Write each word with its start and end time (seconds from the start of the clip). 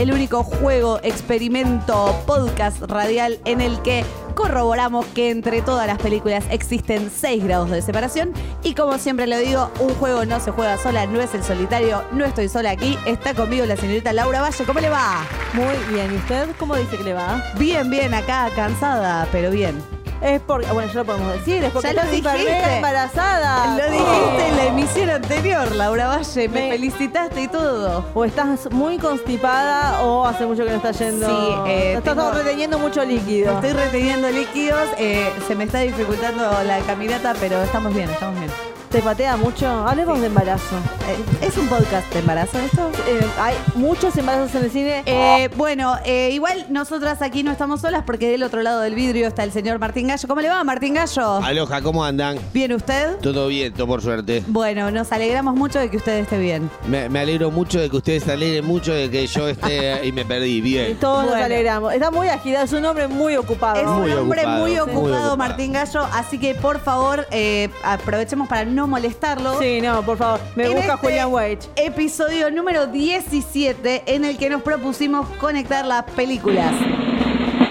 El 0.00 0.14
único 0.14 0.42
juego, 0.42 0.98
experimento, 1.02 2.18
podcast 2.26 2.80
radial 2.84 3.38
en 3.44 3.60
el 3.60 3.82
que 3.82 4.02
corroboramos 4.34 5.04
que 5.08 5.28
entre 5.28 5.60
todas 5.60 5.86
las 5.86 5.98
películas 5.98 6.42
existen 6.50 7.10
6 7.14 7.44
grados 7.44 7.68
de 7.68 7.82
separación. 7.82 8.32
Y 8.62 8.72
como 8.72 8.96
siempre 8.96 9.26
le 9.26 9.38
digo, 9.40 9.70
un 9.78 9.90
juego 9.96 10.24
no 10.24 10.40
se 10.40 10.52
juega 10.52 10.78
sola, 10.78 11.04
no 11.04 11.20
es 11.20 11.34
el 11.34 11.44
solitario, 11.44 12.02
no 12.12 12.24
estoy 12.24 12.48
sola 12.48 12.70
aquí. 12.70 12.96
Está 13.04 13.34
conmigo 13.34 13.66
la 13.66 13.76
señorita 13.76 14.14
Laura 14.14 14.40
Valle. 14.40 14.64
¿Cómo 14.64 14.80
le 14.80 14.88
va? 14.88 15.26
Muy 15.52 15.76
bien, 15.92 16.14
¿y 16.14 16.16
usted 16.16 16.48
cómo 16.58 16.76
dice 16.76 16.96
que 16.96 17.04
le 17.04 17.12
va? 17.12 17.44
Bien, 17.58 17.90
bien, 17.90 18.14
acá 18.14 18.48
cansada, 18.56 19.28
pero 19.30 19.50
bien. 19.50 19.99
Es 20.22 20.40
porque, 20.42 20.66
bueno, 20.72 20.92
ya 20.92 20.98
lo 21.00 21.04
podemos 21.06 21.32
decir, 21.32 21.64
es 21.64 21.70
porque 21.72 21.94
Ya 21.94 22.04
lo 22.04 22.10
dijiste. 22.10 22.76
embarazada. 22.76 23.76
Lo 23.78 23.90
dijiste 23.90 24.48
en 24.48 24.56
la 24.56 24.64
emisión 24.66 25.10
anterior, 25.10 25.74
Laura 25.74 26.08
Valle. 26.08 26.48
Me, 26.48 26.60
Me- 26.60 26.70
felicitaste 26.72 27.40
y 27.42 27.48
todo. 27.48 28.04
O 28.14 28.24
estás 28.26 28.70
muy 28.70 28.98
constipada 28.98 30.02
o 30.02 30.26
hace 30.26 30.44
mucho 30.44 30.64
que 30.64 30.70
no 30.70 30.76
estás 30.76 30.98
yendo. 30.98 31.26
Sí, 31.26 31.70
eh, 31.70 31.94
estás 31.96 32.14
tengo- 32.14 32.32
reteniendo 32.32 32.78
mucho 32.78 33.02
líquido. 33.04 33.54
Estoy 33.54 33.72
reteniendo 33.72 34.28
líquidos, 34.30 34.88
eh, 34.98 35.32
se 35.48 35.54
me 35.54 35.64
está 35.64 35.78
dificultando 35.80 36.50
la 36.66 36.78
caminata, 36.80 37.34
pero 37.40 37.62
estamos 37.62 37.94
bien, 37.94 38.10
estamos 38.10 38.38
bien. 38.38 38.50
¿Te 38.90 39.00
patea 39.02 39.36
mucho? 39.36 39.68
Hablemos 39.68 40.20
de 40.20 40.26
embarazo. 40.26 40.74
Eh, 41.08 41.46
¿Es 41.46 41.56
un 41.56 41.68
podcast 41.68 42.12
de 42.12 42.18
embarazo 42.18 42.58
esto? 42.58 42.90
Eh, 43.06 43.20
hay 43.38 43.54
muchos 43.76 44.16
embarazos 44.16 44.52
en 44.56 44.64
el 44.64 44.70
cine. 44.72 45.02
Eh, 45.06 45.48
bueno, 45.56 45.94
eh, 46.04 46.30
igual 46.32 46.66
nosotras 46.70 47.22
aquí 47.22 47.44
no 47.44 47.52
estamos 47.52 47.82
solas 47.82 48.02
porque 48.04 48.28
del 48.28 48.42
otro 48.42 48.62
lado 48.62 48.80
del 48.80 48.96
vidrio 48.96 49.28
está 49.28 49.44
el 49.44 49.52
señor 49.52 49.78
Martín 49.78 50.08
Gallo. 50.08 50.26
¿Cómo 50.26 50.40
le 50.40 50.48
va, 50.48 50.64
Martín 50.64 50.94
Gallo? 50.94 51.36
Aloha, 51.36 51.80
¿cómo 51.82 52.04
andan? 52.04 52.36
¿Bien 52.52 52.72
usted? 52.72 53.16
Todo 53.18 53.46
bien, 53.46 53.72
todo 53.72 53.86
por 53.86 54.02
suerte. 54.02 54.42
Bueno, 54.48 54.90
nos 54.90 55.12
alegramos 55.12 55.54
mucho 55.54 55.78
de 55.78 55.88
que 55.88 55.96
usted 55.96 56.18
esté 56.18 56.38
bien. 56.38 56.68
Me, 56.88 57.08
me 57.08 57.20
alegro 57.20 57.52
mucho 57.52 57.78
de 57.78 57.88
que 57.90 57.96
ustedes 57.96 58.24
se 58.24 58.32
alegren 58.32 58.66
mucho 58.66 58.92
de 58.92 59.08
que 59.08 59.24
yo 59.28 59.46
esté 59.48 60.04
y 60.04 60.10
me 60.10 60.24
perdí. 60.24 60.56
Y 60.56 60.60
Bien. 60.62 60.96
todos 60.98 61.22
Bueno. 61.26 61.36
nos 61.36 61.44
alegramos. 61.44 61.94
Está 61.94 62.10
muy 62.10 62.26
agitado, 62.26 62.64
es 62.64 62.72
un 62.72 62.84
hombre 62.84 63.06
muy 63.06 63.36
ocupado. 63.36 63.76
Es 63.80 63.86
Muy 63.86 64.10
un 64.10 64.18
hombre 64.18 64.40
ocupado, 64.40 64.58
muy 64.60 64.72
sí. 64.72 64.78
ocupado, 64.80 65.00
Muy 65.00 65.12
ocupado. 65.12 65.36
Martín 65.36 65.72
Gallo, 65.74 66.08
así 66.12 66.38
que 66.40 66.56
por 66.56 66.80
favor 66.80 67.28
eh, 67.30 67.68
aprovechemos 67.84 68.48
para 68.48 68.64
no 68.64 68.79
molestarlo. 68.86 69.58
Sí, 69.60 69.80
no, 69.80 70.02
por 70.02 70.16
favor. 70.18 70.40
Me 70.56 70.64
En 70.66 70.72
busca 70.74 70.94
este 70.94 71.06
Julian 71.06 71.32
Wage. 71.32 71.58
Episodio 71.76 72.50
número 72.50 72.86
17 72.86 74.02
en 74.06 74.24
el 74.24 74.38
que 74.38 74.48
nos 74.50 74.62
propusimos 74.62 75.28
conectar 75.38 75.84
las 75.86 76.04
películas. 76.04 76.72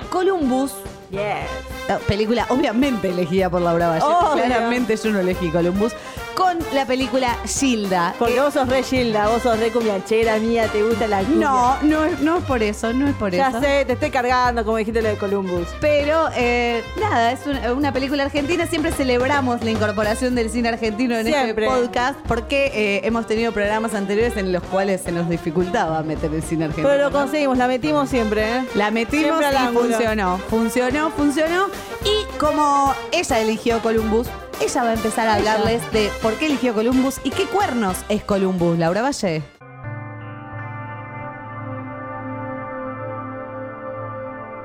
Columbus, 0.10 0.74
Yes. 1.12 1.22
la 1.88 1.98
película 2.00 2.46
obviamente 2.50 3.10
elegida 3.10 3.50
por 3.50 3.62
Laura 3.62 3.88
Valle. 3.90 4.06
Claramente 4.44 4.96
yo 4.96 5.10
no 5.12 5.20
elegí 5.20 5.50
Columbus. 5.50 5.94
Con 6.40 6.58
la 6.74 6.86
película 6.86 7.36
Gilda. 7.46 8.16
Porque 8.18 8.36
que- 8.36 8.40
vos 8.40 8.54
sos 8.54 8.68
re 8.70 8.82
Gilda, 8.82 9.28
vos 9.28 9.42
sos 9.44 9.60
re 9.60 9.72
cumbianchera 9.72 10.38
mía, 10.38 10.68
te 10.72 10.82
gusta 10.84 11.06
la 11.08 11.20
cumbia. 11.20 11.48
no, 11.50 11.76
no 11.84 12.06
es, 12.06 12.20
no 12.22 12.38
es 12.38 12.44
por 12.46 12.64
eso, 12.64 12.94
no 12.94 13.08
es 13.08 13.16
por 13.16 13.32
Ya 13.32 13.50
eso. 13.50 13.60
sé, 13.60 13.84
te 13.86 13.94
estoy 13.94 14.10
cargando, 14.10 14.64
como 14.64 14.78
dijiste 14.78 15.02
lo 15.02 15.10
de 15.10 15.18
Columbus. 15.18 15.68
Pero 15.82 16.30
eh, 16.36 16.82
nada, 17.00 17.34
es 17.34 17.46
una, 17.46 17.74
una 17.74 17.92
película 17.92 18.24
argentina. 18.24 18.66
Siempre 18.68 18.92
celebramos 18.94 19.62
la 19.64 19.70
incorporación 19.72 20.34
del 20.34 20.50
cine 20.50 20.70
argentino 20.70 21.16
en 21.18 21.26
Siempre. 21.26 21.66
este 21.66 21.78
podcast 21.82 22.18
porque 22.26 22.72
eh, 22.74 23.02
hemos 23.04 23.28
tenido 23.28 23.52
programas 23.52 23.94
anteriores 23.94 24.38
en 24.38 24.54
los 24.54 24.64
cuales 24.64 25.02
se 25.02 25.12
nos 25.12 25.28
dificultaba 25.30 26.02
meter 26.04 26.34
el 26.34 26.42
cine 26.42 26.66
argentino. 26.66 26.88
Pero 26.88 27.04
lo 27.04 27.12
conseguimos, 27.12 27.58
la 27.58 27.68
metimos 27.68 28.10
siempre, 28.10 28.60
¿eh? 28.60 28.66
La 28.76 28.92
metimos 28.92 29.40
Siempre 29.40 29.60
y 29.72 29.76
funcionó. 29.76 30.38
Funcionó, 30.50 31.10
funcionó. 31.12 31.66
Y 32.06 32.38
como 32.38 32.94
ella 33.12 33.40
eligió 33.42 33.80
Columbus, 33.82 34.28
ella 34.62 34.84
va 34.84 34.90
a 34.90 34.94
empezar 34.94 35.28
a 35.28 35.36
hablarles 35.36 35.92
de 35.92 36.10
por 36.22 36.34
qué 36.36 36.48
eligió 36.48 36.74
Columbus 36.74 37.20
y 37.24 37.30
qué 37.32 37.46
cuernos 37.46 37.98
es 38.10 38.24
Columbus. 38.24 38.78
Laura 38.78 39.02
Valle. 39.02 39.44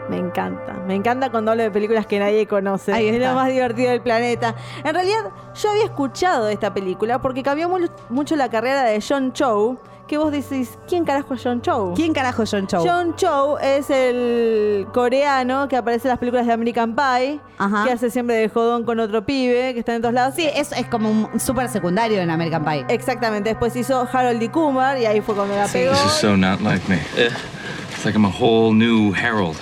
Me 0.08 0.18
encanta. 0.18 0.74
Me 0.86 0.94
encanta 0.94 1.30
cuando 1.30 1.52
hablo 1.52 1.62
de 1.62 1.70
películas 1.70 2.06
que 2.06 2.18
nadie 2.18 2.46
conoce. 2.46 2.92
Ahí 2.92 3.08
es 3.08 3.18
lo 3.18 3.34
más 3.34 3.48
divertido 3.48 3.90
del 3.90 4.02
planeta. 4.02 4.54
En 4.84 4.94
realidad, 4.94 5.30
yo 5.54 5.70
había 5.70 5.84
escuchado 5.84 6.44
de 6.44 6.52
esta 6.52 6.74
película 6.74 7.20
porque 7.22 7.42
cambió 7.42 7.68
mu- 7.70 7.88
mucho 8.10 8.36
la 8.36 8.50
carrera 8.50 8.82
de 8.82 9.02
John 9.06 9.32
Cho. 9.32 9.78
Que 10.06 10.18
vos 10.18 10.30
decís, 10.30 10.70
¿quién 10.86 11.04
carajo 11.06 11.32
es 11.32 11.40
John 11.42 11.62
Cho? 11.62 11.94
¿Quién 11.96 12.12
carajo 12.12 12.42
es 12.42 12.50
John 12.50 12.66
Cho? 12.66 12.80
John 12.84 13.16
Cho 13.16 13.58
es 13.58 13.88
el 13.88 14.86
coreano 14.92 15.66
que 15.66 15.76
aparece 15.76 16.08
en 16.08 16.10
las 16.10 16.18
películas 16.18 16.46
de 16.46 16.52
American 16.52 16.94
Pie, 16.94 17.40
Ajá. 17.56 17.84
que 17.84 17.92
hace 17.92 18.10
siempre 18.10 18.36
de 18.36 18.48
jodón 18.50 18.84
con 18.84 19.00
otro 19.00 19.24
pibe, 19.24 19.72
que 19.72 19.80
está 19.80 19.94
en 19.94 20.02
todos 20.02 20.12
lados. 20.14 20.34
Sí, 20.36 20.46
es, 20.54 20.72
es 20.72 20.86
como 20.88 21.10
un 21.10 21.40
súper 21.40 21.70
secundario 21.70 22.20
en 22.20 22.28
American 22.30 22.64
Pie. 22.64 22.84
Exactamente. 22.90 23.48
Después 23.50 23.74
hizo 23.76 24.06
Harold 24.12 24.42
y 24.42 24.48
Kumar 24.50 24.98
y 24.98 25.06
ahí 25.06 25.22
fue 25.22 25.34
cuando 25.34 25.56
la 25.56 25.66
pegó. 25.68 25.92
This 25.92 26.04
is 26.04 26.12
so 26.12 26.36
not 26.36 26.60
like 26.60 26.86
me. 26.86 26.98
It's 27.16 28.04
like 28.04 28.14
I'm 28.14 28.26
a 28.26 28.30
whole 28.30 28.74
new 28.74 29.12
Harold. 29.14 29.56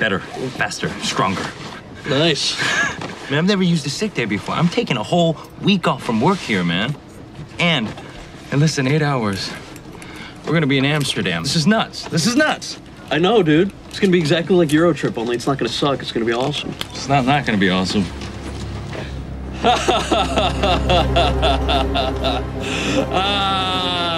Better, 0.00 0.18
faster, 0.58 0.90
stronger. 1.02 1.44
Nice. 2.10 2.56
Man, 3.30 3.38
I've 3.38 3.46
never 3.46 3.62
used 3.62 3.86
a 3.86 3.90
sick 3.90 4.12
day 4.12 4.24
before. 4.26 4.56
I'm 4.56 4.68
taking 4.68 4.96
a 4.96 5.04
whole 5.04 5.36
week 5.62 5.86
off 5.86 6.02
from 6.02 6.20
work 6.20 6.38
here, 6.38 6.64
man. 6.64 6.96
And 7.60 7.88
in 8.50 8.58
less 8.58 8.74
than 8.74 8.88
eight 8.88 9.02
hours, 9.02 9.50
we're 10.46 10.52
gonna 10.52 10.66
be 10.66 10.78
in 10.78 10.84
Amsterdam. 10.84 11.42
This 11.42 11.56
is 11.56 11.66
nuts. 11.66 12.04
This 12.08 12.26
is 12.26 12.36
nuts. 12.36 12.78
I 13.10 13.18
know, 13.18 13.42
dude. 13.42 13.72
It's 13.88 14.00
gonna 14.00 14.12
be 14.12 14.18
exactly 14.18 14.56
like 14.56 14.72
Euro 14.72 14.92
Trip, 14.92 15.16
only 15.18 15.36
it's 15.36 15.46
not 15.46 15.58
gonna 15.58 15.68
suck. 15.68 16.00
It's 16.00 16.12
gonna 16.12 16.26
be 16.26 16.32
awesome. 16.32 16.74
It's 16.90 17.08
not 17.08 17.24
not 17.24 17.46
gonna 17.46 17.58
be 17.58 17.70
awesome. 17.70 18.04
Ah! 23.16 24.13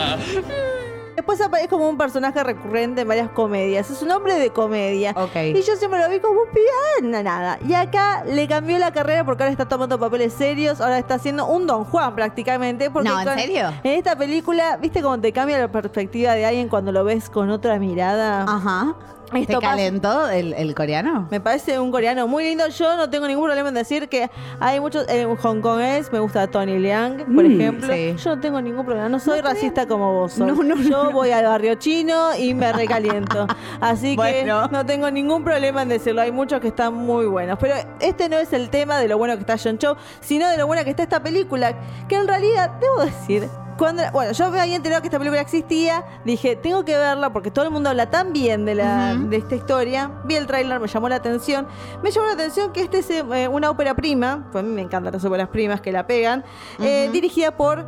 Después 1.27 1.41
aparece 1.41 1.67
como 1.69 1.89
un 1.89 1.99
personaje 1.99 2.41
recurrente 2.45 3.01
en 3.01 3.09
varias 3.09 3.29
comedias. 3.31 3.91
Es 3.91 4.01
un 4.01 4.13
hombre 4.13 4.37
de 4.37 4.51
comedia. 4.51 5.13
Y 5.59 5.61
yo 5.63 5.75
siempre 5.75 5.99
lo 5.99 6.09
vi 6.09 6.21
como 6.21 6.43
un 6.43 6.49
pibe, 6.51 7.09
na- 7.11 7.25
nada. 7.25 7.59
Y 7.67 7.75
acá 7.75 8.23
le 8.25 8.47
cambió 8.47 8.79
la 8.79 8.93
carrera 8.93 9.25
porque 9.25 9.43
ahora 9.43 9.51
está 9.51 9.65
tomando 9.67 9.99
papeles 9.99 10.33
serios. 10.35 10.81
Ahora 10.81 10.99
está 11.01 11.15
haciendo 11.15 11.47
un 11.49 11.67
Don 11.67 11.83
Juan 11.83 12.15
prácticamente. 12.15 12.93
Porque 12.93 13.09
No, 13.09 13.19
¿en 13.19 13.27
con- 13.27 13.39
serio? 13.41 13.73
En 13.83 13.95
esta 13.99 14.15
película, 14.15 14.77
¿viste 14.77 15.03
cómo 15.03 15.19
te 15.19 15.33
cambia 15.33 15.59
la 15.59 15.67
perspectiva 15.67 16.35
de 16.35 16.47
alguien 16.47 16.69
cuando 16.69 16.93
lo 16.93 17.03
ves 17.03 17.29
con 17.29 17.51
otra 17.51 17.77
mirada? 17.81 18.45
Ajá. 18.45 18.95
¿Te 19.31 19.41
Esto 19.41 19.61
pasa- 19.61 19.73
calentó 19.73 20.29
el, 20.31 20.53
el 20.55 20.75
coreano? 20.75 21.27
Me 21.31 21.41
parece 21.41 21.81
un 21.81 21.91
coreano 21.91 22.29
muy 22.29 22.45
lindo. 22.45 22.69
Yo 22.69 22.97
no 22.97 23.11
tengo 23.11 23.27
ningún 23.27 23.45
problema 23.45 23.69
en 23.71 23.75
decir 23.75 24.09
que 24.09 24.31
hay 24.61 24.79
muchos. 24.81 25.05
Eh, 25.09 25.27
hongkonés, 25.27 26.13
me 26.13 26.21
gusta 26.21 26.47
Tony 26.47 26.79
Leung, 26.79 27.19
por 27.35 27.45
Mm, 27.45 27.61
ejemplo. 27.61 27.93
sí. 27.93 28.15
Yo 28.17 28.37
no 28.37 28.41
tengo 28.41 28.61
ningún 28.61 28.85
problema. 28.85 29.09
No 29.09 29.19
soy 29.19 29.41
racista 29.41 29.87
como 29.87 30.13
vos. 30.13 30.33
sos. 30.33 30.47
No, 30.47 30.55
no, 30.63 30.77
Yo 30.77 31.11
voy 31.11 31.31
al 31.33 31.45
barrio 31.45 31.75
chino 31.75 32.37
y 32.39 32.55
me 32.55 32.73
recaliento. 32.73 33.47
Así 33.81 34.15
Bueno. 34.17 34.69
que 34.69 34.73
no 34.77 34.87
tengo 34.87 35.11
ningún 35.11 35.43
problema 35.45 35.83
en 35.83 35.89
decirlo. 35.89 36.23
Hay 36.23 36.31
muchos 36.33 36.61
que 36.61 36.69
están 36.69 36.95
muy 36.95 37.27
buenos. 37.27 37.59
Pero 37.61 37.75
este 38.01 38.29
no 38.29 38.37
es 38.39 38.53
el 38.53 38.71
tema 38.71 38.99
de 38.99 39.09
lo 39.09 39.19
bueno 39.19 39.35
que 39.35 39.41
está 39.41 39.57
John 39.63 39.79
Cho, 39.79 39.97
sino 40.21 40.49
de 40.49 40.57
lo 40.57 40.67
buena 40.67 40.85
que 40.85 40.91
está 40.91 41.03
esta 41.03 41.21
película. 41.23 41.75
Que 42.09 42.15
en 42.15 42.29
realidad, 42.29 42.71
debo 42.81 43.05
decir. 43.05 43.49
Cuando, 43.77 44.03
bueno, 44.13 44.33
yo 44.33 44.51
me 44.51 44.61
había 44.61 44.77
enterado 44.77 45.03
que 45.03 45.09
esta 45.09 45.19
película 45.19 45.41
existía, 45.41 46.05
dije, 46.25 46.57
tengo 46.57 46.85
que 46.85 46.97
verla 46.97 47.33
porque 47.33 47.51
todo 47.51 47.67
el 47.67 47.71
mundo 47.71 47.91
habla 47.91 48.11
tan 48.11 48.33
bien 48.33 48.65
de, 48.65 48.75
la, 48.75 49.15
de 49.15 49.37
esta 49.37 49.55
historia. 49.55 50.11
Vi 50.25 50.35
el 50.35 50.47
tráiler, 50.47 50.81
me 50.81 50.89
llamó 50.89 51.09
la 51.09 51.17
atención. 51.17 51.67
Me 52.03 52.11
llamó 52.11 52.27
la 52.27 52.33
atención 52.33 52.73
que 52.73 52.81
este 52.81 52.99
es 53.01 53.11
eh, 53.11 53.49
una 53.49 53.71
ópera 53.71 53.95
prima, 53.95 54.49
pues 54.51 54.65
a 54.65 54.67
mí 54.67 54.73
me 54.73 54.81
encantan 54.81 55.13
las 55.13 55.25
óperas 55.25 55.49
primas 55.49 55.81
que 55.81 55.93
la 55.93 56.07
pegan, 56.07 56.45
eh, 56.81 57.11
dirigida 57.13 57.57
por 57.57 57.87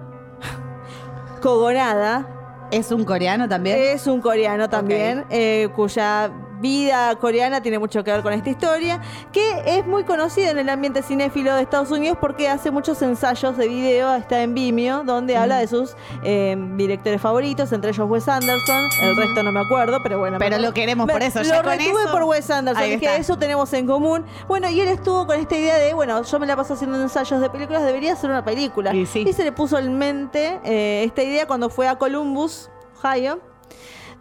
Kogonada, 1.41 2.27
¿Es 2.71 2.93
un 2.93 3.05
coreano 3.05 3.49
también? 3.49 3.79
es 3.79 4.07
un 4.07 4.21
coreano 4.21 4.69
también, 4.69 5.25
eh, 5.31 5.69
cuya 5.75 6.31
vida 6.61 7.15
coreana 7.17 7.61
tiene 7.63 7.79
mucho 7.79 8.03
que 8.05 8.11
ver 8.13 8.23
con 8.23 8.33
esta 8.33 8.51
historia, 8.51 9.01
que 9.33 9.63
es 9.79 9.87
muy 9.87 10.05
conocida 10.05 10.51
en 10.51 10.59
el 10.59 10.69
ambiente 10.69 11.03
cinéfilo 11.03 11.55
de 11.55 11.63
Estados 11.63 11.91
Unidos 11.91 12.19
porque 12.21 12.49
hace 12.49 12.71
muchos 12.71 13.01
ensayos 13.03 13.57
de 13.57 13.69
video, 13.69 14.15
está 14.15 14.43
en 14.43 14.55
Vimeo, 14.55 15.05
donde 15.05 15.37
habla 15.37 15.59
de 15.59 15.69
sus 15.69 15.95
eh, 16.23 16.57
directores 16.77 17.21
favoritos, 17.21 17.73
entre 17.73 17.91
ellos 17.91 18.09
Wes 18.09 18.29
Anderson, 18.29 18.85
el 19.03 19.17
resto 19.17 19.43
no 19.43 19.53
me 19.53 19.61
acuerdo, 19.61 19.99
pero 20.03 20.19
bueno. 20.19 20.39
Pero 20.39 20.57
me- 20.57 20.63
lo 20.63 20.73
queremos 20.75 21.07
me- 21.07 21.13
por 21.13 21.23
eso, 21.23 21.43
Lo 21.43 21.63
retuve 21.63 22.03
eso. 22.03 22.13
por 22.13 22.25
Wes 22.25 22.51
Anderson, 22.51 22.83
dije, 22.85 22.95
está. 22.97 23.17
eso 23.17 23.39
tenemos 23.39 23.73
en 23.73 23.87
común. 23.87 24.25
Bueno, 24.47 24.69
y 24.69 24.81
él 24.81 24.89
estuvo 24.89 25.27
con 25.27 25.39
esta 25.39 25.57
idea 25.57 25.77
de, 25.79 25.95
bueno, 25.95 26.23
yo 26.23 26.39
me 26.39 26.47
la 26.47 26.57
paso 26.57 26.75
haciendo 26.75 27.01
ensayos 27.01 27.41
de 27.41 27.51
películas, 27.51 27.83
debería 27.85 28.15
ser 28.17 28.31
una 28.31 28.45
película. 28.45 28.95
Y 28.95 29.07
sí. 29.07 29.31
se 29.33 29.45
le 29.45 29.53
puso 29.53 29.79
en 29.79 29.97
mente 29.97 30.61
eh, 30.65 31.05
esta 31.05 31.23
idea 31.23 31.47
cuando 31.47 31.71
fue 31.71 31.87
a 31.89 31.97
Columbus, 31.97 32.71
Ohio, 33.03 33.39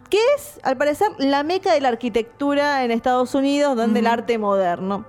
que 0.08 0.18
es, 0.36 0.60
al 0.62 0.76
parecer, 0.76 1.08
la 1.18 1.42
meca 1.42 1.72
de 1.72 1.80
la 1.80 1.88
arquitectura 1.88 2.84
en 2.84 2.90
Estados 2.90 3.34
Unidos, 3.34 3.76
donde 3.76 4.00
el 4.00 4.06
arte 4.06 4.38
moderno. 4.38 5.04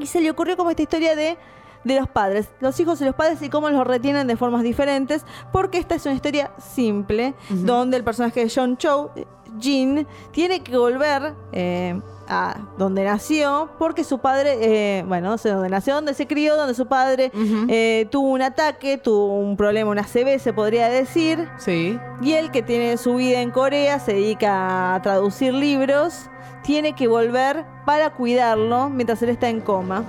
Y 0.00 0.06
se 0.06 0.20
le 0.20 0.30
ocurrió 0.30 0.56
como 0.56 0.70
esta 0.70 0.82
historia 0.82 1.16
de, 1.16 1.36
de 1.84 1.96
los 1.98 2.08
padres, 2.08 2.48
los 2.60 2.78
hijos 2.80 3.00
y 3.00 3.04
los 3.04 3.14
padres 3.14 3.42
y 3.42 3.48
cómo 3.48 3.70
los 3.70 3.86
retienen 3.86 4.26
de 4.26 4.36
formas 4.36 4.62
diferentes, 4.62 5.24
porque 5.52 5.78
esta 5.78 5.94
es 5.94 6.04
una 6.06 6.14
historia 6.14 6.52
simple, 6.58 7.34
donde 7.48 7.96
el 7.96 8.04
personaje 8.04 8.44
de 8.44 8.52
John 8.54 8.76
Cho, 8.76 9.12
Jin, 9.58 10.06
tiene 10.32 10.60
que 10.62 10.76
volver 10.76 11.34
eh, 11.52 12.00
a 12.28 12.56
donde 12.78 13.02
nació, 13.04 13.70
porque 13.78 14.04
su 14.04 14.18
padre, 14.20 14.58
eh, 14.98 15.04
bueno, 15.06 15.30
no 15.30 15.38
sé 15.38 15.48
dónde 15.50 15.68
nació, 15.68 15.94
dónde 15.96 16.14
se 16.14 16.26
crió, 16.26 16.56
donde 16.56 16.74
su 16.74 16.86
padre 16.86 17.32
eh, 17.68 18.06
tuvo 18.10 18.28
un 18.28 18.42
ataque, 18.42 18.98
tuvo 18.98 19.34
un 19.38 19.56
problema, 19.56 19.90
una 19.90 20.04
CB 20.04 20.38
se 20.38 20.52
podría 20.52 20.88
decir, 20.88 21.48
Sí. 21.58 21.98
y 22.22 22.32
él, 22.34 22.50
que 22.52 22.62
tiene 22.62 22.96
su 22.98 23.16
vida 23.16 23.40
en 23.40 23.50
Corea, 23.50 23.98
se 23.98 24.12
dedica 24.12 24.94
a 24.94 25.02
traducir 25.02 25.52
libros, 25.54 26.26
tiene 26.62 26.92
que 26.94 27.08
volver 27.08 27.64
para 27.84 28.10
cuidarlo 28.10 28.88
mientras 28.90 29.20
él 29.22 29.30
está 29.30 29.48
en 29.48 29.60
coma. 29.60 30.04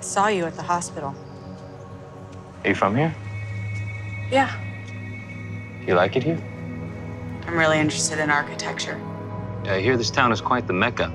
Saw 0.00 0.30
you 0.30 0.46
at 0.46 0.52
the 0.54 0.62
hospital. 0.62 1.10
Are 2.62 2.70
you 2.70 2.74
from 2.74 2.96
here? 2.96 3.12
Yeah. 4.30 4.48
You 5.86 5.94
like 5.94 6.16
it 6.16 6.24
here? 6.24 6.38
I'm 7.48 7.56
really 7.58 7.80
interested 7.80 8.18
in 8.22 8.30
architecture. 8.30 8.98
I 9.64 9.80
hear 9.80 9.96
this 9.96 10.10
town 10.10 10.32
is 10.32 10.40
quite 10.42 10.66
the 10.66 10.72
mecca. 10.74 11.10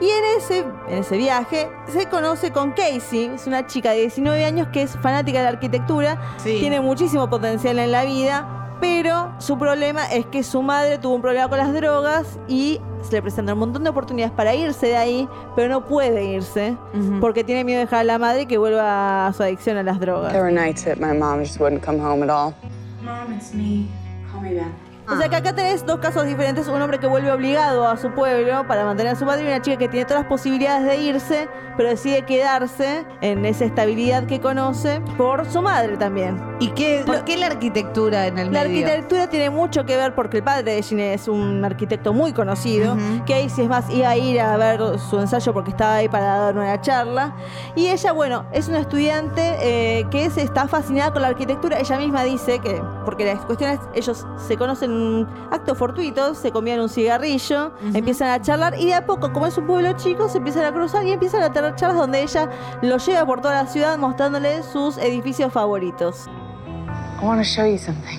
Y 0.00 0.08
en 0.10 0.24
ese, 0.36 0.58
en 0.88 0.98
ese 0.98 1.16
viaje 1.16 1.70
se 1.86 2.06
conoce 2.06 2.50
con 2.50 2.72
Casey, 2.72 3.26
es 3.34 3.46
una 3.46 3.66
chica 3.68 3.92
de 3.92 4.00
19 4.00 4.44
años 4.44 4.66
que 4.72 4.82
es 4.82 4.90
fanática 4.98 5.38
de 5.38 5.44
la 5.44 5.50
arquitectura, 5.50 6.20
Sí. 6.38 6.56
tiene 6.58 6.80
muchísimo 6.80 7.30
potencial 7.30 7.78
en 7.78 7.92
la 7.92 8.04
vida, 8.04 8.76
pero 8.80 9.32
su 9.38 9.56
problema 9.58 10.06
es 10.12 10.26
que 10.26 10.42
su 10.42 10.62
madre 10.62 10.98
tuvo 10.98 11.14
un 11.14 11.22
problema 11.22 11.48
con 11.48 11.58
las 11.58 11.72
drogas 11.72 12.40
y 12.48 12.80
se 13.02 13.12
le 13.12 13.22
presentan 13.22 13.52
un 13.54 13.60
montón 13.60 13.84
de 13.84 13.90
oportunidades 13.90 14.32
para 14.34 14.52
irse 14.54 14.88
de 14.88 14.96
ahí, 14.96 15.28
pero 15.54 15.68
no 15.68 15.84
puede 15.84 16.24
irse 16.24 16.76
Ujú. 16.92 17.20
porque 17.20 17.44
tiene 17.44 17.62
miedo 17.62 17.78
de 17.78 17.84
dejar 17.84 18.00
a 18.00 18.04
la 18.04 18.18
madre 18.18 18.42
y 18.42 18.46
que 18.46 18.58
vuelva 18.58 19.28
a 19.28 19.32
su 19.32 19.44
adicción 19.44 19.76
a 19.76 19.84
las 19.84 20.00
drogas. 20.00 20.32
There 20.32 20.42
were 20.42 20.52
nights 20.52 20.82
that 20.84 20.96
my 20.98 21.16
mom 21.16 21.38
just 21.40 21.60
wouldn't 21.60 21.84
come 21.84 22.00
home 22.00 22.24
at 22.24 22.30
all. 22.30 22.54
Mom, 23.02 23.32
it's 23.32 23.54
me. 23.54 23.88
Call 24.32 24.40
me 24.42 24.54
back. 24.56 24.72
O 25.12 25.16
sea 25.18 25.28
que 25.28 25.36
acá 25.36 25.52
tenés 25.54 25.84
dos 25.84 25.98
casos 25.98 26.24
diferentes, 26.26 26.68
un 26.68 26.80
hombre 26.80 26.98
que 26.98 27.06
vuelve 27.06 27.30
obligado 27.32 27.86
a 27.88 27.96
su 27.96 28.10
pueblo 28.12 28.66
para 28.66 28.84
mantener 28.84 29.12
a 29.14 29.16
su 29.16 29.26
padre 29.26 29.44
y 29.44 29.46
una 29.48 29.60
chica 29.62 29.76
que 29.76 29.88
tiene 29.88 30.04
todas 30.04 30.22
las 30.22 30.28
posibilidades 30.28 30.84
de 30.84 30.96
irse, 30.98 31.48
pero 31.76 31.88
decide 31.88 32.22
quedarse 32.22 33.04
en 33.20 33.44
esa 33.44 33.64
estabilidad 33.64 34.24
que 34.26 34.40
conoce 34.40 35.00
por 35.16 35.46
su 35.50 35.62
madre 35.62 35.96
también. 35.96 36.40
¿Y 36.60 36.68
qué, 36.68 37.02
por 37.06 37.24
qué 37.24 37.36
la 37.36 37.46
arquitectura 37.46 38.26
en 38.26 38.38
el 38.38 38.52
La 38.52 38.62
medio? 38.64 38.84
arquitectura 38.86 39.28
tiene 39.28 39.50
mucho 39.50 39.84
que 39.84 39.96
ver 39.96 40.14
porque 40.14 40.38
el 40.38 40.42
padre 40.44 40.74
de 40.74 40.82
Gine 40.82 41.14
es 41.14 41.26
un 41.28 41.64
arquitecto 41.64 42.12
muy 42.12 42.32
conocido, 42.32 42.94
Ujú. 42.94 43.24
que 43.24 43.34
ahí 43.34 43.48
si 43.48 43.62
es 43.62 43.68
más 43.68 43.88
iba 43.90 44.10
a 44.10 44.16
ir 44.16 44.40
a 44.40 44.56
ver 44.56 44.80
su 44.98 45.18
ensayo 45.18 45.52
porque 45.52 45.70
estaba 45.70 45.94
ahí 45.96 46.08
para 46.08 46.24
dar 46.36 46.56
una 46.56 46.80
charla. 46.80 47.34
Y 47.74 47.88
ella, 47.88 48.12
bueno, 48.12 48.44
es 48.52 48.68
una 48.68 48.78
estudiante 48.80 49.56
eh, 49.60 50.06
que 50.10 50.30
se 50.30 50.42
está 50.42 50.68
fascinada 50.68 51.12
con 51.12 51.22
la 51.22 51.28
arquitectura. 51.28 51.78
Ella 51.80 51.96
misma 51.98 52.22
dice 52.24 52.58
que, 52.60 52.80
porque 53.04 53.24
las 53.24 53.44
cuestiones, 53.46 53.78
ellos 53.94 54.26
se 54.46 54.56
conocen 54.56 54.90
en 54.90 54.99
un 55.00 55.28
acto 55.50 55.74
fortuito, 55.74 56.34
se 56.34 56.50
comían 56.52 56.80
un 56.80 56.88
cigarrillo, 56.88 57.72
empiezan 57.94 58.28
a 58.28 58.40
charlar 58.40 58.78
y 58.78 58.86
de 58.86 58.94
a 58.94 59.06
poco, 59.06 59.32
como 59.32 59.46
es 59.46 59.56
un 59.58 59.66
pueblo 59.66 59.92
chico, 59.94 60.28
se 60.28 60.38
empiezan 60.38 60.64
a 60.64 60.72
cruzar 60.72 61.04
y 61.06 61.12
empiezan 61.12 61.42
a 61.42 61.52
tener 61.52 61.74
charlas 61.74 61.98
donde 61.98 62.22
ella 62.22 62.50
lo 62.82 62.98
lleva 62.98 63.26
por 63.26 63.40
toda 63.40 63.62
la 63.62 63.66
ciudad 63.66 63.98
mostrándole 63.98 64.62
sus 64.62 64.98
edificios 64.98 65.52
favoritos. 65.52 66.28
I 67.20 67.24
want 67.24 67.40
to 67.40 67.44
show 67.44 67.66
you 67.66 67.78
something. 67.78 68.18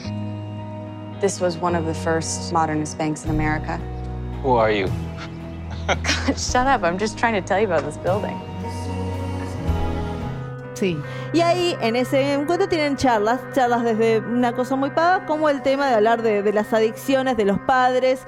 This 1.21 1.39
was 1.39 1.57
one 1.57 1.75
of 1.75 1.85
the 1.85 1.93
first 1.93 2.51
modernist 2.51 2.97
banks 2.97 3.25
in 3.25 3.31
America. 3.31 3.79
Who 4.43 4.55
are 4.55 4.71
you? 4.71 4.87
God, 5.87 6.39
shut 6.39 6.67
up. 6.67 6.83
I'm 6.83 6.97
just 6.97 7.17
trying 7.17 7.33
to 7.33 7.41
tell 7.41 7.59
you 7.59 7.65
about 7.65 7.83
this 7.83 7.97
building. 7.97 8.39
Sí. 10.81 10.99
Y 11.31 11.41
ahí, 11.41 11.77
en 11.79 11.95
ese 11.95 12.33
encuentro, 12.33 12.67
tienen 12.67 12.95
charlas, 12.95 13.39
charlas 13.53 13.83
desde 13.83 14.17
una 14.17 14.53
cosa 14.53 14.75
muy 14.75 14.89
paga, 14.89 15.27
como 15.27 15.47
el 15.47 15.61
tema 15.61 15.87
de 15.87 15.93
hablar 15.93 16.23
de, 16.23 16.41
de 16.41 16.51
las 16.53 16.73
adicciones 16.73 17.37
de 17.37 17.45
los 17.45 17.59
padres, 17.59 18.25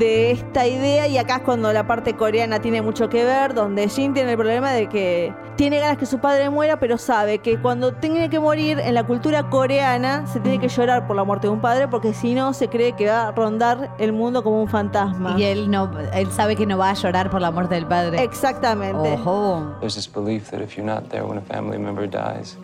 de 0.00 0.30
esta 0.32 0.66
idea, 0.66 1.06
y 1.06 1.18
acá 1.18 1.36
es 1.36 1.42
cuando 1.42 1.72
la 1.72 1.86
parte 1.86 2.16
coreana 2.16 2.58
tiene 2.58 2.80
mucho 2.80 3.10
que 3.10 3.22
ver, 3.22 3.54
donde 3.54 3.86
Jin 3.88 4.14
tiene 4.14 4.32
el 4.32 4.36
problema 4.36 4.72
de 4.72 4.88
que 4.88 5.32
tiene 5.56 5.78
ganas 5.78 5.98
que 5.98 6.06
su 6.06 6.18
padre 6.18 6.48
muera, 6.48 6.80
pero 6.80 6.96
sabe 6.96 7.38
que 7.38 7.60
cuando 7.60 7.92
tiene 7.92 8.30
que 8.30 8.40
morir 8.40 8.78
en 8.78 8.94
la 8.94 9.04
cultura 9.04 9.50
coreana, 9.50 10.26
se 10.26 10.40
tiene 10.40 10.58
que 10.58 10.68
llorar 10.68 11.06
por 11.06 11.16
la 11.16 11.24
muerte 11.24 11.48
de 11.48 11.52
un 11.52 11.60
padre, 11.60 11.86
porque 11.86 12.14
si 12.14 12.34
no, 12.34 12.54
se 12.54 12.68
cree 12.68 12.94
que 12.94 13.08
va 13.08 13.28
a 13.28 13.32
rondar 13.32 13.94
el 13.98 14.14
mundo 14.14 14.42
como 14.42 14.62
un 14.62 14.68
fantasma. 14.68 15.38
Y 15.38 15.44
él 15.44 15.70
no, 15.70 15.90
él 16.14 16.32
sabe 16.32 16.56
que 16.56 16.64
no 16.64 16.78
va 16.78 16.90
a 16.90 16.94
llorar 16.94 17.30
por 17.30 17.42
la 17.42 17.50
muerte 17.50 17.74
del 17.74 17.86
padre. 17.86 18.22
Exactamente. 18.22 19.12
Ojo. 19.12 19.76
There's 19.80 19.94
this 19.94 20.10
belief 20.10 20.50
that 20.50 20.62
if 20.62 20.76
you're 20.76 20.90
not 20.90 21.10
there 21.10 21.26
when 21.26 21.36
a 21.36 21.42
family 21.42 21.76
member 21.76 22.08
dies, 22.08 22.56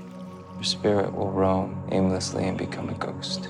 your 0.54 0.64
spirit 0.64 1.12
will 1.14 1.30
roam 1.30 1.76
aimlessly 1.90 2.48
and 2.48 2.56
become 2.56 2.88
a 2.88 2.94
ghost. 2.94 3.46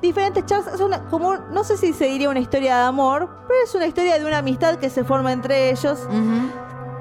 Diferentes 0.00 0.44
charlas. 0.46 0.74
Es 0.74 0.80
una, 0.80 1.04
como, 1.08 1.36
no 1.36 1.64
sé 1.64 1.76
si 1.76 1.92
se 1.92 2.06
diría 2.06 2.28
una 2.30 2.40
historia 2.40 2.76
de 2.76 2.82
amor, 2.82 3.28
pero 3.48 3.60
es 3.64 3.74
una 3.74 3.86
historia 3.86 4.18
de 4.18 4.24
una 4.24 4.38
amistad 4.38 4.76
que 4.76 4.90
se 4.90 5.04
forma 5.04 5.32
entre 5.32 5.70
ellos, 5.70 6.06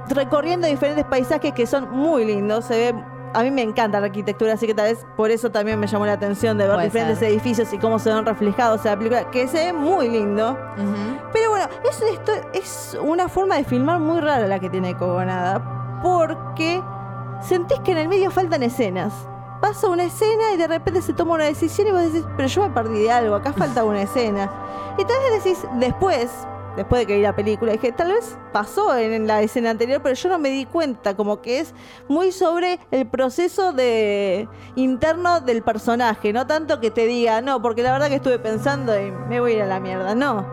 recorriendo 0.09 0.67
diferentes 0.67 1.05
paisajes 1.05 1.53
que 1.53 1.65
son 1.67 1.89
muy 1.91 2.25
lindos. 2.25 2.65
Se 2.65 2.93
ve. 2.93 3.03
A 3.33 3.43
mí 3.43 3.51
me 3.51 3.61
encanta 3.61 3.99
la 3.99 4.05
arquitectura, 4.07 4.53
así 4.53 4.65
que 4.65 4.73
tal 4.73 4.85
vez 4.85 5.05
por 5.17 5.29
eso 5.31 5.51
también 5.51 5.77
me 5.79 5.85
llamó 5.85 6.05
la 6.05 6.13
atención 6.13 6.57
de 6.57 6.65
ver 6.65 6.75
Puede 6.75 6.85
diferentes 6.85 7.19
ser. 7.19 7.29
edificios 7.29 7.71
y 7.73 7.77
cómo 7.77 7.99
se 7.99 8.11
ven 8.11 8.25
reflejados 8.25 8.83
en 8.85 8.91
la 8.91 8.97
película, 8.97 9.29
que 9.31 9.47
se 9.49 9.65
ve 9.65 9.73
muy 9.73 10.07
lindo. 10.09 10.57
Pero 11.33 11.49
bueno, 11.49 11.67
es, 11.87 12.01
esto 12.01 12.31
es 12.53 12.97
una 13.01 13.27
forma 13.27 13.55
de 13.55 13.65
filmar 13.65 13.99
muy 13.99 14.21
rara 14.21 14.47
la 14.47 14.59
que 14.59 14.69
tiene 14.69 14.95
Cogonada, 14.95 15.99
porque 16.01 16.81
sentís 17.41 17.79
que 17.81 17.91
en 17.91 17.97
el 17.99 18.07
medio 18.07 18.31
faltan 18.31 18.63
escenas. 18.63 19.13
Pasa 19.61 19.87
una 19.87 20.03
escena 20.03 20.53
y 20.53 20.57
de 20.57 20.67
repente 20.67 21.01
se 21.01 21.13
toma 21.13 21.33
una 21.33 21.45
decisión 21.45 21.87
y 21.87 21.91
vos 21.91 22.03
decís, 22.03 22.23
pero 22.35 22.47
yo 22.47 22.61
me 22.61 22.69
perdí 22.69 23.03
de 23.03 23.11
algo, 23.11 23.35
acá 23.35 23.53
falta 23.53 23.83
una 23.83 24.03
escena. 24.03 24.51
Y 24.97 25.05
tal 25.05 25.17
vez 25.19 25.43
decís, 25.43 25.67
después, 25.79 26.29
después 26.75 27.01
de 27.01 27.05
que 27.07 27.15
vi 27.15 27.21
la 27.21 27.35
película, 27.35 27.71
dije, 27.71 27.91
tal 27.91 28.11
vez 28.11 28.37
pasó 28.53 28.95
en, 28.95 29.25
la 29.25 29.41
escena 29.41 29.71
anterior, 29.71 29.99
pero 30.03 30.13
yo 30.13 30.29
no 30.29 30.37
me 30.37 30.49
di 30.49 30.65
cuenta, 30.65 31.15
como 31.15 31.41
que 31.41 31.59
es 31.59 31.73
muy 32.07 32.31
sobre 32.31 32.79
el 32.91 33.07
proceso 33.07 33.73
de 33.73 34.47
interno 34.75 35.41
del 35.41 35.63
personaje, 35.63 36.31
no 36.33 36.45
tanto 36.45 36.79
que 36.79 36.91
te 36.91 37.07
diga, 37.07 37.41
no, 37.41 37.61
porque 37.61 37.81
la 37.81 37.91
verdad 37.91 38.09
que 38.09 38.15
estuve 38.15 38.37
pensando 38.37 38.99
y 38.99 39.11
me 39.11 39.39
voy 39.39 39.53
a 39.53 39.55
ir 39.55 39.61
a 39.63 39.67
la 39.67 39.79
mierda, 39.79 40.13
no. 40.13 40.45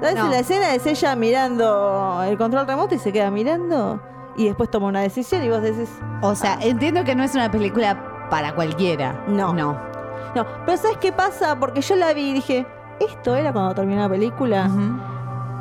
¿Sabes? 0.00 0.16
No. 0.16 0.28
La 0.30 0.38
escena 0.38 0.74
es 0.74 0.86
ella 0.86 1.14
mirando 1.14 2.22
el 2.24 2.36
control 2.36 2.66
remoto 2.66 2.94
y 2.94 2.98
se 2.98 3.12
queda 3.12 3.30
mirando 3.30 4.00
y 4.36 4.46
después 4.46 4.70
toma 4.70 4.86
una 4.88 5.00
decisión 5.00 5.42
y 5.42 5.48
vos 5.48 5.62
decís, 5.62 5.88
O 6.22 6.34
sea, 6.34 6.58
entiendo 6.60 7.04
que 7.04 7.14
no 7.14 7.22
es 7.22 7.34
una 7.34 7.50
película 7.50 8.11
para 8.32 8.54
cualquiera. 8.54 9.22
No. 9.28 9.52
No. 9.52 9.78
no. 10.34 10.46
Pero 10.64 10.78
¿sabes 10.78 10.96
qué 10.96 11.12
pasa? 11.12 11.54
Porque 11.60 11.82
yo 11.82 11.96
la 11.96 12.14
vi 12.14 12.30
y 12.30 12.32
dije, 12.32 12.66
¿esto 12.98 13.36
era 13.36 13.52
cuando 13.52 13.74
terminó 13.74 14.00
la 14.00 14.08
película? 14.08 14.70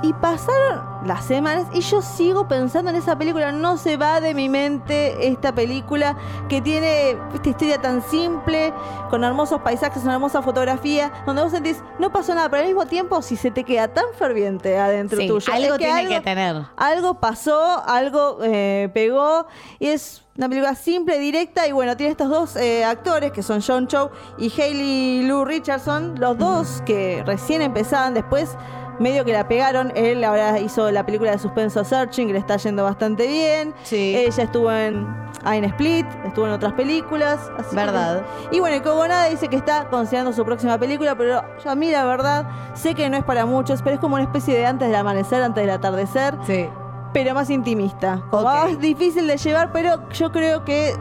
Y 0.03 0.13
pasaron 0.13 0.81
las 1.05 1.25
semanas 1.25 1.67
y 1.73 1.81
yo 1.81 2.01
sigo 2.01 2.47
pensando 2.47 2.89
en 2.89 2.95
esa 2.95 3.17
película. 3.17 3.51
No 3.51 3.75
se 3.77 3.97
va 3.97 4.21
de 4.21 4.33
mi 4.33 4.47
mente 4.47 5.27
esta 5.27 5.53
película 5.53 6.15
que 6.47 6.61
tiene 6.61 7.17
esta 7.33 7.49
historia 7.49 7.77
tan 7.81 8.01
simple, 8.03 8.73
con 9.09 9.25
hermosos 9.25 9.59
paisajes, 9.61 10.03
una 10.05 10.13
hermosa 10.13 10.41
fotografía, 10.41 11.11
donde 11.25 11.41
vos 11.43 11.51
sentís, 11.51 11.83
no 11.99 12.09
pasó 12.09 12.33
nada, 12.33 12.47
pero 12.49 12.61
al 12.61 12.67
mismo 12.69 12.85
tiempo, 12.85 13.21
si 13.21 13.35
se 13.35 13.51
te 13.51 13.65
queda 13.65 13.89
tan 13.89 14.05
ferviente 14.17 14.79
adentro 14.79 15.19
Sí, 15.19 15.27
tuyo. 15.27 15.53
algo 15.53 15.73
es 15.73 15.77
tiene 15.77 16.07
que 16.07 16.21
tener. 16.21 16.63
Algo 16.77 17.15
pasó, 17.15 17.83
algo 17.85 18.37
eh, 18.41 18.89
pegó, 18.93 19.45
y 19.77 19.87
es 19.89 20.23
una 20.41 20.49
película 20.49 20.73
simple, 20.73 21.19
directa, 21.19 21.67
y 21.67 21.71
bueno, 21.71 21.95
tiene 21.95 22.09
estos 22.13 22.27
dos 22.27 22.55
eh, 22.55 22.83
actores 22.83 23.31
que 23.31 23.43
son 23.43 23.61
John 23.61 23.85
Cho 23.85 24.09
y 24.39 24.51
Hailey 24.59 25.21
Lou 25.27 25.45
Richardson, 25.45 26.15
los 26.17 26.35
dos 26.35 26.81
que 26.83 27.21
recién 27.27 27.61
empezaban, 27.61 28.15
después 28.15 28.57
medio 28.99 29.23
que 29.23 29.33
la 29.33 29.47
pegaron. 29.47 29.91
Él 29.95 30.23
ahora 30.23 30.59
hizo 30.59 30.89
la 30.89 31.05
película 31.05 31.29
de 31.29 31.37
suspenso 31.37 31.83
Searching, 31.83 32.25
que 32.25 32.33
le 32.33 32.39
está 32.39 32.57
yendo 32.57 32.83
bastante 32.83 33.27
bien. 33.27 33.75
Sí. 33.83 34.15
Ella 34.15 34.43
estuvo 34.43 34.71
en, 34.71 35.07
en 35.45 35.63
Split, 35.65 36.07
estuvo 36.25 36.47
en 36.47 36.53
otras 36.53 36.73
películas. 36.73 37.39
así 37.59 37.69
que- 37.69 37.75
Verdad. 37.75 38.23
y 38.51 38.59
bueno, 38.59 38.77
y 38.77 38.79
como 38.81 39.07
nada 39.07 39.25
dice 39.29 39.47
que 39.47 39.57
está 39.57 39.89
considerando 39.89 40.33
su 40.33 40.43
próxima 40.43 40.79
película, 40.79 41.13
pero 41.15 41.43
yo 41.63 41.69
a 41.69 41.75
mí 41.75 41.91
la 41.91 42.03
verdad 42.03 42.47
sé 42.73 42.95
que 42.95 43.07
no 43.11 43.17
es 43.17 43.23
para 43.23 43.45
muchos, 43.45 43.83
pero 43.83 43.93
es 43.93 43.99
como 43.99 44.15
una 44.15 44.23
especie 44.23 44.57
de 44.57 44.65
antes 44.65 44.87
del 44.87 44.95
amanecer, 44.97 45.43
antes 45.43 45.61
del 45.63 45.69
atardecer, 45.71 46.35
Sí. 46.47 46.67
Pero 47.13 47.33
más 47.33 47.49
intimista. 47.49 48.21
Como 48.29 48.43
Ok. 48.43 48.53
más 48.53 48.79
difícil 48.79 49.27
de 49.27 49.37
llevar, 49.37 49.71
pero 49.71 50.09
yo 50.09 50.31
creo 50.31 50.63
que 50.63 50.93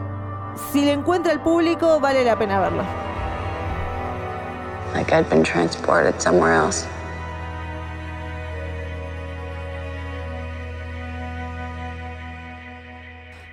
si 0.71 0.83
le 0.85 0.93
encuentra 0.93 1.31
el 1.31 1.39
público, 1.39 1.99
vale 1.99 2.23
la 2.23 2.37
pena 2.37 2.59
verlo. 2.59 2.83
Like 4.93 5.13
I'd 5.13 5.29
been 5.29 5.43
transported 5.43 6.13
somewhere 6.19 6.53
else. 6.53 6.85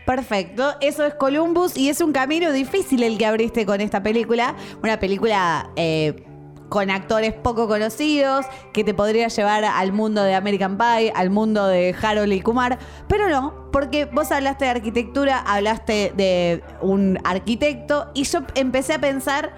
Perfecto, 0.05 0.75
eso 0.81 1.05
es 1.05 1.15
Columbus 1.15 1.77
y 1.77 1.91
es 1.91 2.01
un 2.01 2.13
camino 2.13 2.51
difícil 2.51 3.03
el 3.03 3.19
que 3.19 3.27
abriste 3.27 3.67
con 3.67 3.83
esta 3.83 4.03
película. 4.03 4.55
Una 4.83 4.99
película 4.99 5.71
eh, 5.77 6.25
con 6.69 6.91
actores 6.91 7.33
poco 7.33 7.67
conocidos 7.69 8.47
que 8.73 8.85
te 8.85 8.95
podría 8.95 9.29
llevar 9.29 9.65
al 9.65 9.93
mundo 9.93 10.23
de 10.23 10.35
American 10.35 10.77
Pie, 10.77 11.13
al 11.15 11.31
mundo 11.31 11.67
de 11.67 11.95
Harold 12.01 12.33
y 12.33 12.41
Kumar, 12.41 12.79
pero 13.09 13.29
no, 13.29 13.71
porque 13.73 14.05
vos 14.07 14.31
hablaste 14.33 14.67
de 14.67 14.71
arquitectura, 14.73 15.39
hablaste 15.39 16.13
de 16.17 16.63
un 16.81 17.19
arquitecto 17.25 18.11
y 18.15 18.25
yo 18.25 18.41
empecé 18.55 18.95
a 18.95 19.01
pensar 19.01 19.53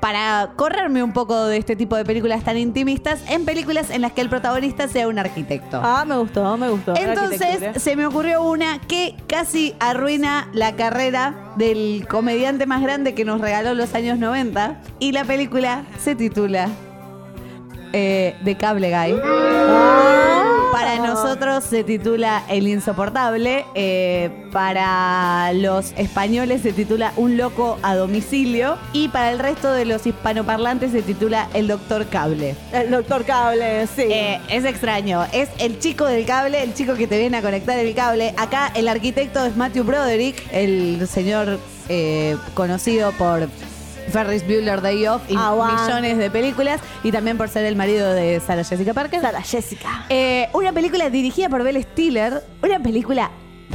para 0.00 0.50
correrme 0.56 1.02
un 1.02 1.12
poco 1.12 1.46
de 1.46 1.56
este 1.56 1.76
tipo 1.76 1.96
de 1.96 2.04
películas 2.04 2.44
tan 2.44 2.56
intimistas 2.56 3.20
en 3.28 3.44
películas 3.44 3.90
en 3.90 4.02
las 4.02 4.12
que 4.12 4.20
el 4.20 4.28
protagonista 4.28 4.88
sea 4.88 5.08
un 5.08 5.18
arquitecto. 5.18 5.80
Ah, 5.82 6.04
me 6.06 6.16
gustó, 6.16 6.56
me 6.56 6.68
gustó. 6.68 6.94
Entonces 6.96 7.82
se 7.82 7.96
me 7.96 8.06
ocurrió 8.06 8.42
una 8.42 8.80
que 8.80 9.14
casi 9.26 9.74
arruina 9.80 10.48
la 10.52 10.76
carrera 10.76 11.52
del 11.56 12.06
comediante 12.08 12.66
más 12.66 12.82
grande 12.82 13.14
que 13.14 13.24
nos 13.24 13.40
regaló 13.40 13.74
los 13.74 13.94
años 13.94 14.18
90 14.18 14.80
y 14.98 15.12
la 15.12 15.24
película 15.24 15.84
se 15.98 16.14
titula 16.14 16.68
eh, 17.92 18.36
The 18.44 18.56
Cable 18.56 18.90
Guy. 18.90 20.17
Para 20.78 20.98
nosotros 20.98 21.64
se 21.64 21.82
titula 21.82 22.44
El 22.48 22.68
Insoportable, 22.68 23.64
eh, 23.74 24.30
para 24.52 25.52
los 25.52 25.92
españoles 25.96 26.62
se 26.62 26.72
titula 26.72 27.12
Un 27.16 27.36
Loco 27.36 27.78
a 27.82 27.96
Domicilio 27.96 28.78
y 28.92 29.08
para 29.08 29.32
el 29.32 29.40
resto 29.40 29.72
de 29.72 29.84
los 29.84 30.06
hispanoparlantes 30.06 30.92
se 30.92 31.02
titula 31.02 31.48
El 31.52 31.66
Doctor 31.66 32.06
Cable. 32.06 32.54
El 32.72 32.92
doctor 32.92 33.24
Cable, 33.24 33.88
sí. 33.88 34.02
Eh, 34.02 34.40
es 34.48 34.64
extraño. 34.64 35.24
Es 35.32 35.48
el 35.58 35.80
chico 35.80 36.04
del 36.04 36.24
cable, 36.24 36.62
el 36.62 36.74
chico 36.74 36.94
que 36.94 37.08
te 37.08 37.18
viene 37.18 37.38
a 37.38 37.42
conectar 37.42 37.76
el 37.76 37.92
cable. 37.94 38.32
Acá 38.36 38.70
el 38.76 38.86
arquitecto 38.86 39.44
es 39.44 39.56
Matthew 39.56 39.82
Broderick, 39.82 40.46
el 40.52 41.08
señor 41.08 41.58
eh, 41.88 42.36
conocido 42.54 43.10
por 43.12 43.48
Ferris 44.08 44.44
Bueller 44.46 44.80
Day 44.80 45.06
Off 45.06 45.22
y 45.28 45.36
Aguante. 45.36 45.82
millones 45.82 46.18
de 46.18 46.30
películas. 46.30 46.80
Y 47.02 47.12
también 47.12 47.36
por 47.36 47.48
ser 47.48 47.64
el 47.64 47.76
marido 47.76 48.12
de 48.12 48.40
Sarah 48.40 48.64
Jessica 48.64 48.94
Parker. 48.94 49.20
Sara 49.20 49.42
Jessica. 49.42 50.04
Eh, 50.08 50.48
una 50.52 50.72
película 50.72 51.10
dirigida 51.10 51.48
por 51.48 51.62
Ben 51.62 51.82
Stiller. 51.82 52.42
Una 52.62 52.80
película 52.80 53.30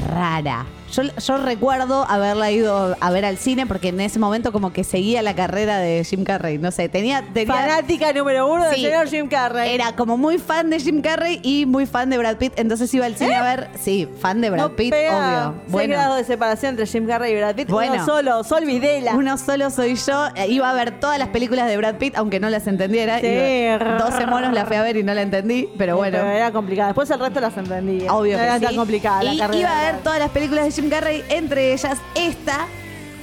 rara. 0.10 0.66
Yo, 0.94 1.04
yo 1.04 1.38
recuerdo 1.38 2.06
haberla 2.10 2.52
ido 2.52 2.96
a 3.00 3.10
ver 3.12 3.26
al 3.26 3.38
cine 3.38 3.66
porque 3.66 3.90
en 3.90 4.00
ese 4.02 4.20
momento 4.20 4.52
como 4.52 4.72
que 4.74 4.84
seguía 4.84 5.22
la 5.22 5.34
carrera 5.36 5.78
de 5.80 6.04
Jim 6.04 6.24
Carrey. 6.24 6.58
No 6.58 6.72
sé, 6.72 6.90
tenía... 6.90 7.24
tenía 7.34 7.54
Fanática 7.54 8.14
número 8.14 8.48
uno 8.52 8.66
del 8.66 8.76
Sí. 8.76 8.84
señor 8.84 9.08
Jim 9.08 9.28
Carrey. 9.28 9.74
Era 9.74 9.96
como 9.96 10.18
muy 10.18 10.38
fan 10.38 10.70
de 10.70 10.80
Jim 10.80 11.02
Carrey 11.02 11.40
y 11.44 11.66
muy 11.66 11.86
fan 11.86 12.10
de 12.10 12.18
Brad 12.18 12.38
Pitt. 12.38 12.54
Entonces 12.58 12.94
iba 12.94 13.06
al 13.06 13.16
cine 13.16 13.36
a 13.36 13.44
ver, 13.44 13.70
sí, 13.80 14.08
fan 14.20 14.42
de 14.42 14.50
Brad 14.50 14.66
¿Eh? 14.66 14.70
no 14.70 14.76
Pitt, 14.76 14.92
pega 14.92 15.50
obvio. 15.50 15.80
seis 15.80 15.90
grados 15.90 16.18
de 16.18 16.24
separación 16.24 16.70
entre 16.72 16.86
Jim 16.88 17.08
Carrey 17.08 17.34
y 17.34 17.38
Brad 17.38 17.56
Pitt. 17.56 17.70
Bueno. 17.70 17.94
Uno 17.96 18.06
solo, 18.06 18.44
Sol 18.44 18.66
Videla. 18.66 19.14
uno 19.16 19.38
solo 19.38 19.70
soy 19.70 19.96
yo. 19.96 20.28
Eh, 20.36 20.48
Iba 20.48 20.70
a 20.70 20.74
ver 20.74 21.00
todas 21.00 21.18
las 21.18 21.30
películas 21.30 21.68
de 21.68 21.78
Brad 21.78 21.96
Pitt, 21.96 22.16
aunque 22.18 22.40
no 22.40 22.50
las 22.50 22.68
entendiera. 22.68 23.20
Sí. 23.20 23.28
Iba- 23.28 23.98
12 23.98 24.28
monos 24.28 24.54
la 24.54 24.66
fui 24.66 24.76
a 24.76 24.84
ver 24.84 24.98
y 24.98 25.04
no 25.04 25.14
la 25.14 25.22
entendí, 25.24 25.70
pero 25.78 25.98
bueno. 25.98 26.18
Pero 26.22 26.30
era 26.30 26.52
complicada. 26.52 26.90
Después 26.90 27.10
el 27.10 27.20
resto 27.20 27.40
las 27.40 27.58
entendía. 27.58 28.14
Obvio 28.14 28.34
no 28.34 28.38
que 28.40 28.44
era 28.46 28.60
sí. 28.60 28.66
tan 28.66 28.76
complicada 28.76 29.24
la 29.24 29.34
y 29.34 29.38
carrera. 29.40 29.60
iba 29.60 29.80
a 29.80 29.92
ver 29.92 30.02
todas 30.04 30.20
las 30.20 30.30
películas 30.30 30.66
de 30.66 30.72
Jim 30.72 30.83
Carrey, 30.90 31.24
entre 31.30 31.74
ellas 31.74 31.98
esta, 32.16 32.68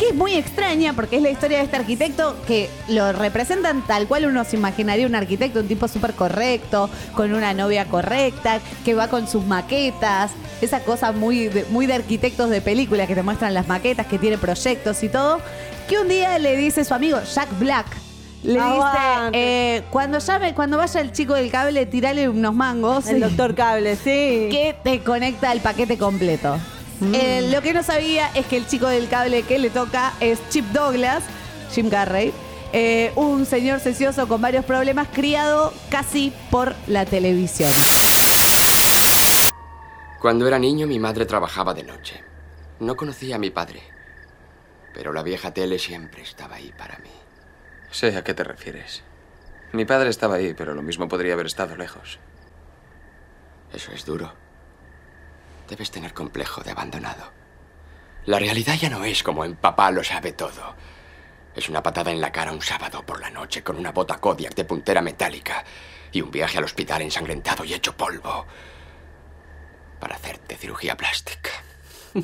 que 0.00 0.08
es 0.08 0.14
muy 0.14 0.34
extraña 0.34 0.94
porque 0.94 1.16
es 1.16 1.22
la 1.22 1.28
historia 1.30 1.58
de 1.58 1.64
este 1.64 1.76
arquitecto 1.76 2.34
que 2.46 2.70
lo 2.88 3.12
representan 3.12 3.86
tal 3.86 4.06
cual 4.06 4.24
uno 4.24 4.44
se 4.44 4.56
imaginaría 4.56 5.06
un 5.06 5.14
arquitecto, 5.14 5.60
un 5.60 5.68
tipo 5.68 5.88
súper 5.88 6.14
correcto, 6.14 6.88
con 7.14 7.34
una 7.34 7.52
novia 7.52 7.84
correcta, 7.84 8.60
que 8.82 8.94
va 8.94 9.08
con 9.08 9.28
sus 9.28 9.44
maquetas, 9.44 10.30
esa 10.62 10.80
cosa 10.80 11.12
muy 11.12 11.48
de, 11.48 11.64
muy 11.66 11.84
de 11.86 11.94
arquitectos 11.94 12.48
de 12.48 12.62
película 12.62 13.06
que 13.06 13.14
te 13.14 13.22
muestran 13.22 13.52
las 13.52 13.68
maquetas, 13.68 14.06
que 14.06 14.18
tiene 14.18 14.38
proyectos 14.38 15.02
y 15.02 15.10
todo, 15.10 15.40
que 15.86 15.98
un 15.98 16.08
día 16.08 16.38
le 16.38 16.56
dice 16.56 16.84
su 16.84 16.94
amigo 16.94 17.18
Jack 17.34 17.58
Black. 17.58 17.86
Le 18.42 18.54
dice, 18.54 18.98
eh, 19.34 19.82
cuando 19.90 20.18
llame, 20.18 20.54
cuando 20.54 20.78
vaya 20.78 21.02
el 21.02 21.12
chico 21.12 21.34
del 21.34 21.50
cable, 21.50 21.84
tirale 21.84 22.26
unos 22.26 22.54
mangos. 22.54 23.06
El 23.06 23.20
doctor 23.20 23.54
Cable, 23.54 23.96
sí. 23.96 24.48
que 24.50 24.74
te 24.82 25.00
conecta 25.00 25.52
el 25.52 25.60
paquete 25.60 25.98
completo. 25.98 26.56
Eh, 27.02 27.49
lo 27.50 27.62
que 27.62 27.73
no 27.73 27.83
sabía 27.83 28.30
es 28.35 28.47
que 28.47 28.57
el 28.57 28.66
chico 28.66 28.87
del 28.87 29.09
cable 29.09 29.42
que 29.42 29.59
le 29.59 29.71
toca 29.71 30.12
es 30.21 30.38
Chip 30.50 30.66
Douglas, 30.66 31.25
Jim 31.73 31.88
Carrey, 31.88 32.33
eh, 32.73 33.12
un 33.16 33.47
señor 33.47 33.80
sesioso 33.80 34.28
con 34.28 34.40
varios 34.40 34.64
problemas, 34.64 35.09
criado 35.09 35.73
casi 35.90 36.33
por 36.50 36.75
la 36.87 37.07
televisión. 37.07 37.71
Cuando 40.21 40.47
era 40.47 40.59
niño 40.59 40.87
mi 40.87 40.99
madre 40.99 41.25
trabajaba 41.25 41.73
de 41.73 41.83
noche. 41.83 42.23
No 42.78 42.97
conocía 42.97 43.37
a 43.37 43.38
mi 43.38 43.50
padre. 43.50 43.83
Pero 44.95 45.12
la 45.12 45.23
vieja 45.23 45.52
tele 45.52 45.78
siempre 45.78 46.23
estaba 46.23 46.57
ahí 46.57 46.73
para 46.76 46.99
mí. 46.99 47.11
Sé 47.90 48.16
a 48.16 48.23
qué 48.23 48.35
te 48.35 48.45
refieres. 48.45 49.02
Mi 49.73 49.85
padre 49.85 50.11
estaba 50.11 50.37
ahí, 50.37 50.54
pero 50.54 50.75
lo 50.75 50.83
mismo 50.83 51.09
podría 51.09 51.35
haber 51.35 51.47
estado 51.47 51.76
lejos. 51.76 52.19
Eso 53.73 53.92
es 53.92 54.04
duro. 54.04 54.33
Debes 55.70 55.92
tener 55.92 56.12
complejo 56.12 56.62
de 56.62 56.72
abandonado. 56.72 57.30
La 58.26 58.40
realidad 58.40 58.74
ya 58.74 58.90
no 58.90 59.04
es 59.04 59.22
como 59.22 59.44
en 59.44 59.54
Papá 59.54 59.92
lo 59.92 60.02
sabe 60.02 60.32
todo. 60.32 60.74
Es 61.54 61.68
una 61.68 61.80
patada 61.80 62.10
en 62.10 62.20
la 62.20 62.32
cara 62.32 62.50
un 62.50 62.60
sábado 62.60 63.06
por 63.06 63.20
la 63.20 63.30
noche 63.30 63.62
con 63.62 63.76
una 63.76 63.92
bota 63.92 64.18
Kodiak 64.18 64.56
de 64.56 64.64
puntera 64.64 65.00
metálica 65.00 65.64
y 66.10 66.22
un 66.22 66.32
viaje 66.32 66.58
al 66.58 66.64
hospital 66.64 67.02
ensangrentado 67.02 67.64
y 67.64 67.72
hecho 67.72 67.96
polvo 67.96 68.46
para 70.00 70.16
hacerte 70.16 70.56
cirugía 70.56 70.96
plástica. 70.96 71.50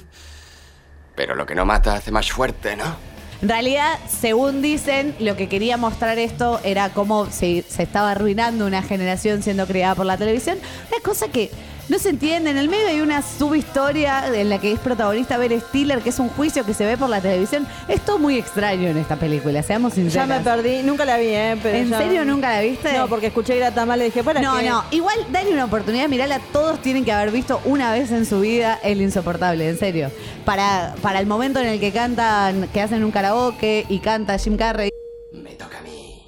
Pero 1.14 1.36
lo 1.36 1.46
que 1.46 1.54
no 1.54 1.64
mata 1.64 1.94
hace 1.94 2.10
más 2.10 2.32
fuerte, 2.32 2.74
¿no? 2.74 2.96
En 3.42 3.48
realidad, 3.48 4.00
según 4.08 4.60
dicen, 4.60 5.14
lo 5.20 5.36
que 5.36 5.48
quería 5.48 5.76
mostrar 5.76 6.18
esto 6.18 6.58
era 6.64 6.88
cómo 6.90 7.30
se, 7.30 7.62
se 7.68 7.84
estaba 7.84 8.10
arruinando 8.10 8.66
una 8.66 8.82
generación 8.82 9.44
siendo 9.44 9.68
criada 9.68 9.94
por 9.94 10.06
la 10.06 10.16
televisión. 10.16 10.58
Una 10.90 11.00
cosa 11.00 11.28
que 11.28 11.52
no 11.88 11.98
se 11.98 12.08
entiende. 12.10 12.50
En 12.50 12.58
el 12.58 12.68
medio 12.68 12.88
hay 12.88 13.00
una 13.00 13.22
subhistoria 13.22 14.34
en 14.34 14.48
la 14.50 14.58
que 14.58 14.72
es 14.72 14.78
protagonista 14.80 15.38
Ben 15.38 15.60
Stiller, 15.60 16.00
que 16.00 16.08
es 16.10 16.18
un 16.18 16.28
juicio 16.30 16.64
que 16.64 16.74
se 16.74 16.84
ve 16.84 16.96
por 16.96 17.08
la 17.08 17.20
televisión. 17.20 17.66
Es 17.88 18.00
todo 18.04 18.18
muy 18.18 18.36
extraño 18.38 18.88
en 18.88 18.96
esta 18.98 19.16
película, 19.16 19.62
seamos 19.62 19.92
Ya 19.94 20.02
sinceros. 20.02 20.28
me 20.28 20.40
perdí. 20.40 20.82
Nunca 20.82 21.04
la 21.04 21.16
vi, 21.18 21.26
¿eh? 21.28 21.56
Pero 21.62 21.78
¿En 21.78 21.88
ya- 21.90 21.98
serio 21.98 22.24
nunca 22.24 22.50
la 22.50 22.60
viste? 22.62 22.92
No, 22.92 23.08
porque 23.08 23.28
escuché 23.28 23.52
que 23.54 23.58
era 23.58 23.70
tan 23.72 23.86
mal 23.88 24.00
y 24.00 24.04
dije, 24.06 24.24
¿para 24.24 24.40
No, 24.40 24.58
qué? 24.58 24.68
no, 24.68 24.84
igual 24.90 25.16
dale 25.30 25.52
una 25.52 25.64
oportunidad, 25.66 26.08
mirala, 26.08 26.40
todos 26.52 26.80
tienen 26.82 27.04
que 27.04 27.12
haber 27.12 27.30
visto 27.30 27.60
una 27.64 27.92
vez 27.92 28.10
en 28.10 28.26
su 28.26 28.40
vida 28.40 28.78
El 28.82 29.00
Insoportable, 29.00 29.68
en 29.68 29.78
serio. 29.78 30.10
Para, 30.44 30.94
para 31.02 31.20
el 31.20 31.26
momento 31.26 31.60
en 31.60 31.66
el 31.66 31.80
que 31.80 31.92
cantan, 31.92 32.68
que 32.72 32.80
hacen 32.80 33.04
un 33.04 33.10
karaoke 33.12 33.86
y 33.88 33.98
canta 34.00 34.38
Jim 34.38 34.56
Carrey. 34.56 34.90
Me 35.32 35.50
toca 35.54 35.78
a 35.78 35.82
mí. 35.82 36.22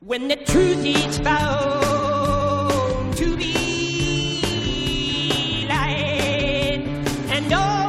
When 0.00 0.28
the 0.28 0.36
truth 0.36 0.84
is 0.84 1.18
found 1.20 2.05
and 7.52 7.85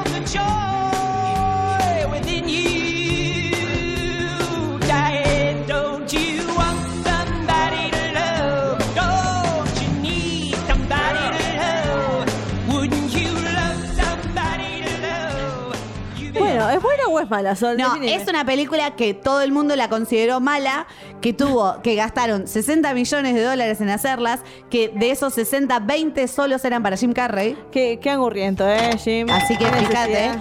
es 17.20 17.30
mala? 17.30 17.56
Sol, 17.56 17.78
No, 17.78 17.94
definime. 17.94 18.16
es 18.16 18.28
una 18.28 18.46
película 18.46 18.96
que 18.96 19.14
todo 19.14 19.42
el 19.42 19.52
mundo 19.52 19.76
la 19.76 19.90
consideró 19.90 20.40
mala, 20.40 20.88
que 21.22 21.34
tuvo, 21.34 21.82
que 21.82 21.96
gastaron 21.96 22.48
60 22.48 22.94
millones 22.94 23.34
de 23.36 23.44
dólares 23.44 23.82
en 23.82 23.90
hacerlas, 23.90 24.42
que 24.70 24.90
de 24.90 25.12
esos 25.12 25.34
60, 25.34 25.80
20 25.80 26.28
solos 26.28 26.64
eran 26.66 26.84
para 26.84 26.98
Jim 26.98 27.14
Carrey. 27.14 27.58
Qué, 27.72 28.00
qué 28.02 28.10
angurriento, 28.10 28.68
¿eh, 28.68 28.98
Jim? 28.98 29.28
Así 29.30 29.58
que 29.58 29.66
fíjate. 29.66 30.32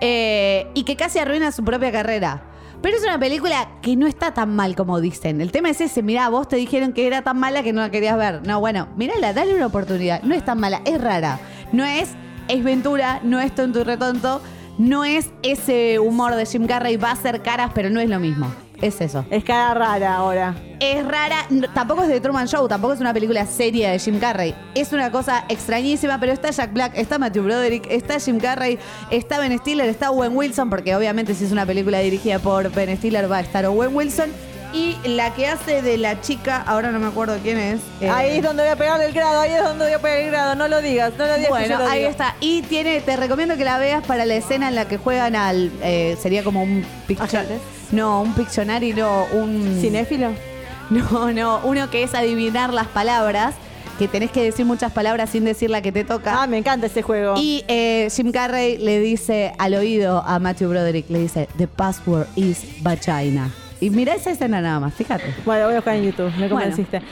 eh, 0.00 0.66
y 0.74 0.84
que 0.84 0.96
casi 0.96 1.18
arruina 1.18 1.52
su 1.52 1.64
propia 1.64 1.90
carrera. 1.92 2.42
Pero 2.82 2.98
es 2.98 3.02
una 3.02 3.18
película 3.18 3.66
que 3.80 3.96
no 3.96 4.06
está 4.06 4.34
tan 4.34 4.54
mal 4.54 4.76
como 4.76 5.00
dicen. 5.00 5.40
El 5.40 5.50
tema 5.52 5.70
es 5.70 5.80
ese, 5.80 6.02
mirá, 6.02 6.28
vos 6.28 6.48
te 6.48 6.56
dijeron 6.56 6.92
que 6.92 7.06
era 7.06 7.22
tan 7.22 7.38
mala 7.38 7.62
que 7.62 7.72
no 7.72 7.80
la 7.80 7.90
querías 7.90 8.16
ver. 8.18 8.46
No, 8.46 8.60
bueno, 8.60 8.88
mirala, 8.96 9.32
dale 9.32 9.54
una 9.54 9.66
oportunidad. 9.66 10.22
No 10.22 10.34
es 10.34 10.44
tan 10.44 10.60
mala, 10.60 10.82
es 10.84 11.00
rara. 11.00 11.38
No 11.72 11.82
es, 11.86 12.10
es 12.48 12.62
Ventura, 12.62 13.20
no 13.22 13.40
es 13.40 13.54
tonto 13.54 13.80
y 13.80 13.84
retonto. 13.84 14.42
No 14.78 15.04
es 15.04 15.30
ese 15.42 15.98
humor 15.98 16.34
de 16.34 16.46
Jim 16.46 16.66
Carrey, 16.66 16.96
va 16.96 17.12
a 17.12 17.16
ser 17.16 17.42
caras, 17.42 17.70
pero 17.74 17.90
no 17.90 18.00
es 18.00 18.08
lo 18.08 18.18
mismo. 18.18 18.52
Es 18.82 19.00
eso. 19.00 19.24
Es 19.30 19.44
cara 19.44 19.72
rara 19.72 20.16
ahora. 20.16 20.54
Es 20.80 21.06
rara, 21.06 21.46
no, 21.48 21.70
tampoco 21.72 22.02
es 22.02 22.08
de 22.08 22.20
Truman 22.20 22.46
Show, 22.48 22.66
tampoco 22.68 22.92
es 22.92 23.00
una 23.00 23.14
película 23.14 23.46
seria 23.46 23.92
de 23.92 23.98
Jim 23.98 24.18
Carrey. 24.18 24.54
Es 24.74 24.92
una 24.92 25.10
cosa 25.10 25.44
extrañísima, 25.48 26.18
pero 26.18 26.32
está 26.32 26.50
Jack 26.50 26.72
Black, 26.72 26.92
está 26.96 27.18
Matthew 27.18 27.44
Broderick, 27.44 27.86
está 27.88 28.18
Jim 28.18 28.38
Carrey, 28.38 28.78
está 29.10 29.38
Ben 29.38 29.56
Stiller, 29.58 29.88
está 29.88 30.10
Owen 30.10 30.36
Wilson, 30.36 30.68
porque 30.68 30.94
obviamente 30.94 31.34
si 31.34 31.44
es 31.44 31.52
una 31.52 31.64
película 31.64 32.00
dirigida 32.00 32.40
por 32.40 32.70
Ben 32.72 32.94
Stiller 32.96 33.30
va 33.30 33.38
a 33.38 33.40
estar 33.40 33.64
Owen 33.64 33.94
Wilson. 33.94 34.30
Y 34.74 34.96
la 35.06 35.32
que 35.34 35.46
hace 35.46 35.82
de 35.82 35.96
la 35.98 36.20
chica, 36.20 36.60
ahora 36.66 36.90
no 36.90 36.98
me 36.98 37.06
acuerdo 37.06 37.38
quién 37.42 37.58
es. 37.58 37.80
eh, 38.00 38.10
Ahí 38.10 38.38
es 38.38 38.42
donde 38.42 38.64
voy 38.64 38.72
a 38.72 38.76
pegar 38.76 39.00
el 39.00 39.12
grado, 39.12 39.40
ahí 39.40 39.52
es 39.52 39.62
donde 39.62 39.84
voy 39.84 39.94
a 39.94 39.98
pegar 40.00 40.18
el 40.18 40.30
grado. 40.32 40.54
No 40.56 40.66
lo 40.66 40.82
digas, 40.82 41.12
no 41.16 41.24
lo 41.26 41.34
digas. 41.36 41.44
que 41.44 41.48
Bueno, 41.50 41.78
lo 41.78 41.86
ahí 41.86 41.98
digo. 42.00 42.10
está. 42.10 42.34
Y 42.40 42.62
tiene, 42.62 43.00
te 43.00 43.14
recomiendo 43.16 43.56
que 43.56 43.64
la 43.64 43.78
veas 43.78 44.04
para 44.04 44.26
la 44.26 44.34
escena 44.34 44.66
en 44.68 44.74
la 44.74 44.88
que 44.88 44.96
juegan 44.98 45.36
al. 45.36 45.70
eh, 45.82 46.16
sería 46.20 46.42
como 46.42 46.62
un 46.64 46.84
Pictionary. 47.06 47.54
No, 47.92 48.22
un 48.22 48.34
Pictionary, 48.34 48.92
no, 48.94 49.26
un. 49.32 49.78
¿Cinéfilo? 49.80 50.30
No, 50.90 51.32
no, 51.32 51.60
uno 51.64 51.88
que 51.88 52.02
es 52.02 52.14
adivinar 52.14 52.74
las 52.74 52.86
palabras, 52.88 53.54
que 53.98 54.06
tenés 54.06 54.30
que 54.30 54.42
decir 54.42 54.66
muchas 54.66 54.92
palabras 54.92 55.30
sin 55.30 55.42
decir 55.44 55.70
la 55.70 55.80
que 55.80 55.92
te 55.92 56.04
toca. 56.04 56.42
Ah, 56.42 56.46
me 56.46 56.58
encanta 56.58 56.86
ese 56.88 57.00
juego. 57.00 57.36
Y 57.38 57.64
eh, 57.68 58.08
Jim 58.14 58.30
Carrey 58.32 58.76
le 58.76 59.00
dice 59.00 59.54
al 59.56 59.74
oído 59.74 60.22
a 60.26 60.38
Matthew 60.38 60.68
Broderick, 60.68 61.08
le 61.08 61.20
dice, 61.20 61.48
the 61.56 61.66
password 61.66 62.26
is 62.36 62.58
vagina. 62.82 63.50
Y 63.84 63.90
mira 63.90 64.14
esa 64.14 64.30
escena 64.30 64.62
nada 64.62 64.80
más, 64.80 64.94
fíjate. 64.94 65.34
Bueno, 65.44 65.66
voy 65.66 65.74
a 65.74 65.76
buscar 65.76 65.94
en 65.96 66.04
YouTube, 66.04 66.30
me 66.38 66.48
Bueno. 66.48 66.54
convenciste. 66.54 67.02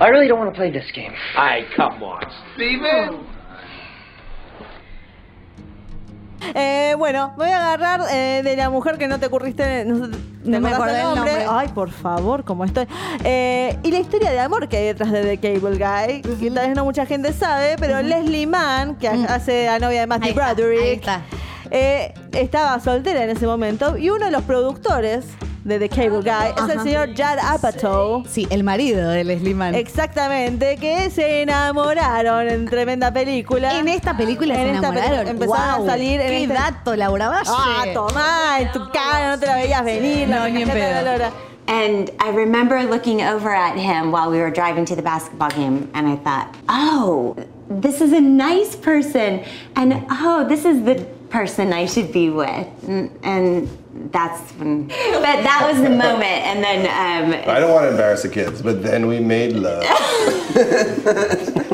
I 0.00 0.08
really 0.08 0.28
don't 0.28 0.38
want 0.38 0.52
to 0.52 0.56
play 0.58 0.70
this 0.70 0.90
game. 0.94 1.12
Ay, 1.36 1.64
come 1.76 2.02
on, 2.02 2.22
Steven. 2.54 3.26
Eh, 6.54 6.94
bueno, 6.98 7.32
voy 7.36 7.48
a 7.48 7.58
agarrar 7.58 8.00
eh, 8.12 8.42
de 8.42 8.56
la 8.56 8.70
mujer 8.70 8.98
que 8.98 9.08
no 9.08 9.18
te 9.20 9.26
ocurriste. 9.26 9.84
No, 9.84 10.08
te 10.08 10.16
No 10.44 10.60
me 10.60 10.70
acordé 10.70 11.00
el 11.00 11.14
nombre. 11.14 11.46
Ay, 11.48 11.68
por 11.68 11.90
favor, 11.90 12.44
cómo 12.44 12.64
estoy. 12.64 12.86
Eh, 13.24 13.78
y 13.82 13.90
la 13.90 13.98
historia 13.98 14.30
de 14.30 14.40
amor 14.40 14.68
que 14.68 14.78
hay 14.78 14.86
detrás 14.86 15.12
de 15.12 15.22
The 15.22 15.38
Cable 15.38 15.76
Guy, 15.78 16.22
que 16.22 16.50
tal 16.50 16.68
vez 16.68 16.76
no 16.76 16.84
mucha 16.84 17.06
gente 17.06 17.32
sabe, 17.32 17.76
pero 17.78 18.00
Leslie 18.02 18.46
Mann, 18.46 18.96
que 18.96 19.08
hace 19.08 19.66
la 19.66 19.78
novia 19.78 20.00
de 20.00 20.06
Matthew 20.06 20.34
Broderick, 20.34 21.06
está. 21.06 21.22
estaba 22.32 22.80
soltera 22.80 23.24
en 23.24 23.30
ese 23.30 23.46
momento. 23.46 23.96
Y 23.96 24.10
uno 24.10 24.26
de 24.26 24.32
los 24.32 24.42
productores 24.42 25.26
de 25.64 25.78
The 25.78 25.88
Cable 25.90 26.20
Guy 26.22 26.50
es 26.56 26.62
el 26.64 26.70
Ajá. 26.70 26.82
señor 26.82 27.08
Judd 27.10 27.38
Apatow. 27.42 28.24
Sí, 28.26 28.46
el 28.50 28.64
marido 28.64 29.10
de 29.10 29.24
Leslie 29.24 29.54
Mann. 29.54 29.74
Exactamente, 29.74 30.76
que 30.76 31.10
se 31.10 31.42
enamoraron 31.42 32.48
en 32.48 32.66
tremenda 32.66 33.12
película. 33.12 33.78
en 33.78 33.88
esta 33.88 34.16
película 34.16 34.54
En 34.54 34.60
se 34.60 34.74
esta 34.76 34.88
enamoraron. 34.88 35.10
película 35.26 35.30
empezaron 35.30 35.76
Guau, 35.76 35.88
a 35.88 35.90
salir 35.92 36.20
en 36.20 36.28
¡Qué 36.28 36.42
este- 36.44 36.54
dato, 36.54 36.96
Laura 36.96 37.28
Valle! 37.28 37.50
Ah, 37.52 37.84
tomá, 37.92 38.60
en 38.60 38.72
tu 38.72 38.80
cara, 38.90 39.30
no 39.32 39.38
te 39.40 39.46
la 39.46 39.54
veías 39.56 39.84
venir. 39.84 40.28
No, 40.28 40.48
ni 40.48 40.62
en 40.62 40.68
pedo. 40.68 41.30
And 41.68 42.10
I 42.20 42.30
remember 42.34 42.82
looking 42.82 43.20
over 43.22 43.50
at 43.54 43.76
him 43.76 44.10
while 44.10 44.28
we 44.30 44.38
were 44.38 44.50
driving 44.50 44.84
to 44.86 44.96
the 44.96 45.02
basketball 45.02 45.50
game, 45.50 45.88
and 45.94 46.08
I 46.08 46.16
thought, 46.16 46.48
oh, 46.68 47.36
this 47.68 48.00
is 48.00 48.12
a 48.12 48.20
nice 48.20 48.74
person, 48.74 49.42
and 49.76 50.04
oh, 50.10 50.44
this 50.48 50.64
is 50.64 50.82
the 50.84 50.96
person 51.28 51.72
I 51.72 51.86
should 51.86 52.10
be 52.12 52.28
with. 52.28 52.66
And, 52.88 53.10
and 53.22 53.68
that's 54.12 54.40
when, 54.58 54.86
but 54.88 55.42
that 55.42 55.66
was 55.70 55.80
the 55.82 55.90
moment. 55.90 56.24
And 56.46 56.62
then, 56.62 56.80
um, 56.86 57.32
I 57.48 57.60
don't 57.60 57.72
want 57.72 57.84
to 57.84 57.90
embarrass 57.90 58.22
the 58.22 58.28
kids, 58.28 58.62
but 58.62 58.82
then 58.82 59.06
we 59.06 59.20
made 59.20 59.52
love. 59.54 59.82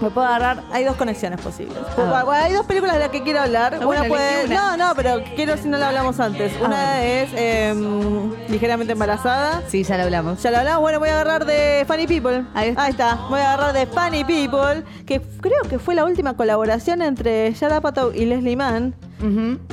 Me 0.00 0.08
puedo 0.08 0.26
agarrar. 0.26 0.62
Hay 0.72 0.84
dos 0.84 0.96
conexiones 0.96 1.38
posibles. 1.42 1.76
Ah. 1.98 2.22
Bueno, 2.24 2.30
hay 2.32 2.54
dos 2.54 2.64
películas 2.64 2.94
de 2.94 3.00
las 3.00 3.10
que 3.10 3.22
quiero 3.22 3.40
hablar. 3.40 3.74
Ah, 3.74 3.84
bueno, 3.84 4.00
una 4.02 4.08
puede. 4.08 4.46
una. 4.46 4.76
No, 4.76 4.88
no, 4.88 4.94
pero 4.94 5.22
quiero 5.36 5.58
si 5.58 5.68
no 5.68 5.76
la 5.76 5.88
hablamos 5.88 6.18
antes. 6.20 6.52
Una 6.58 6.92
Ah. 6.94 7.04
es 7.04 7.28
em, 7.34 8.32
ligeramente 8.48 8.94
embarazada. 8.94 9.62
Sí, 9.68 9.82
ya 9.84 9.98
lo 9.98 10.04
hablamos. 10.04 10.42
Ya 10.42 10.50
lo 10.52 10.56
hablamos. 10.58 10.80
Bueno, 10.80 11.00
voy 11.00 11.10
a 11.10 11.20
agarrar 11.20 11.44
de 11.44 11.84
Funny 11.86 12.06
People. 12.06 12.44
Ahí 12.54 12.70
está. 12.70 12.82
Ahí 12.84 12.90
está. 12.92 13.14
Voy 13.28 13.40
a 13.40 13.52
agarrar 13.52 13.74
de 13.74 13.84
Funny 13.86 14.24
People, 14.24 14.84
que 15.04 15.20
creo 15.20 15.60
que 15.68 15.78
fue 15.78 15.94
la 15.94 16.04
última 16.06 16.34
colaboración 16.34 17.02
entre 17.02 17.52
Judd 17.52 17.72
Apatow 17.72 18.12
y 18.14 18.24
Leslie 18.24 18.56
Mann. 18.56 18.94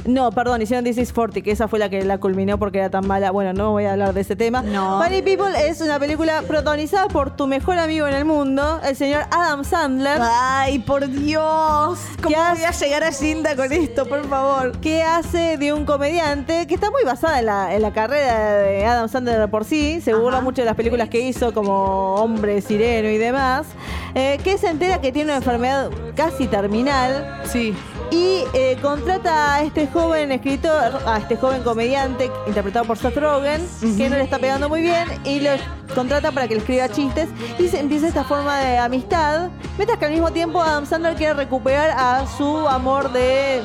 No, 0.05 0.31
perdón, 0.31 0.61
hicieron 0.61 0.83
This 0.83 0.97
is 0.97 1.13
40, 1.13 1.41
que 1.41 1.51
esa 1.51 1.67
fue 1.67 1.79
la 1.79 1.89
que 1.89 2.03
la 2.03 2.17
culminó 2.17 2.57
porque 2.57 2.79
era 2.79 2.89
tan 2.89 3.07
mala. 3.07 3.31
Bueno, 3.31 3.53
no 3.53 3.71
voy 3.71 3.85
a 3.85 3.93
hablar 3.93 4.13
de 4.13 4.21
ese 4.21 4.35
tema. 4.35 4.61
No. 4.61 5.01
Funny 5.01 5.21
People 5.21 5.51
es 5.67 5.81
una 5.81 5.99
película 5.99 6.43
protagonizada 6.47 7.07
por 7.07 7.35
tu 7.35 7.47
mejor 7.47 7.77
amigo 7.77 8.07
en 8.07 8.13
el 8.13 8.25
mundo, 8.25 8.79
el 8.83 8.95
señor 8.95 9.23
Adam 9.31 9.63
Sandler. 9.63 10.19
Ay, 10.21 10.79
por 10.79 11.07
Dios. 11.07 11.99
¿Cómo 12.21 12.35
¿Qué 12.35 12.41
voy 12.55 12.63
a 12.63 12.71
llegar 12.71 13.03
a 13.03 13.11
Gilda 13.11 13.55
con 13.55 13.71
esto, 13.71 14.05
por 14.05 14.27
favor? 14.27 14.77
que 14.79 15.01
hace 15.03 15.57
de 15.57 15.73
un 15.73 15.85
comediante 15.85 16.67
que 16.67 16.75
está 16.75 16.91
muy 16.91 17.03
basada 17.03 17.39
en 17.39 17.45
la, 17.45 17.75
en 17.75 17.81
la 17.81 17.93
carrera 17.93 18.53
de 18.57 18.85
Adam 18.85 19.09
Sandler 19.09 19.49
por 19.49 19.65
sí, 19.65 20.01
se 20.01 20.13
burla 20.13 20.41
mucho 20.41 20.61
de 20.61 20.65
las 20.65 20.75
películas 20.75 21.09
que 21.09 21.19
hizo 21.21 21.53
como 21.53 22.15
Hombre 22.15 22.61
Sireno 22.61 23.09
y 23.09 23.17
demás, 23.17 23.67
eh, 24.15 24.39
que 24.43 24.57
se 24.57 24.67
entera 24.67 25.01
que 25.01 25.11
tiene 25.11 25.29
una 25.31 25.37
enfermedad 25.37 25.89
casi 26.15 26.47
terminal 26.47 27.41
Sí. 27.45 27.73
Y 28.11 28.43
eh, 28.53 28.77
contrata 28.81 29.55
a 29.55 29.63
este 29.63 29.87
joven 29.87 30.31
escritor, 30.31 31.01
a 31.05 31.17
este 31.17 31.35
joven 31.37 31.63
comediante 31.63 32.31
interpretado 32.47 32.85
por 32.85 32.97
Seth 32.97 33.17
Rogen, 33.17 33.61
que 33.97 34.09
no 34.09 34.15
le 34.15 34.23
está 34.23 34.39
pegando 34.39 34.69
muy 34.69 34.81
bien, 34.81 35.07
y 35.25 35.39
lo 35.39 35.51
contrata 35.93 36.31
para 36.31 36.47
que 36.47 36.55
le 36.55 36.59
escriba 36.61 36.89
chistes. 36.89 37.29
Y 37.59 37.67
se 37.67 37.79
empieza 37.79 38.07
esta 38.07 38.23
forma 38.23 38.59
de 38.59 38.77
amistad, 38.77 39.49
mientras 39.77 39.99
que 39.99 40.05
al 40.05 40.11
mismo 40.11 40.31
tiempo 40.31 40.61
Adam 40.61 40.85
Sandler 40.85 41.15
quiere 41.15 41.33
recuperar 41.33 41.91
a 41.91 42.25
su 42.37 42.67
amor 42.67 43.11
de 43.11 43.61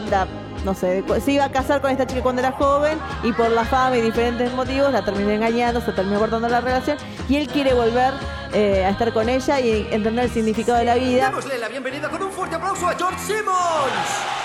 no 0.65 0.75
sé, 0.75 1.03
se 1.21 1.33
iba 1.33 1.45
a 1.45 1.51
casar 1.51 1.81
con 1.81 1.91
esta 1.91 2.07
chica 2.07 2.23
cuando 2.23 2.41
era 2.41 2.53
joven 2.53 2.97
y 3.25 3.33
por 3.33 3.51
la 3.51 3.65
fama 3.65 3.97
y 3.97 4.01
diferentes 4.01 4.53
motivos 4.53 4.93
la 4.93 5.05
terminó 5.05 5.31
engañando, 5.31 5.81
se 5.81 5.93
terminó 5.93 6.21
cortando 6.21 6.49
la 6.49 6.61
relación 6.61 6.99
y 7.29 7.37
él 7.37 7.49
quiere 7.49 7.75
volver 7.75 8.13
eh, 8.53 8.85
a 8.85 8.91
estar 8.91 9.13
con 9.13 9.29
ella 9.29 9.61
y 9.61 9.89
entender 9.91 10.25
el 10.25 10.31
significado 10.31 10.79
de 10.79 10.85
la 10.85 10.95
vida. 10.95 11.27
Démosle 11.27 11.59
la 11.59 11.69
bienvenida 11.69 12.09
con 12.09 12.23
un 12.23 12.31
fuerte 12.31 12.57
aplauso 12.57 12.89
a 12.89 12.95
George 12.95 13.19
Simmons. 13.19 14.43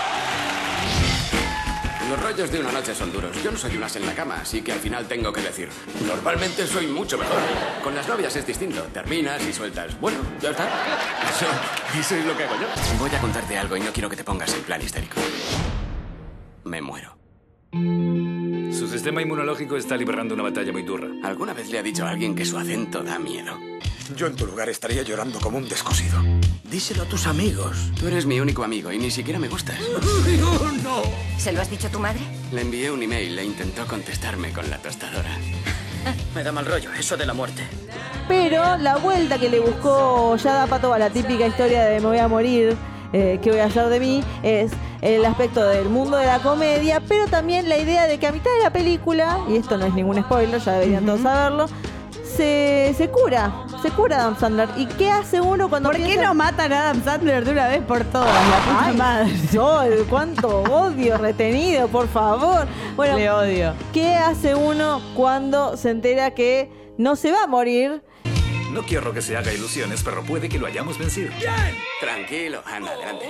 Los 2.09 2.21
rollos 2.21 2.49
de 2.49 2.61
una 2.61 2.71
noche 2.71 2.95
son 2.95 3.11
duros. 3.11 3.43
Yo 3.43 3.51
no 3.51 3.57
soy 3.57 3.75
un 3.75 3.83
as 3.83 3.97
en 3.97 4.05
la 4.05 4.13
cama, 4.13 4.39
así 4.41 4.61
que 4.61 4.71
al 4.71 4.79
final 4.79 5.05
tengo 5.07 5.33
que 5.33 5.41
decir. 5.41 5.67
Normalmente 6.07 6.65
soy 6.65 6.87
mucho 6.87 7.17
mejor. 7.17 7.37
Con 7.83 7.95
las 7.95 8.07
novias 8.07 8.33
es 8.37 8.47
distinto. 8.47 8.81
Terminas 8.93 9.45
y 9.45 9.51
sueltas. 9.51 9.99
Bueno, 9.99 10.19
ya 10.41 10.51
está. 10.51 10.63
Eso, 11.29 11.45
eso 11.99 12.15
es 12.15 12.25
lo 12.25 12.37
que 12.37 12.45
hago 12.45 12.55
yo. 12.55 12.67
Voy 12.97 13.13
a 13.13 13.19
contarte 13.19 13.57
algo 13.57 13.75
y 13.75 13.81
no 13.81 13.91
quiero 13.91 14.09
que 14.09 14.15
te 14.15 14.23
pongas 14.23 14.53
en 14.53 14.61
plan 14.61 14.81
histérico. 14.81 15.19
Me 16.63 16.81
muero. 16.81 17.17
Su 18.71 18.87
sistema 18.87 19.21
inmunológico 19.21 19.77
está 19.77 19.95
librando 19.97 20.33
una 20.33 20.43
batalla 20.43 20.71
muy 20.71 20.83
dura. 20.83 21.07
¿Alguna 21.23 21.53
vez 21.53 21.69
le 21.69 21.79
ha 21.79 21.83
dicho 21.83 22.05
a 22.05 22.09
alguien 22.09 22.35
que 22.35 22.45
su 22.45 22.57
acento 22.57 23.03
da 23.03 23.17
miedo? 23.17 23.57
Yo 24.15 24.27
en 24.27 24.35
tu 24.35 24.45
lugar 24.45 24.69
estaría 24.69 25.01
llorando 25.03 25.39
como 25.39 25.57
un 25.57 25.67
descosido. 25.67 26.21
Díselo 26.69 27.03
a 27.03 27.05
tus 27.05 27.27
amigos. 27.27 27.91
Tú 27.99 28.07
eres 28.07 28.25
mi 28.25 28.39
único 28.39 28.63
amigo 28.63 28.91
y 28.91 28.97
ni 28.97 29.09
siquiera 29.09 29.39
me 29.39 29.47
gustas. 29.47 29.79
no. 30.83 31.01
¿se 31.37 31.51
lo 31.51 31.61
has 31.61 31.69
dicho 31.69 31.87
a 31.87 31.91
tu 31.91 31.99
madre? 31.99 32.19
Le 32.51 32.61
envié 32.61 32.91
un 32.91 33.01
email 33.01 33.39
e 33.39 33.45
intentó 33.45 33.85
contestarme 33.87 34.51
con 34.51 34.69
la 34.69 34.77
tostadora. 34.77 35.29
Me 36.35 36.43
da 36.43 36.51
mal 36.51 36.65
rollo, 36.65 36.91
eso 36.93 37.17
de 37.17 37.25
la 37.25 37.33
muerte. 37.33 37.63
Pero 38.27 38.77
la 38.77 38.97
vuelta 38.97 39.39
que 39.39 39.49
le 39.49 39.59
buscó 39.59 40.35
Yada 40.37 40.67
Pato 40.67 40.93
a 40.93 40.99
la 40.99 41.09
típica 41.09 41.47
historia 41.47 41.85
de 41.85 41.99
me 41.99 42.07
voy 42.07 42.17
a 42.17 42.27
morir, 42.27 42.75
eh, 43.13 43.39
¿qué 43.41 43.51
voy 43.51 43.59
a 43.59 43.65
hacer 43.65 43.87
de 43.87 43.99
mí? 43.99 44.23
Es 44.43 44.71
el 45.01 45.25
aspecto 45.25 45.67
del 45.67 45.89
mundo 45.89 46.17
de 46.17 46.25
la 46.25 46.39
comedia, 46.39 47.01
pero 47.07 47.27
también 47.27 47.69
la 47.69 47.77
idea 47.77 48.07
de 48.07 48.17
que 48.17 48.27
a 48.27 48.31
mitad 48.31 48.51
de 48.57 48.63
la 48.63 48.71
película, 48.71 49.39
y 49.47 49.55
esto 49.55 49.77
no 49.77 49.85
es 49.85 49.93
ningún 49.93 50.21
spoiler, 50.21 50.59
ya 50.59 50.73
deberían 50.73 51.05
todos 51.05 51.21
saberlo, 51.21 51.67
se, 52.23 52.93
se 52.97 53.09
cura, 53.09 53.65
se 53.81 53.89
cura 53.89 54.17
Adam 54.17 54.37
Sandler. 54.37 54.69
¿Y 54.77 54.85
qué 54.85 55.09
hace 55.09 55.41
uno 55.41 55.69
cuando 55.69 55.89
¿Por 55.89 55.97
qué 55.97 56.17
no 56.17 56.33
matan 56.33 56.71
a 56.73 56.81
Adam 56.81 57.03
Sandler 57.03 57.43
de 57.45 57.51
una 57.51 57.67
vez 57.67 57.81
por 57.81 58.03
todas? 58.05 58.27
La 58.27 58.57
puta 58.59 58.85
Ay, 58.85 58.97
madre. 58.97 59.37
Sol, 59.51 60.05
cuánto 60.09 60.61
odio 60.63 61.17
retenido, 61.17 61.87
por 61.87 62.07
favor. 62.07 62.67
Bueno, 62.95 63.17
Le 63.17 63.31
odio. 63.31 63.73
¿Qué 63.93 64.13
hace 64.13 64.55
uno 64.55 65.01
cuando 65.15 65.77
se 65.77 65.89
entera 65.89 66.31
que 66.31 66.69
no 66.97 67.15
se 67.15 67.31
va 67.31 67.43
a 67.43 67.47
morir 67.47 68.03
No 68.71 68.83
quiero 68.83 69.13
que 69.13 69.21
se 69.21 69.37
haga 69.37 69.53
ilusiones, 69.53 70.03
pero 70.03 70.23
puede 70.23 70.49
que 70.49 70.59
lo 70.59 70.67
hayamos 70.67 70.97
vencido. 70.97 71.29
¡Bien! 71.37 71.77
Tranquilo, 72.01 72.61
anda, 72.65 72.91
adelante. 72.91 73.29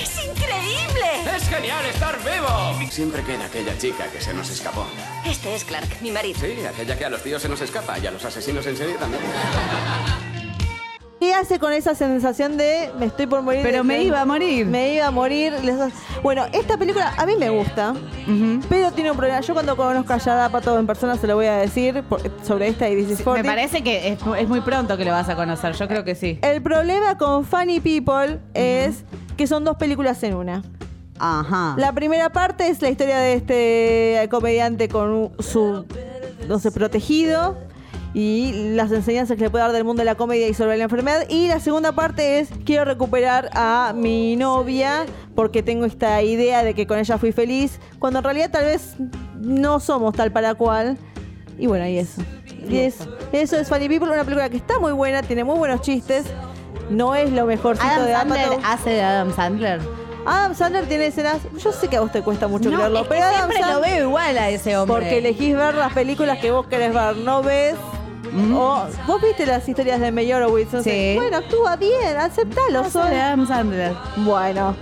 ¡Es 0.00 0.24
increíble! 0.24 1.36
¡Es 1.36 1.48
genial 1.48 1.84
estar 1.86 2.16
vivo! 2.18 2.90
Siempre 2.90 3.24
queda 3.24 3.46
aquella 3.46 3.76
chica 3.76 4.10
que 4.10 4.20
se 4.20 4.32
nos 4.32 4.48
escapó. 4.50 4.86
Este 5.26 5.54
es 5.54 5.64
Clark, 5.64 6.00
mi 6.00 6.10
marido. 6.10 6.38
Sí, 6.40 6.64
aquella 6.64 6.96
que 6.96 7.04
a 7.04 7.10
los 7.10 7.22
tíos 7.22 7.42
se 7.42 7.48
nos 7.48 7.60
escapa 7.60 7.98
y 7.98 8.06
a 8.06 8.10
los 8.12 8.24
asesinos 8.24 8.66
en 8.66 8.76
serie 8.76 8.94
también. 8.94 9.22
¿Qué 11.20 11.34
hace 11.34 11.58
con 11.58 11.72
esa 11.72 11.96
sensación 11.96 12.56
de 12.56 12.90
me 12.98 13.06
estoy 13.06 13.26
por 13.26 13.42
morir? 13.42 13.60
Pero 13.64 13.78
de- 13.78 13.82
me 13.84 14.02
iba 14.04 14.20
a 14.20 14.24
morir. 14.24 14.66
Me 14.66 14.94
iba 14.94 15.08
a 15.08 15.10
morir. 15.10 15.52
Bueno, 16.22 16.44
esta 16.52 16.76
película 16.76 17.12
a 17.16 17.26
mí 17.26 17.32
me 17.36 17.50
gusta, 17.50 17.92
pero 18.68 18.92
tiene 18.92 19.10
un 19.10 19.16
problema. 19.16 19.40
Yo 19.40 19.52
cuando 19.52 19.76
conozco 19.76 20.12
a 20.12 20.18
Yada 20.18 20.48
Pato 20.48 20.78
en 20.78 20.86
persona 20.86 21.16
se 21.16 21.26
lo 21.26 21.34
voy 21.34 21.46
a 21.46 21.56
decir 21.56 22.04
por- 22.04 22.20
sobre 22.44 22.68
esta 22.68 22.88
y 22.88 22.94
is 23.00 23.18
Me 23.18 23.24
40. 23.24 23.50
parece 23.50 23.82
que 23.82 24.08
es, 24.12 24.18
es 24.38 24.48
muy 24.48 24.60
pronto 24.60 24.96
que 24.96 25.04
lo 25.04 25.10
vas 25.10 25.28
a 25.28 25.34
conocer. 25.34 25.72
Yo 25.74 25.88
creo 25.88 26.04
que 26.04 26.14
sí. 26.14 26.38
El 26.40 26.62
problema 26.62 27.18
con 27.18 27.44
Funny 27.44 27.80
People 27.80 28.38
es 28.54 29.02
que 29.36 29.48
son 29.48 29.64
dos 29.64 29.76
películas 29.76 30.22
en 30.22 30.34
una. 30.36 30.62
Ajá. 31.18 31.74
La 31.78 31.92
primera 31.92 32.30
parte 32.30 32.68
es 32.68 32.80
la 32.80 32.90
historia 32.90 33.18
de 33.18 33.32
este 33.34 34.28
comediante 34.30 34.88
con 34.88 35.32
su, 35.40 35.84
no 36.46 36.60
sé, 36.60 36.70
protegido 36.70 37.58
y 38.14 38.72
las 38.74 38.90
enseñanzas 38.92 39.36
que 39.36 39.44
le 39.44 39.50
puede 39.50 39.64
dar 39.64 39.72
del 39.72 39.84
mundo 39.84 40.00
de 40.00 40.06
la 40.06 40.14
comedia 40.14 40.48
y 40.48 40.54
sobre 40.54 40.76
la 40.78 40.84
enfermedad. 40.84 41.24
Y 41.28 41.48
la 41.48 41.60
segunda 41.60 41.92
parte 41.92 42.38
es 42.40 42.48
quiero 42.64 42.84
recuperar 42.84 43.50
a 43.52 43.92
mi 43.94 44.34
novia 44.36 45.04
porque 45.34 45.62
tengo 45.62 45.84
esta 45.84 46.22
idea 46.22 46.64
de 46.64 46.74
que 46.74 46.86
con 46.86 46.98
ella 46.98 47.18
fui 47.18 47.32
feliz, 47.32 47.78
cuando 47.98 48.18
en 48.20 48.24
realidad 48.24 48.50
tal 48.50 48.64
vez 48.64 48.94
no 49.40 49.78
somos 49.80 50.14
tal 50.14 50.32
para 50.32 50.54
cual. 50.54 50.96
Y 51.58 51.66
bueno, 51.66 51.86
y 51.86 51.98
eso. 51.98 52.22
Y 52.68 52.78
es, 52.78 52.96
eso 53.32 53.56
es 53.56 53.68
Funny 53.68 53.88
People, 53.88 54.10
una 54.10 54.24
película 54.24 54.48
que 54.48 54.56
está 54.56 54.78
muy 54.78 54.92
buena, 54.92 55.22
tiene 55.22 55.44
muy 55.44 55.58
buenos 55.58 55.80
chistes. 55.80 56.24
No 56.90 57.14
es 57.14 57.30
lo 57.32 57.44
mejorcito 57.46 57.86
Adam 57.88 58.06
de 58.06 58.12
Sandler 58.14 58.44
Apatow. 58.46 58.60
hace 58.64 58.90
de 58.90 59.02
Adam 59.02 59.34
Sandler. 59.34 59.80
Adam 60.26 60.54
Sandler 60.54 60.86
tiene 60.86 61.06
escenas. 61.06 61.38
Yo 61.62 61.72
sé 61.72 61.88
que 61.88 61.96
a 61.96 62.00
vos 62.00 62.10
te 62.12 62.22
cuesta 62.22 62.48
mucho 62.48 62.70
No, 62.70 62.86
es 62.86 63.02
que 63.02 63.08
pero 63.08 63.22
Adam 63.24 63.34
siempre 63.50 63.58
lo 63.60 63.66
Sandler- 63.66 63.80
veo 63.82 64.08
igual 64.08 64.38
a 64.38 64.48
ese 64.50 64.76
hombre. 64.76 64.94
Porque 64.94 65.18
elegís 65.18 65.54
ver 65.56 65.74
las 65.74 65.92
películas 65.92 66.38
que 66.38 66.50
vos 66.50 66.66
querés 66.66 66.92
ver, 66.94 67.16
no 67.16 67.42
ves. 67.42 67.76
O, 68.54 68.86
vos 69.06 69.22
viste 69.22 69.46
las 69.46 69.68
historias 69.68 70.00
de 70.00 70.10
Meyerowitz, 70.12 70.72
no 70.72 70.82
sé. 70.82 71.12
Sí. 71.14 71.18
Bueno, 71.18 71.38
actúa 71.38 71.76
bien, 71.76 72.16
aceptalo. 72.18 72.88
Son- 72.90 73.10
de 73.10 73.20
Adam 73.20 73.46
Sandler. 73.46 73.92
Bueno. 74.16 74.74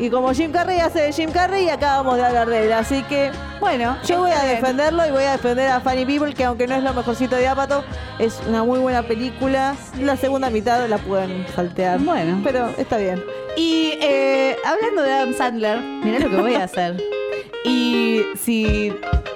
Y 0.00 0.10
como 0.10 0.32
Jim 0.32 0.52
Carrey 0.52 0.78
hace 0.78 1.00
de 1.00 1.12
Jim 1.12 1.32
Carrey, 1.32 1.68
acabamos 1.68 2.16
de 2.18 2.24
hablar 2.24 2.48
de 2.48 2.66
él. 2.66 2.72
Así 2.72 3.02
que, 3.04 3.32
Bueno, 3.58 3.96
yo 4.04 4.18
voy 4.20 4.30
a 4.30 4.44
defenderlo 4.44 5.04
y 5.04 5.10
voy 5.10 5.24
a 5.24 5.32
defender 5.32 5.68
a 5.72 5.80
Funny 5.80 6.06
People, 6.06 6.32
que 6.34 6.44
aunque 6.44 6.68
no 6.68 6.76
es 6.76 6.84
lo 6.84 6.94
mejorcito 6.94 7.34
de 7.34 7.48
Apato, 7.48 7.82
es 8.20 8.40
una 8.48 8.62
muy 8.62 8.78
buena 8.78 9.02
película. 9.02 9.74
La 10.00 10.16
segunda 10.16 10.50
mitad 10.50 10.86
la 10.88 10.98
pueden 10.98 11.44
saltear. 11.52 11.98
Bueno. 11.98 12.40
Pero 12.44 12.68
está 12.78 12.96
bien. 12.98 13.20
Y 13.56 13.98
eh, 14.00 14.56
hablando 14.64 15.02
de 15.02 15.12
Adam 15.12 15.34
Sandler, 15.34 15.80
mirá 15.80 16.20
lo 16.20 16.30
que 16.30 16.36
voy 16.42 16.54
a 16.54 16.62
hacer. 16.62 17.02
Y 17.68 18.22
si 18.36 18.92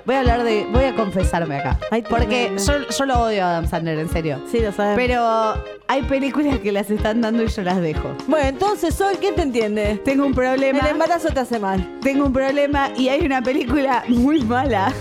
voy 0.06 0.14
a 0.14 0.20
hablar 0.20 0.42
de. 0.44 0.66
Voy 0.72 0.84
a 0.84 0.94
confesarme 0.94 1.56
acá. 1.58 1.78
Ay, 1.90 2.02
Porque 2.08 2.50
yo, 2.66 2.72
yo 2.88 3.04
lo 3.06 3.20
odio 3.20 3.44
a 3.44 3.50
Adam 3.50 3.68
Sandler, 3.68 3.98
en 3.98 4.08
serio. 4.08 4.40
Sí, 4.50 4.60
lo 4.60 4.72
sabemos. 4.72 4.96
Pero 4.96 5.54
hay 5.88 6.02
películas 6.08 6.58
que 6.60 6.72
las 6.72 6.90
están 6.90 7.20
dando 7.20 7.42
y 7.42 7.48
yo 7.48 7.62
las 7.62 7.80
dejo. 7.80 8.10
Bueno, 8.26 8.48
entonces, 8.48 8.94
Sol, 8.94 9.14
¿quién 9.20 9.34
te 9.34 9.42
entiende? 9.42 10.00
Tengo 10.04 10.24
un 10.24 10.34
problema. 10.34 10.78
El 10.80 10.86
embarazo 10.86 11.28
te 11.28 11.40
hace 11.40 11.58
mal. 11.58 11.98
Tengo 12.00 12.24
un 12.26 12.32
problema 12.32 12.90
y 12.96 13.08
hay 13.10 13.24
una 13.26 13.42
película 13.42 14.02
muy 14.08 14.42
mala. 14.42 14.92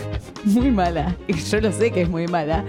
Muy 0.43 0.71
mala. 0.71 1.15
Y 1.27 1.33
yo 1.35 1.61
lo 1.61 1.71
sé 1.71 1.91
que 1.91 2.01
es 2.01 2.09
muy 2.09 2.27
mala. 2.27 2.65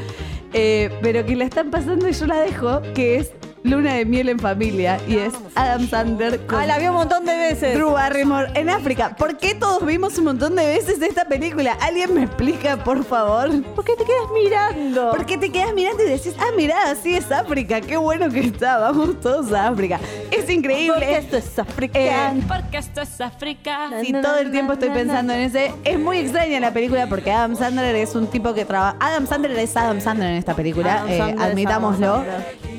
eh, 0.52 0.90
pero 1.02 1.24
que 1.24 1.34
la 1.34 1.44
están 1.44 1.70
pasando 1.70 2.08
y 2.08 2.12
yo 2.12 2.26
la 2.26 2.40
dejo, 2.42 2.82
que 2.94 3.16
es 3.16 3.32
Luna 3.64 3.94
de 3.94 4.04
miel 4.04 4.28
en 4.28 4.38
familia. 4.40 4.98
Y 5.06 5.18
es 5.18 5.32
Adam 5.54 5.88
Sandler 5.88 6.44
con 6.46 6.58
Ah, 6.58 6.66
la 6.66 6.78
vi 6.78 6.88
un 6.88 6.94
montón 6.94 7.24
de 7.24 7.36
veces. 7.36 7.74
Drew 7.74 7.92
Barrymore 7.92 8.50
en 8.54 8.68
África. 8.68 9.14
¿Por 9.16 9.38
qué 9.38 9.54
todos 9.54 9.84
vimos 9.86 10.18
un 10.18 10.24
montón 10.24 10.56
de 10.56 10.66
veces 10.66 11.00
esta 11.00 11.26
película? 11.26 11.76
¿Alguien 11.80 12.12
me 12.12 12.24
explica, 12.24 12.76
por 12.82 13.04
favor? 13.04 13.62
¿Por 13.74 13.84
qué 13.84 13.92
te 13.94 14.04
quedas 14.04 14.26
mirando? 14.34 15.10
¿Por 15.12 15.24
qué 15.26 15.38
te 15.38 15.50
quedas 15.52 15.72
mirando 15.74 16.02
y 16.02 16.06
decís, 16.08 16.34
ah, 16.40 16.46
mirá, 16.56 16.90
así 16.90 17.14
es 17.14 17.30
África? 17.30 17.80
Qué 17.80 17.96
bueno 17.96 18.28
que 18.30 18.40
está, 18.40 18.78
vamos 18.78 19.20
todos 19.20 19.52
a 19.52 19.68
África. 19.68 20.00
Es 20.30 20.50
increíble. 20.50 20.94
Porque 20.98 21.16
esto 21.18 21.36
es 21.36 21.58
africano. 21.58 22.42
Porque 22.48 22.78
esto 22.78 23.00
es 23.00 23.20
África. 23.20 23.90
Si 24.02 24.12
todo 24.12 24.38
el 24.38 24.50
tiempo 24.50 24.72
estoy 24.72 24.90
pensando 24.90 25.32
en 25.34 25.40
ese. 25.40 25.72
Es 25.84 25.98
muy 26.00 26.18
extraña 26.18 26.58
la 26.58 26.72
película 26.72 27.06
porque 27.06 27.30
Adam 27.30 27.54
Sandler 27.56 27.94
es 27.94 28.14
un 28.16 28.26
tipo 28.26 28.54
que 28.54 28.64
trabaja. 28.64 28.96
Adam 28.98 29.26
Sandler 29.26 29.56
es 29.58 29.76
Adam 29.76 30.00
Sandler 30.00 30.30
en 30.30 30.36
esta 30.36 30.54
película, 30.54 31.04
eh, 31.08 31.36
admitámoslo. 31.38 32.24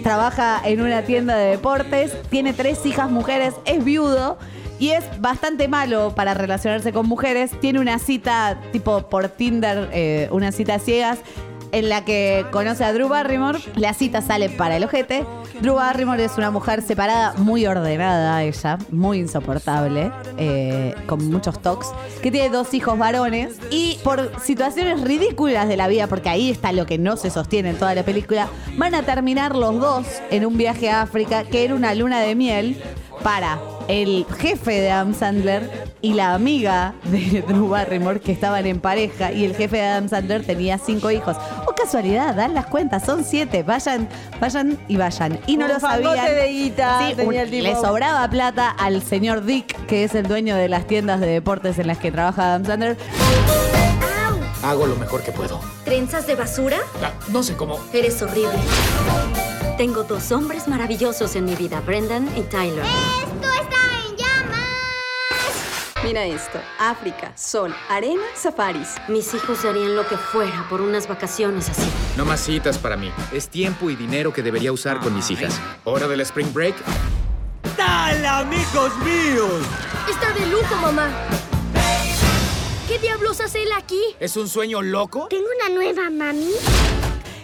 Trabaja 0.03 0.61
en 0.65 0.72
una 0.81 1.03
tienda 1.03 1.35
de 1.35 1.51
deportes, 1.51 2.15
tiene 2.29 2.53
tres 2.53 2.85
hijas 2.85 3.11
mujeres, 3.11 3.53
es 3.65 3.83
viudo. 3.83 4.37
Y 4.79 4.89
es 4.89 5.05
bastante 5.21 5.69
malo 5.69 6.13
para 6.13 6.33
relacionarse 6.33 6.91
con 6.91 7.07
mujeres. 7.07 7.51
Tiene 7.61 7.79
una 7.79 7.99
cita 7.99 8.59
tipo 8.73 9.07
por 9.07 9.29
Tinder, 9.29 9.89
eh, 9.93 10.27
una 10.31 10.51
cita 10.51 10.77
ciegas, 10.79 11.19
en 11.73 11.89
la 11.89 12.05
que 12.05 12.45
conoce 12.51 12.85
a 12.85 12.93
Drew 12.93 13.09
Barrymore. 13.09 13.59
La 13.75 13.93
cita 13.93 14.21
sale 14.21 14.47
para 14.49 14.77
el 14.77 14.85
ojete. 14.85 15.25
Drew 15.59 15.75
Barrymore 15.75 16.23
es 16.23 16.37
una 16.37 16.51
mujer 16.51 16.81
separada, 16.81 17.33
muy 17.37 17.65
ordenada 17.65 18.43
ella, 18.43 18.77
muy 18.91 19.19
insoportable, 19.19 20.11
eh, 20.37 20.95
con 21.05 21.29
muchos 21.29 21.61
tocs, 21.61 21.91
que 22.21 22.31
tiene 22.31 22.49
dos 22.49 22.73
hijos 22.73 22.97
varones 22.97 23.57
y 23.69 23.97
por 24.03 24.31
situaciones 24.41 25.01
ridículas 25.01 25.67
de 25.67 25.77
la 25.77 25.87
vida, 25.87 26.07
porque 26.07 26.29
ahí 26.29 26.49
está 26.49 26.71
lo 26.71 26.85
que 26.85 26.97
no 26.97 27.17
se 27.17 27.29
sostiene 27.29 27.71
en 27.71 27.77
toda 27.77 27.95
la 27.95 28.03
película, 28.03 28.47
van 28.77 28.95
a 28.95 29.03
terminar 29.03 29.55
los 29.55 29.79
dos 29.79 30.07
en 30.31 30.45
un 30.45 30.57
viaje 30.57 30.89
a 30.89 31.01
África, 31.01 31.43
que 31.43 31.65
era 31.65 31.75
una 31.75 31.93
luna 31.95 32.19
de 32.19 32.35
miel 32.35 32.81
para 33.23 33.57
el 33.87 34.25
jefe 34.37 34.81
de 34.81 34.91
Adam 34.91 35.13
Sandler 35.13 35.69
y 36.01 36.13
la 36.13 36.33
amiga 36.33 36.93
de 37.05 37.41
Drew 37.47 37.69
Barrymore 37.69 38.19
que 38.19 38.31
estaban 38.31 38.65
en 38.65 38.79
pareja 38.79 39.31
y 39.31 39.45
el 39.45 39.55
jefe 39.55 39.77
de 39.77 39.83
Adam 39.83 40.09
Sandler 40.09 40.45
tenía 40.45 40.77
cinco 40.77 41.09
hijos. 41.11 41.37
Oh, 41.65 41.73
casualidad, 41.73 42.35
dan 42.35 42.53
las 42.53 42.65
cuentas, 42.67 43.03
son 43.05 43.23
siete, 43.23 43.63
vayan, 43.63 44.07
vayan 44.39 44.77
y 44.87 44.97
vayan. 44.97 45.39
Y 45.47 45.57
no 45.57 45.65
Un 45.65 45.73
lo 45.73 45.79
sabían. 45.79 46.25
de 46.25 46.47
guita 46.49 46.99
Sí, 47.07 47.15
tenía 47.15 47.27
un- 47.27 47.35
el 47.35 47.49
tipo. 47.51 47.63
le 47.63 47.75
sobraba 47.75 48.29
plata 48.29 48.69
al 48.69 49.01
señor 49.01 49.43
Dick, 49.45 49.85
que 49.85 50.03
es 50.03 50.15
el 50.15 50.27
dueño 50.27 50.55
de 50.55 50.67
las 50.69 50.85
tiendas 50.85 51.19
de 51.19 51.27
deportes 51.27 51.79
en 51.79 51.87
las 51.87 51.97
que 51.97 52.11
trabaja 52.11 52.49
Adam 52.55 52.65
Sandler. 52.65 52.97
Hago 54.63 54.85
lo 54.85 54.95
mejor 54.95 55.21
que 55.23 55.31
puedo. 55.31 55.59
¿Trenzas 55.83 56.25
de 56.27 56.35
basura? 56.35 56.77
Ah, 57.03 57.11
no 57.29 57.43
sé 57.43 57.55
cómo. 57.55 57.77
Eres 57.93 58.21
horrible. 58.21 58.53
Tengo 59.77 60.03
dos 60.03 60.31
hombres 60.31 60.67
maravillosos 60.67 61.35
en 61.35 61.45
mi 61.45 61.55
vida, 61.55 61.81
Brendan 61.81 62.29
y 62.37 62.41
Tyler. 62.43 62.85
¡Esto 62.85 63.47
está 63.59 63.77
en 64.07 64.15
llamas! 64.15 66.03
Mira 66.03 66.25
esto, 66.25 66.59
África, 66.77 67.35
sol, 67.35 67.75
arena, 67.89 68.21
safaris. 68.35 68.89
Mis 69.07 69.33
hijos 69.33 69.63
darían 69.63 69.95
lo 69.95 70.07
que 70.07 70.15
fuera 70.15 70.67
por 70.69 70.79
unas 70.79 71.07
vacaciones 71.07 71.69
así. 71.69 71.89
No 72.15 72.23
más 72.23 72.41
citas 72.41 72.77
para 72.77 72.95
mí. 72.95 73.11
Es 73.31 73.49
tiempo 73.49 73.89
y 73.89 73.95
dinero 73.95 74.31
que 74.31 74.43
debería 74.43 74.71
usar 74.71 74.99
con 74.99 75.15
mis 75.15 75.31
hijas. 75.31 75.59
¿Hora 75.85 76.07
del 76.07 76.21
spring 76.21 76.53
break? 76.53 76.75
¡Tal, 77.75 78.23
amigos 78.23 78.95
míos! 78.97 79.65
Está 80.07 80.33
de 80.33 80.45
lujo, 80.51 80.75
mamá. 80.75 81.09
¿Qué 82.87 82.99
diablos 82.99 83.41
hace 83.41 83.63
él 83.63 83.71
aquí? 83.75 84.01
¿Es 84.19 84.37
un 84.37 84.47
sueño 84.47 84.83
loco? 84.83 85.27
Tengo 85.29 85.47
una 85.57 85.73
nueva 85.73 86.11
mami. 86.11 86.51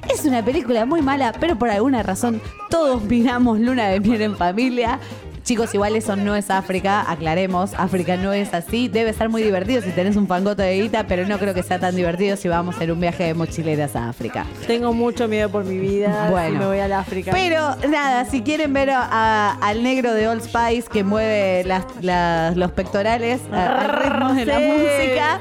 Es 0.09 0.25
una 0.25 0.43
película 0.43 0.85
muy 0.85 1.01
mala, 1.01 1.33
pero 1.39 1.57
por 1.57 1.69
alguna 1.69 2.03
razón 2.03 2.41
todos 2.69 3.03
miramos 3.03 3.59
Luna 3.59 3.87
de 3.87 3.99
Miel 3.99 4.21
en 4.21 4.35
familia. 4.35 4.99
Chicos, 5.43 5.73
igual 5.73 5.95
eso 5.95 6.15
no 6.15 6.35
es 6.35 6.51
África, 6.51 7.03
aclaremos. 7.09 7.73
África 7.73 8.17
no 8.17 8.33
es 8.33 8.53
así. 8.53 8.87
Debe 8.87 9.09
estar 9.09 9.29
muy 9.29 9.41
divertido 9.41 9.81
si 9.81 9.89
tenés 9.91 10.15
un 10.15 10.27
fangoto 10.27 10.61
de 10.61 10.79
guita, 10.81 11.05
pero 11.07 11.25
no 11.25 11.39
creo 11.39 11.53
que 11.55 11.63
sea 11.63 11.79
tan 11.79 11.95
divertido 11.95 12.37
si 12.37 12.47
vamos 12.47 12.79
en 12.79 12.91
un 12.91 12.99
viaje 12.99 13.23
de 13.23 13.33
mochileras 13.33 13.95
a 13.95 14.09
África. 14.09 14.45
Tengo 14.67 14.93
mucho 14.93 15.27
miedo 15.27 15.49
por 15.49 15.65
mi 15.65 15.79
vida. 15.79 16.27
Bueno. 16.29 16.51
si 16.51 16.57
me 16.59 16.65
voy 16.67 16.79
al 16.79 16.93
África. 16.93 17.31
Pero 17.31 17.75
nada, 17.89 18.25
si 18.25 18.43
quieren 18.43 18.71
ver 18.73 18.91
a- 18.91 19.53
al 19.53 19.81
negro 19.83 20.13
de 20.13 20.27
Old 20.27 20.43
Spice 20.43 20.87
que 20.91 21.03
mueve 21.03 21.63
las- 21.65 21.85
las- 22.01 22.55
los 22.55 22.71
pectorales 22.71 23.41
a- 23.51 23.79
al 23.79 23.89
ritmo 24.03 24.33
de 24.33 24.45
la 24.45 24.59
música, 24.59 25.39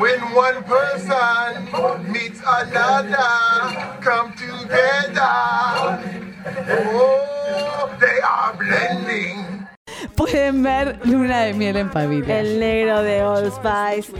When 0.00 0.20
one 0.34 0.60
person 0.66 1.70
meets 2.12 2.40
another, 2.44 3.16
come 4.02 4.34
together. 4.34 6.33
Oh, 6.46 7.96
they 8.00 8.20
are 8.20 8.54
blending. 8.56 9.63
Pueden 10.16 10.62
ver 10.62 10.98
Luna 11.04 11.40
de 11.42 11.54
Miel 11.54 11.76
en 11.76 11.90
Familia. 11.90 12.40
El 12.40 12.58
negro 12.60 13.02
de 13.02 13.22
Old 13.22 13.52
Spice. 13.52 14.12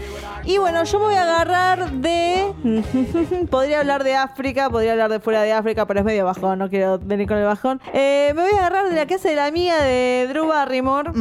Y 0.44 0.58
bueno, 0.58 0.84
yo 0.84 0.98
me 0.98 1.04
voy 1.06 1.14
a 1.14 1.22
agarrar 1.22 1.90
de. 1.92 2.52
podría 3.50 3.80
hablar 3.80 4.04
de 4.04 4.14
África, 4.14 4.68
podría 4.70 4.92
hablar 4.92 5.10
de 5.10 5.20
fuera 5.20 5.42
de 5.42 5.52
África, 5.52 5.86
pero 5.86 6.00
es 6.00 6.06
medio 6.06 6.24
bajón, 6.24 6.58
no 6.58 6.68
quiero 6.68 6.98
venir 6.98 7.26
con 7.26 7.38
el 7.38 7.44
bajón. 7.44 7.80
Eh, 7.92 8.32
me 8.34 8.42
voy 8.42 8.52
a 8.52 8.58
agarrar 8.58 8.88
de 8.90 8.94
la 8.96 9.06
casa 9.06 9.28
de 9.28 9.36
la 9.36 9.46
amiga 9.46 9.80
de 9.82 10.26
Drew 10.28 10.46
Barrymore, 10.46 11.12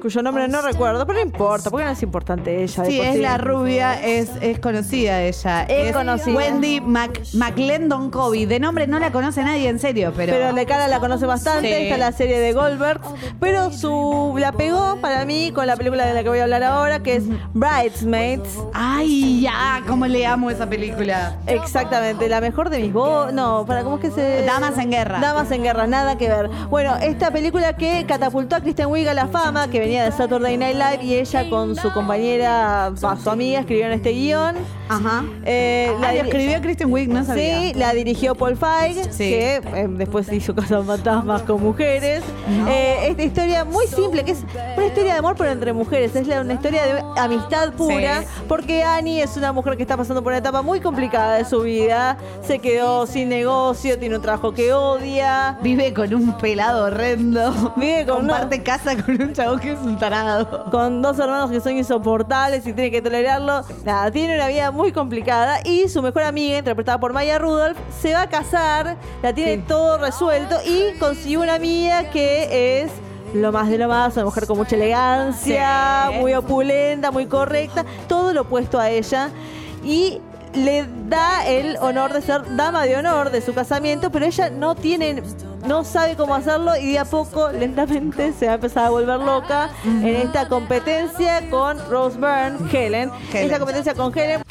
cuyo 0.00 0.22
nombre 0.22 0.48
no 0.48 0.62
recuerdo, 0.62 1.06
pero 1.06 1.18
no 1.18 1.24
importa, 1.26 1.70
porque 1.70 1.84
no 1.84 1.90
es 1.92 2.02
importante 2.02 2.62
ella. 2.62 2.84
Sí, 2.84 3.00
es 3.00 3.16
la 3.16 3.36
rubia, 3.38 4.00
es, 4.02 4.30
es 4.40 4.58
conocida 4.60 5.22
ella. 5.22 5.64
Es 5.64 5.92
conocida. 5.92 6.34
Wendy 6.36 6.80
Mac, 6.80 7.20
McLendon 7.34 8.10
Covey. 8.10 8.46
De 8.46 8.60
nombre 8.60 8.86
no 8.86 8.98
la 8.98 9.12
conoce 9.12 9.42
nadie, 9.42 9.68
en 9.68 9.78
serio, 9.78 10.12
pero. 10.16 10.32
Pero 10.32 10.54
de 10.54 10.66
cara 10.66 10.88
la 10.88 11.00
conoce 11.00 11.26
bastante, 11.26 11.68
Sí. 11.68 11.84
está 11.84 11.98
la 11.98 12.12
serie 12.12 12.38
de 12.38 12.52
Goldberg, 12.52 13.00
pero 13.38 13.70
su 13.72 13.90
la 14.38 14.52
pegó 14.52 14.96
para 15.00 15.24
mí 15.24 15.52
con 15.52 15.66
la 15.66 15.76
película 15.76 16.06
de 16.06 16.14
la 16.14 16.22
que 16.22 16.28
voy 16.28 16.38
a 16.38 16.44
hablar 16.44 16.62
ahora, 16.62 17.00
que 17.02 17.16
es 17.16 17.24
Bridesmaids. 17.54 18.58
Ay, 18.74 19.40
ya, 19.42 19.82
cómo 19.86 20.06
le 20.06 20.26
amo 20.26 20.50
esa 20.50 20.68
película. 20.68 21.36
Exactamente, 21.46 22.28
la 22.28 22.40
mejor 22.40 22.70
de 22.70 22.80
mis 22.80 22.92
voz. 22.92 23.32
No, 23.32 23.64
para 23.66 23.82
cómo 23.82 23.96
es 23.96 24.02
que 24.02 24.10
se. 24.10 24.44
Damas 24.44 24.76
en 24.78 24.90
guerra. 24.90 25.20
Damas 25.20 25.50
en 25.50 25.62
guerra, 25.62 25.86
nada 25.86 26.16
que 26.18 26.28
ver. 26.28 26.48
Bueno, 26.68 26.96
esta 26.96 27.30
película 27.30 27.76
que 27.76 28.04
catapultó 28.06 28.56
a 28.56 28.60
Kristen 28.60 28.86
Wiig 28.88 29.08
a 29.08 29.14
la 29.14 29.28
fama, 29.28 29.68
que 29.68 29.78
venía 29.80 30.04
de 30.04 30.12
Saturday 30.12 30.56
Night 30.56 30.76
Live, 30.76 31.04
y 31.04 31.14
ella 31.14 31.48
con 31.48 31.76
su 31.76 31.92
compañera, 31.92 32.92
su 32.96 33.30
amiga, 33.30 33.60
escribieron 33.60 33.92
este 33.92 34.10
guion. 34.10 34.56
Ajá. 34.88 35.24
Eh, 35.44 35.92
La 36.00 36.12
diri- 36.12 36.24
escribió 36.26 36.60
Kristen 36.60 36.92
Wiig, 36.92 37.08
no 37.08 37.24
sabía. 37.24 37.60
Sí, 37.60 37.72
la 37.74 37.92
dirigió 37.92 38.34
Paul 38.34 38.56
Feig, 38.56 39.04
Sí. 39.12 39.30
que 39.30 39.56
eh, 39.56 39.86
después 39.88 40.32
hizo 40.32 40.54
Cosas 40.54 40.84
Fantasmas 40.84 41.42
con 41.42 41.62
mujeres. 41.62 42.22
Eh, 42.68 42.96
esta 43.08 43.22
historia 43.22 43.64
muy 43.64 43.86
simple, 44.02 44.24
que 44.24 44.32
es 44.32 44.44
una 44.76 44.86
historia 44.86 45.12
de 45.12 45.18
amor, 45.18 45.34
pero 45.36 45.50
entre 45.50 45.72
mujeres. 45.72 46.14
Es 46.16 46.26
una 46.28 46.52
historia 46.54 46.82
de 46.86 47.04
amistad 47.16 47.72
pura, 47.72 48.20
Sí. 48.22 48.26
porque 48.48 48.82
Annie 48.82 49.20
es 49.22 49.36
una 49.36 49.52
mujer 49.52 49.76
que 49.76 49.82
está 49.82 49.96
pasando 49.96 50.22
por 50.22 50.32
una 50.32 50.38
etapa 50.38 50.62
muy 50.62 50.80
complicada 50.80 51.34
de 51.36 51.44
su 51.44 51.60
vida. 51.62 52.16
Se 52.46 52.58
quedó 52.58 53.06
sin 53.06 53.28
negocio, 53.28 53.98
tiene 53.98 54.16
un 54.16 54.22
trabajo 54.22 54.52
que 54.52 54.72
odia. 54.72 55.58
Vive 55.62 55.92
con 55.94 56.12
un 56.14 56.36
pelado 56.38 56.84
horrendo. 56.86 57.72
Vive 57.76 58.06
con 58.06 58.20
Comparte 58.26 58.62
casa 58.62 58.96
con 59.02 59.20
un 59.20 59.32
chavo 59.32 59.56
que 59.58 59.72
es 59.72 59.78
un 59.80 59.98
tarado. 59.98 60.70
con 60.70 61.02
dos 61.02 61.18
hermanos 61.18 61.50
que 61.50 61.60
son 61.60 61.76
insoportables 61.76 62.66
y 62.66 62.72
tiene 62.72 62.90
que 62.90 63.02
tolerarlo. 63.02 63.62
Nada, 63.84 64.10
tiene 64.10 64.34
una 64.36 64.48
vida 64.48 64.70
muy 64.70 64.92
complicada 64.92 65.60
y 65.64 65.88
su 65.88 66.02
mejor 66.02 66.22
amiga, 66.22 66.58
interpretada 66.58 66.98
por 66.98 67.12
Maya 67.12 67.38
Rudolph, 67.38 67.76
se 68.00 68.12
va 68.14 68.22
a 68.22 68.28
casar, 68.28 68.96
la 69.22 69.32
tiene 69.32 69.58
todo 69.58 69.98
resuelto 69.98 70.56
y 70.64 70.98
consiguió 70.98 71.40
una 71.40 71.54
amiga 71.54 72.10
que 72.10 72.82
es 72.82 72.90
lo 73.34 73.52
más 73.52 73.68
de 73.68 73.78
lo 73.78 73.88
más, 73.88 74.14
una 74.16 74.24
mujer 74.24 74.46
con 74.46 74.58
mucha 74.58 74.76
elegancia, 74.76 76.08
Sí. 76.10 76.18
muy 76.18 76.34
opulenta, 76.34 77.10
muy 77.10 77.26
correcta, 77.26 77.84
todo 78.08 78.32
lo 78.32 78.42
opuesto 78.42 78.78
a 78.78 78.90
ella. 78.90 79.30
Y 79.84 80.20
le 80.54 80.84
da 81.08 81.46
el 81.46 81.76
honor 81.80 82.12
de 82.12 82.22
ser 82.22 82.56
dama 82.56 82.84
de 82.84 82.96
honor 82.96 83.30
de 83.30 83.40
su 83.40 83.54
casamiento, 83.54 84.10
pero 84.10 84.26
ella 84.26 84.50
no 84.50 84.74
tiene, 84.74 85.22
no 85.64 85.84
sabe 85.84 86.16
cómo 86.16 86.34
hacerlo 86.34 86.76
y 86.76 86.92
de 86.92 86.98
a 86.98 87.04
poco, 87.04 87.50
lentamente, 87.52 88.32
se 88.32 88.46
va 88.46 88.52
a 88.52 88.54
empezar 88.56 88.86
a 88.86 88.90
volver 88.90 89.20
loca 89.20 89.70
en 89.84 90.06
esta 90.16 90.48
competencia 90.48 91.48
con 91.50 91.78
Rose 91.88 92.18
Byrne, 92.18 92.58
Helen. 92.72 93.10
Esta 93.32 93.58
competencia 93.58 93.94
con 93.94 94.12
Helen. 94.16 94.42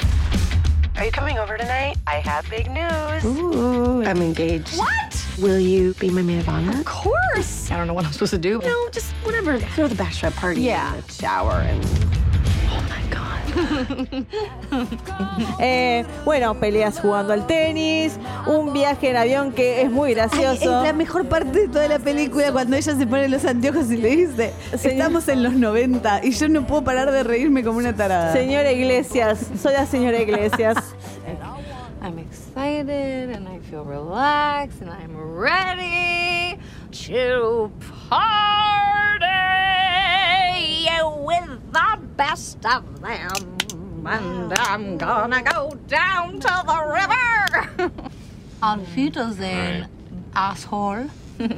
Are 0.96 1.06
you 1.06 1.12
coming 1.12 1.38
over 1.38 1.56
tonight? 1.56 1.96
I 2.06 2.20
have 2.26 2.48
big 2.50 2.68
news. 2.70 3.24
Ooh, 3.24 4.02
I'm 4.04 4.20
engaged. 4.22 4.76
What? 4.78 5.09
Will 5.40 5.58
you 5.58 5.94
be 5.94 6.10
my 6.10 6.22
maid 6.22 6.40
of 6.40 6.48
honor? 6.48 6.72
Of 6.80 6.84
course. 6.84 7.70
I 7.70 7.76
don't 7.78 7.86
know 7.86 7.94
what 7.94 8.04
I'm 8.04 8.12
supposed 8.12 8.32
to 8.32 8.38
do. 8.38 8.60
No, 8.62 8.88
just 8.92 9.12
whatever. 9.24 9.58
Throw 9.58 9.88
the 9.88 9.94
bachelorette 9.94 10.36
party. 10.36 10.60
Yeah. 10.60 10.94
In 10.96 11.02
the 11.06 11.12
shower 11.12 11.52
and. 11.64 11.84
Oh 12.72 12.84
my 12.88 13.02
god. 13.10 14.26
Eh, 15.62 16.04
bueno, 16.24 16.54
peleas 16.60 17.00
jugando 17.00 17.32
al 17.32 17.46
tenis, 17.46 18.12
un 18.46 18.72
viaje 18.72 19.10
en 19.10 19.16
avión 19.16 19.52
que 19.52 19.82
es 19.82 19.90
muy 19.90 20.10
Ay, 20.10 20.12
es 20.12 20.30
gracioso. 20.30 20.82
la 20.84 20.92
mejor 20.92 21.26
parte 21.26 21.62
de 21.62 21.68
toda 21.68 21.88
la 21.88 21.98
película 21.98 22.52
cuando 22.52 22.76
ella 22.76 22.94
se 22.96 23.06
pone 23.06 23.28
los 23.28 23.44
anteojos 23.44 23.90
y 23.90 23.96
le 23.96 24.16
dice, 24.16 24.52
estamos 24.72 25.28
en 25.28 25.42
los 25.42 25.52
90 25.54 26.20
y 26.24 26.30
yo 26.30 26.48
no 26.48 26.66
puedo 26.66 26.84
parar 26.84 27.10
de 27.10 27.24
reírme 27.24 27.64
como 27.64 27.78
una 27.78 27.94
tarada. 27.94 28.32
Señora 28.32 28.70
Iglesias, 28.72 29.38
soy 29.60 29.72
la 29.74 29.86
señora 29.86 30.20
Iglesias. 30.20 30.76
I'm 32.02 32.18
excited 32.60 33.30
and 33.30 33.48
I 33.48 33.58
feel 33.60 33.84
relaxed 33.84 34.82
and 34.82 34.90
I'm 34.90 35.16
ready 35.16 36.58
to 36.92 37.72
party 38.10 39.26
with 41.24 41.72
the 41.72 41.98
best 42.16 42.58
of 42.66 43.00
them. 43.00 43.56
And 44.06 44.52
I'm 44.58 44.98
gonna 44.98 45.42
go 45.42 45.78
down 45.88 46.38
to 46.40 46.62
the 46.66 47.78
river. 47.78 47.92
On 48.62 48.84
Wiedersehen, 48.94 49.86
asshole. 50.34 51.06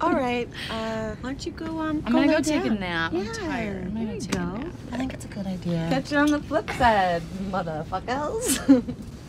All 0.00 0.14
right. 0.14 0.48
Uh, 0.70 1.14
why 1.20 1.30
don't 1.30 1.44
you 1.44 1.52
go 1.52 1.78
um? 1.78 2.02
I'm 2.06 2.12
gonna 2.12 2.26
lay 2.26 2.32
go 2.32 2.40
take 2.40 2.64
a 2.64 2.68
down. 2.70 2.80
nap. 2.80 3.12
I'm 3.12 3.26
tired. 3.32 3.84
I'm 3.84 3.92
gonna 3.92 4.06
there 4.06 4.14
you 4.14 4.20
take 4.22 4.34
a 4.34 4.38
go. 4.38 4.56
nap. 4.56 4.72
I 4.92 4.96
think 4.96 5.12
it's 5.12 5.26
a 5.26 5.28
good 5.28 5.46
idea. 5.46 5.88
Catch 5.90 6.10
you 6.10 6.18
on 6.18 6.30
the 6.30 6.40
flip 6.40 6.70
side, 6.70 7.20
motherfuckers. 7.50 8.94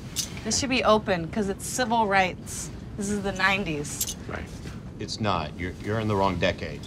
This 0.44 0.60
should 0.60 0.70
be 0.70 0.84
open 0.84 1.26
because 1.26 1.48
it's 1.48 1.66
civil 1.66 2.06
rights. 2.06 2.70
This 2.98 3.10
is 3.10 3.22
the 3.24 3.32
90s. 3.32 4.16
Right. 4.28 4.44
It's 5.00 5.22
not. 5.22 5.58
You're, 5.58 5.72
you're 5.84 6.02
in 6.02 6.08
the 6.10 6.16
wrong 6.16 6.38
decade. 6.38 6.82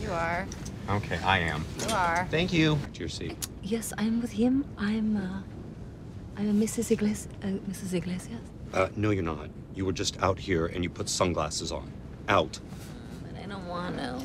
You 0.00 0.10
are. 0.10 0.46
Okay, 0.88 1.18
I 1.18 1.38
am. 1.38 1.66
You 1.86 1.94
are. 1.94 2.26
Thank 2.30 2.52
you. 2.52 2.78
To 2.94 3.00
your 3.00 3.10
seat. 3.10 3.46
Yes, 3.62 3.92
I'm 3.98 4.22
with 4.22 4.32
him. 4.32 4.64
I'm, 4.78 5.16
uh, 5.18 5.42
I'm 6.38 6.60
Mrs. 6.60 6.90
Iglesias. 6.90 7.28
Uh, 7.42 7.46
Mrs. 7.70 7.92
Iglesias. 7.92 8.40
Uh, 8.72 8.88
no, 8.96 9.10
you're 9.10 9.22
not. 9.22 9.50
You 9.74 9.84
were 9.84 9.92
just 9.92 10.20
out 10.22 10.38
here 10.38 10.66
and 10.66 10.82
you 10.82 10.88
put 10.88 11.08
sunglasses 11.08 11.72
on. 11.72 11.92
Out. 12.28 12.58
But 13.22 13.42
I 13.42 13.46
don't 13.46 13.66
want 13.68 13.98
to. 13.98 14.20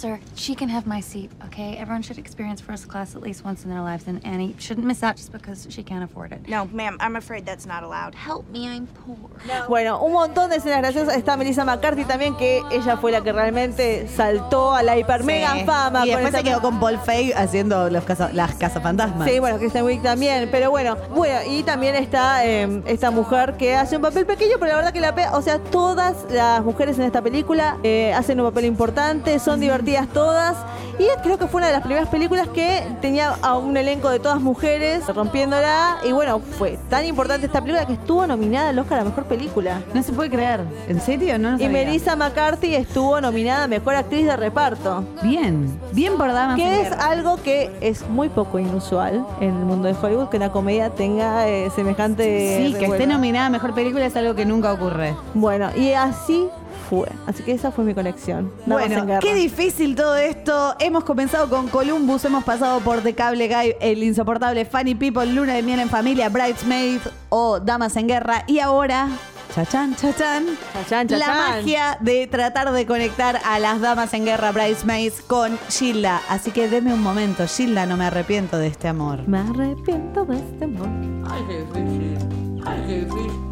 Sir, 0.00 0.18
she 0.34 0.54
can 0.54 0.70
have 0.70 0.86
my 0.86 1.02
seat, 1.02 1.30
okay? 1.44 1.76
Everyone 1.76 2.00
should 2.00 2.16
experience 2.16 2.58
first 2.62 2.88
class 2.88 3.14
at 3.14 3.20
least 3.20 3.44
once 3.44 3.64
in 3.64 3.70
their 3.70 3.82
lives, 3.82 4.08
and 4.08 4.18
Annie 4.24 4.54
shouldn't 4.58 4.86
miss 4.86 5.02
out 5.02 5.16
just 5.16 5.30
because 5.30 5.66
she 5.68 5.82
can't 5.82 6.02
afford 6.02 6.32
it. 6.32 6.48
No, 6.48 6.64
ma'am, 6.72 6.96
I'm 7.00 7.16
afraid 7.16 7.44
that's 7.44 7.66
not 7.66 7.82
allowed. 7.82 8.14
Help 8.14 8.48
me, 8.50 8.66
I'm 8.66 8.86
poor. 8.86 9.28
Bueno, 9.68 10.02
un 10.02 10.12
montón 10.14 10.48
de 10.48 10.56
escenas 10.56 10.78
graciosas. 10.78 11.14
Está 11.18 11.36
Melissa 11.36 11.66
McCarthy 11.66 12.06
también, 12.06 12.34
que 12.38 12.62
ella 12.70 12.96
fue 12.96 13.12
la 13.12 13.20
que 13.20 13.30
realmente 13.30 14.08
saltó 14.08 14.72
a 14.72 14.82
la 14.82 14.96
hiper 14.96 15.22
mega 15.22 15.52
Sí. 15.52 15.64
fama. 15.66 16.06
Y 16.06 16.10
después 16.12 16.34
se 16.34 16.42
quedó 16.44 16.62
con 16.62 16.80
Paul 16.80 16.98
Feig 16.98 17.34
haciendo 17.36 17.90
los 17.90 18.04
casa- 18.04 18.30
las 18.32 18.54
cazafantasmas. 18.54 19.28
Sí, 19.28 19.38
bueno, 19.38 19.58
Kristen 19.58 19.84
Wiig 19.84 20.00
también, 20.00 20.48
pero 20.50 20.70
bueno, 20.70 20.96
bueno, 21.14 21.40
y 21.46 21.62
también 21.62 21.94
está 21.94 22.46
eh, 22.46 22.80
esta 22.86 23.10
mujer 23.10 23.58
que 23.58 23.76
hace 23.76 23.96
un 23.96 24.02
papel 24.02 24.24
pequeño, 24.24 24.54
pero 24.58 24.70
la 24.72 24.76
verdad 24.76 24.92
que 24.94 25.00
la 25.02 25.14
pe- 25.14 25.28
o 25.34 25.42
sea, 25.42 25.58
todas 25.58 26.16
las 26.30 26.64
mujeres 26.64 26.96
en 26.98 27.04
esta 27.04 27.20
película 27.20 27.76
eh, 27.82 28.14
hacen 28.14 28.40
un 28.40 28.46
papel 28.48 28.64
importante, 28.64 29.38
son 29.38 29.60
divertidas 29.60 29.89
todas, 30.12 30.56
y 30.98 31.06
creo 31.22 31.38
que 31.38 31.46
fue 31.46 31.58
una 31.58 31.68
de 31.68 31.72
las 31.72 31.82
primeras 31.82 32.08
películas 32.08 32.48
que 32.48 32.82
tenía 33.00 33.34
a 33.42 33.56
un 33.56 33.76
elenco 33.76 34.10
de 34.10 34.18
todas 34.18 34.40
mujeres 34.40 35.06
rompiéndola, 35.06 35.98
y 36.06 36.12
bueno, 36.12 36.40
fue 36.40 36.78
tan 36.88 37.04
importante 37.06 37.46
esta 37.46 37.60
película 37.60 37.86
que 37.86 37.94
estuvo 37.94 38.26
nominada 38.26 38.70
al 38.70 38.78
Oscar 38.78 39.00
a 39.00 39.04
Mejor 39.04 39.24
Película. 39.24 39.80
No 39.94 40.02
se 40.02 40.12
puede 40.12 40.30
creer. 40.30 40.60
¿En 40.88 41.00
serio? 41.00 41.38
No 41.38 41.50
lo 41.50 41.56
Y 41.56 41.60
sabía. 41.60 41.84
Melissa 41.84 42.16
McCarthy 42.16 42.74
estuvo 42.74 43.20
nominada 43.20 43.64
a 43.64 43.68
Mejor 43.68 43.94
Actriz 43.94 44.26
de 44.26 44.36
Reparto. 44.36 45.04
Bien, 45.22 45.78
bien 45.92 46.16
por 46.16 46.32
Damas 46.32 46.58
en 46.58 46.64
Que 46.64 46.80
es 46.82 46.92
algo 46.92 47.36
que 47.42 47.70
es 47.80 48.08
muy 48.08 48.28
poco 48.28 48.58
inusual 48.58 49.24
en 49.40 49.48
el 49.50 49.64
mundo 49.64 49.88
de 49.88 49.94
Hollywood, 50.00 50.28
que 50.28 50.36
una 50.36 50.52
comedia 50.52 50.90
tenga 50.90 51.48
eh, 51.48 51.70
semejante. 51.74 52.66
Sí, 52.66 52.74
que 52.74 52.86
esté 52.86 53.06
nominada 53.06 53.46
a 53.46 53.50
Mejor 53.50 53.74
Película 53.74 54.06
es 54.06 54.16
algo 54.16 54.34
que 54.34 54.44
nunca 54.44 54.72
ocurre. 54.72 55.14
Bueno, 55.34 55.70
y 55.76 55.92
así 55.92 56.48
fue. 56.90 57.08
Así 57.26 57.44
que 57.44 57.52
esa 57.52 57.70
fue 57.70 57.84
mi 57.84 57.94
conexión. 57.94 58.52
En 58.66 58.72
Bueno, 58.72 59.06
qué 59.20 59.32
difícil 59.34 59.94
todo 59.94 60.16
esto. 60.16 60.74
Hemos 60.80 61.04
comenzado 61.04 61.48
con 61.48 61.68
Columbus, 61.68 62.24
hemos 62.24 62.42
pasado 62.42 62.80
por 62.80 63.00
The 63.00 63.14
Cable 63.14 63.46
Guy, 63.46 63.76
El 63.80 64.02
Insoportable, 64.02 64.64
Funny 64.64 64.96
People, 64.96 65.26
Luna 65.26 65.54
de 65.54 65.62
Miel 65.62 65.78
en 65.78 65.88
Familia, 65.88 66.28
Bridesmaid 66.28 66.98
o 67.28 67.60
Damas 67.60 67.94
en 67.96 68.08
Guerra. 68.08 68.42
Y 68.48 68.58
ahora, 68.58 69.08
chachán, 69.54 69.94
chachán, 69.94 70.46
Chachán, 70.74 71.06
la 71.10 71.18
chachán. 71.26 71.38
magia 71.38 71.96
de 72.00 72.26
tratar 72.26 72.72
de 72.72 72.84
conectar 72.86 73.38
a 73.44 73.60
las 73.60 73.80
Damas 73.80 74.12
en 74.12 74.24
Guerra, 74.24 74.50
Bridesmaids, 74.50 75.22
con 75.22 75.56
Gilda. 75.68 76.20
Así 76.28 76.50
que 76.50 76.68
deme 76.68 76.92
un 76.92 77.02
momento, 77.02 77.46
Gilda, 77.46 77.86
no 77.86 77.96
me 77.96 78.06
arrepiento 78.06 78.58
de 78.58 78.66
este 78.66 78.88
amor. 78.88 79.28
Me 79.28 79.38
arrepiento 79.38 80.24
de 80.24 80.36
este 80.38 80.64
amor. 80.64 80.88
Ay, 81.30 81.42
jefe, 81.46 82.18
Ay, 82.66 82.84
jefe. 82.88 83.49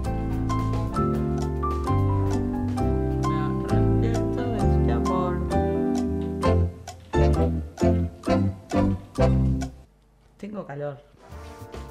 Tengo 10.39 10.65
calor. 10.65 10.99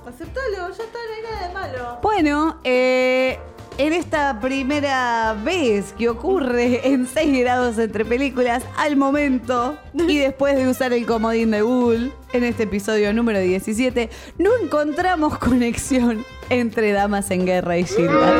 Aceptalo, 0.08 0.70
ya 0.70 0.84
está, 0.84 1.00
no 1.06 1.14
hay 1.16 1.22
nada 1.22 1.48
de 1.48 1.54
malo. 1.54 2.00
Bueno, 2.02 2.62
eh, 2.64 3.38
en 3.78 3.92
esta 3.92 4.40
primera 4.40 5.36
vez 5.44 5.92
que 5.92 6.08
ocurre 6.08 6.88
en 6.94 7.08
6 7.08 7.40
grados 7.42 7.78
entre 7.78 8.06
películas 8.06 8.64
al 8.78 8.96
momento 8.96 9.78
y 9.94 10.18
después 10.18 10.56
de 10.56 10.70
usar 10.70 10.94
el 10.94 11.06
comodín 11.06 11.52
de 11.52 11.62
Google 11.62 12.12
en 12.32 12.46
este 12.46 12.64
episodio 12.64 13.14
número 13.14 13.40
17, 13.40 14.10
no 14.38 14.52
encontramos 14.64 15.38
conexión 15.40 16.26
entre 16.50 16.94
Damas 16.94 17.30
en 17.32 17.46
Guerra 17.46 17.78
y 17.78 17.84
Gilda. 17.84 18.34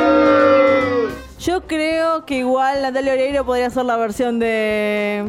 Yo 1.38 1.66
creo 1.66 2.24
que 2.24 2.38
igual 2.38 2.80
Natalia 2.80 3.12
Oreiro 3.12 3.44
podría 3.44 3.68
ser 3.68 3.84
la 3.84 3.96
versión 3.96 4.38
de, 4.38 5.24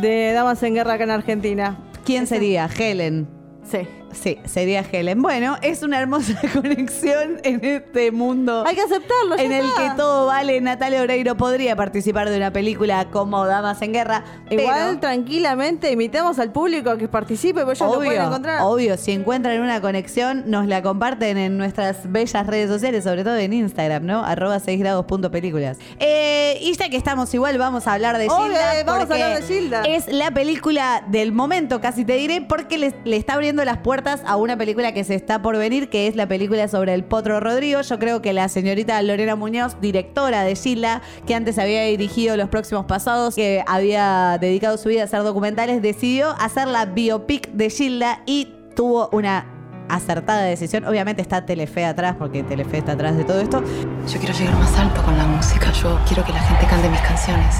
de 0.00 0.32
Damas 0.32 0.62
en 0.64 0.74
Guerra 0.74 0.94
acá 0.94 1.04
en 1.04 1.10
Argentina. 1.12 1.78
¿Quién 2.04 2.26
sería? 2.26 2.68
Helen. 2.76 3.28
Sí. 3.64 3.86
Sí, 4.20 4.38
sería 4.44 4.84
Helen. 4.90 5.22
Bueno, 5.22 5.56
es 5.62 5.82
una 5.82 6.00
hermosa 6.00 6.34
conexión 6.52 7.40
en 7.44 7.64
este 7.64 8.10
mundo. 8.10 8.64
Hay 8.66 8.74
que 8.74 8.82
aceptarlo. 8.82 9.36
ya 9.36 9.42
En 9.44 9.52
el 9.52 9.66
que 9.76 9.90
todo 9.96 10.26
vale, 10.26 10.60
Natalia 10.60 11.02
Oreiro 11.02 11.36
podría 11.36 11.76
participar 11.76 12.28
de 12.30 12.36
una 12.36 12.50
película 12.52 13.06
como 13.10 13.44
Damas 13.46 13.80
en 13.82 13.92
Guerra. 13.92 14.24
Igual 14.50 14.74
pero- 14.88 15.00
tranquilamente 15.00 15.92
invitamos 15.92 16.38
al 16.38 16.50
público 16.52 16.90
a 16.90 16.98
que 16.98 17.08
participe, 17.08 17.60
porque 17.64 17.78
ellos 17.78 17.90
lo 17.90 17.96
pueden 17.96 18.12
Obvio, 18.12 18.26
encontrar. 18.28 18.60
obvio, 18.62 18.96
si 18.96 19.12
encuentran 19.12 19.60
una 19.60 19.80
conexión, 19.80 20.44
nos 20.46 20.66
la 20.66 20.82
comparten 20.82 21.36
en 21.36 21.58
nuestras 21.58 22.10
bellas 22.10 22.46
redes 22.46 22.70
sociales, 22.70 23.04
sobre 23.04 23.22
todo 23.22 23.36
en 23.36 23.52
Instagram, 23.52 24.06
¿no? 24.06 24.24
Arroba 24.24 24.58
6 24.60 24.78
grados 24.80 25.04
punto 25.06 25.30
películas. 25.30 25.78
Eh, 25.98 26.58
y 26.62 26.72
ya 26.74 26.88
que 26.88 26.96
estamos 26.96 27.32
igual, 27.34 27.58
vamos 27.58 27.86
a 27.86 27.92
hablar 27.94 28.16
de 28.18 28.28
Obvio, 28.28 28.44
Gilda. 28.46 28.80
eh, 28.80 28.84
vamos 28.84 29.10
a 29.10 29.12
hablar 29.14 29.40
de 29.40 29.42
Gilda. 29.46 29.82
Es 29.82 30.08
la 30.08 30.30
película 30.30 31.02
del 31.08 31.32
momento, 31.32 31.80
casi 31.80 32.04
te 32.04 32.14
diré, 32.14 32.40
porque 32.40 32.78
le, 32.78 32.94
le 33.04 33.16
está 33.16 33.34
abriendo 33.34 33.64
las 33.64 33.78
puertas 33.78 34.05
a 34.06 34.36
una 34.36 34.56
película 34.56 34.92
que 34.92 35.02
se 35.02 35.16
está 35.16 35.42
por 35.42 35.56
venir, 35.58 35.88
que 35.88 36.06
es 36.06 36.14
la 36.14 36.28
película 36.28 36.68
sobre 36.68 36.94
el 36.94 37.02
Potro 37.02 37.40
Rodrigo. 37.40 37.80
Yo 37.80 37.98
creo 37.98 38.22
que 38.22 38.32
la 38.32 38.48
señorita 38.48 39.02
Lorena 39.02 39.34
Muñoz, 39.34 39.80
directora 39.80 40.42
de 40.42 40.54
Gilda, 40.54 41.02
que 41.26 41.34
antes 41.34 41.58
había 41.58 41.82
dirigido 41.82 42.36
Los 42.36 42.48
Próximos 42.48 42.86
Pasados, 42.86 43.34
que 43.34 43.64
había 43.66 44.38
dedicado 44.40 44.78
su 44.78 44.88
vida 44.90 45.02
a 45.02 45.04
hacer 45.06 45.24
documentales, 45.24 45.82
decidió 45.82 46.30
hacer 46.38 46.68
la 46.68 46.86
biopic 46.86 47.50
de 47.50 47.68
Gilda 47.68 48.22
y 48.26 48.54
tuvo 48.76 49.08
una 49.10 49.46
acertada 49.88 50.42
decisión. 50.42 50.84
Obviamente 50.84 51.20
está 51.20 51.44
Telefe 51.44 51.84
atrás, 51.84 52.14
porque 52.16 52.44
Telefe 52.44 52.78
está 52.78 52.92
atrás 52.92 53.16
de 53.16 53.24
todo 53.24 53.40
esto. 53.40 53.60
Yo 54.06 54.20
quiero 54.20 54.34
llegar 54.38 54.54
más 54.54 54.78
alto 54.78 55.02
con 55.02 55.18
la 55.18 55.26
música. 55.26 55.72
Yo 55.72 55.98
quiero 56.06 56.24
que 56.24 56.32
la 56.32 56.40
gente 56.40 56.66
cante 56.66 56.88
mis 56.88 57.00
canciones. 57.00 57.56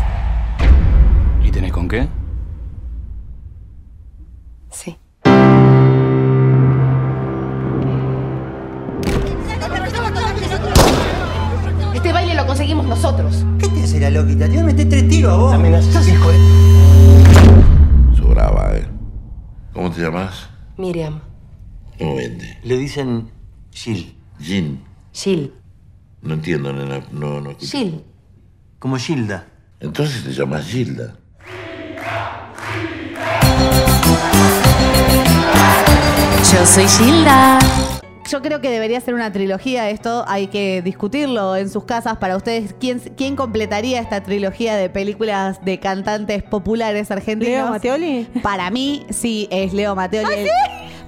¿Y 1.43 1.51
tenés 1.51 1.73
con 1.73 1.89
qué? 1.89 2.09
Sí. 4.71 4.97
Nosotros. 13.07 13.45
¿Qué 13.59 13.69
te 13.69 13.83
hace 13.85 14.01
la 14.01 14.11
loquita? 14.11 14.47
Te 14.47 14.53
voy 14.53 14.59
a 14.59 14.65
meter 14.65 14.89
tres 14.89 15.09
tiros 15.09 15.33
a 15.33 15.37
vos. 15.37 15.55
Amenazas, 15.55 16.09
hijo 16.09 16.29
de... 16.29 16.39
Sobraba, 18.17 18.77
¿eh? 18.77 18.87
¿Cómo 19.73 19.91
te 19.93 20.03
llamas? 20.03 20.49
Miriam. 20.77 21.21
¿Cómo 21.99 22.17
vende? 22.17 22.59
Le 22.65 22.77
dicen 22.77 23.31
Gil. 23.71 24.17
Gin. 24.41 24.83
Gil. 25.13 25.53
No 26.23 26.35
entiendo, 26.35 26.73
nena. 26.73 27.01
No, 27.13 27.41
no. 27.41 27.55
Gil. 27.59 28.03
Como 28.79 28.97
Gilda. 28.97 29.47
Entonces 29.81 30.25
te 30.25 30.33
llamas 30.33 30.67
Gilda. 30.67 31.17
Yo 36.53 36.67
soy 36.67 36.89
Gilda. 36.89 37.59
Yo 38.29 38.43
creo 38.43 38.61
que 38.61 38.71
debería 38.71 39.01
ser 39.01 39.15
una 39.15 39.33
trilogía 39.33 39.89
esto, 39.91 40.25
hay 40.27 40.49
que 40.49 40.83
discutirlo 40.83 41.55
en 41.55 41.71
sus 41.71 41.85
casas 41.85 42.17
para 42.19 42.37
ustedes. 42.37 42.75
¿Quién, 42.81 42.99
quién 43.17 43.37
completaría 43.37 44.01
esta 44.01 44.23
trilogía 44.23 44.75
de 44.75 44.91
películas 44.91 45.65
de 45.65 45.79
cantantes 45.79 46.43
populares 46.43 47.11
argentinos? 47.11 47.53
¿Leo 47.55 47.69
Matteoli? 47.69 48.27
Para 48.43 48.71
mí, 48.71 49.07
sí, 49.11 49.47
es 49.51 49.73
Leo 49.73 49.95
Matteoli. 49.95 50.35
¿Ah, 50.35 50.39
el- 50.39 50.49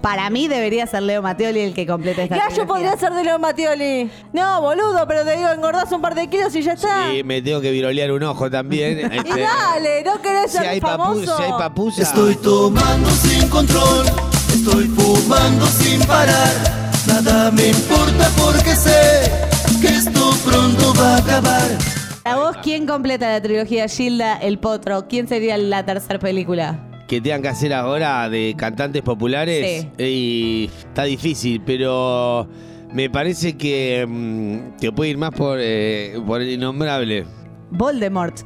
Para 0.01 0.31
mí 0.31 0.47
debería 0.47 0.87
ser 0.87 1.03
Leo 1.03 1.21
Matteoli 1.23 1.59
el 1.59 1.75
que 1.75 1.85
complete 1.85 2.23
esta 2.23 2.37
Gallo 2.37 2.49
trilogía. 2.51 2.67
podría 2.73 2.97
ser 2.97 3.13
de 3.15 3.25
Leo 3.25 3.39
Mattioli. 3.41 4.11
No, 4.33 4.61
boludo, 4.61 5.05
pero 5.09 5.25
te 5.25 5.37
digo, 5.37 5.49
engordás 5.51 5.91
un 5.91 6.01
par 6.01 6.15
de 6.15 6.29
kilos 6.29 6.55
y 6.55 6.63
ya 6.63 6.75
está. 6.75 7.13
Y 7.13 7.25
me 7.25 7.43
tengo 7.43 7.61
que 7.61 7.73
virolear 7.73 8.13
un 8.13 8.23
ojo 8.23 8.49
también. 8.49 8.99
Y 9.13 9.17
Este, 9.19 9.41
dale, 9.41 10.05
¿no 10.05 10.23
querés 10.23 10.53
si 10.53 10.59
ser 10.59 10.69
hay 10.69 10.81
papu- 10.81 10.87
famoso? 10.99 11.37
si 11.37 11.43
hay 11.43 11.51
papusa. 11.51 12.03
Estoy 12.03 12.37
tomando 12.37 13.11
sin 13.11 13.49
control, 13.49 14.07
estoy 14.55 14.85
fumando 14.87 15.67
sin 15.67 15.99
parar. 16.07 16.88
Nada 17.29 17.51
me 17.51 17.69
importa 17.69 18.31
porque 18.39 18.75
sé 18.75 19.31
que 19.83 19.89
esto 19.89 20.33
pronto 20.47 20.95
va 20.99 21.17
a 21.17 21.19
acabar. 21.19 21.79
Para 22.23 22.37
vos, 22.37 22.57
¿quién 22.63 22.87
completa 22.87 23.31
la 23.31 23.43
trilogía 23.43 23.87
Gilda, 23.87 24.39
El 24.39 24.59
Potro? 24.59 25.07
¿Quién 25.09 25.29
sería 25.29 25.59
la 25.59 25.85
tercera 25.85 26.19
película? 26.19 26.85
que 27.07 27.23
tengan 27.23 27.41
que 27.41 27.49
hacer 27.49 27.73
ahora 27.73 28.29
de 28.29 28.55
cantantes 28.57 29.03
populares. 29.03 29.87
Sí. 29.97 30.05
Y 30.05 30.71
está 30.79 31.05
difícil, 31.05 31.63
pero 31.65 32.47
me 32.93 33.09
parece 33.09 33.57
que 33.57 34.07
mm, 34.07 34.77
te 34.79 34.93
puede 34.93 35.11
ir 35.11 35.19
más 35.19 35.31
por, 35.31 35.59
eh, 35.61 36.21
por 36.27 36.43
el 36.43 36.51
innombrable. 36.51 37.25
Voldemort. 37.71 38.41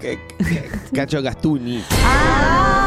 Cacho 0.94 1.22
Gastuni. 1.22 1.82
Ah, 2.04 2.81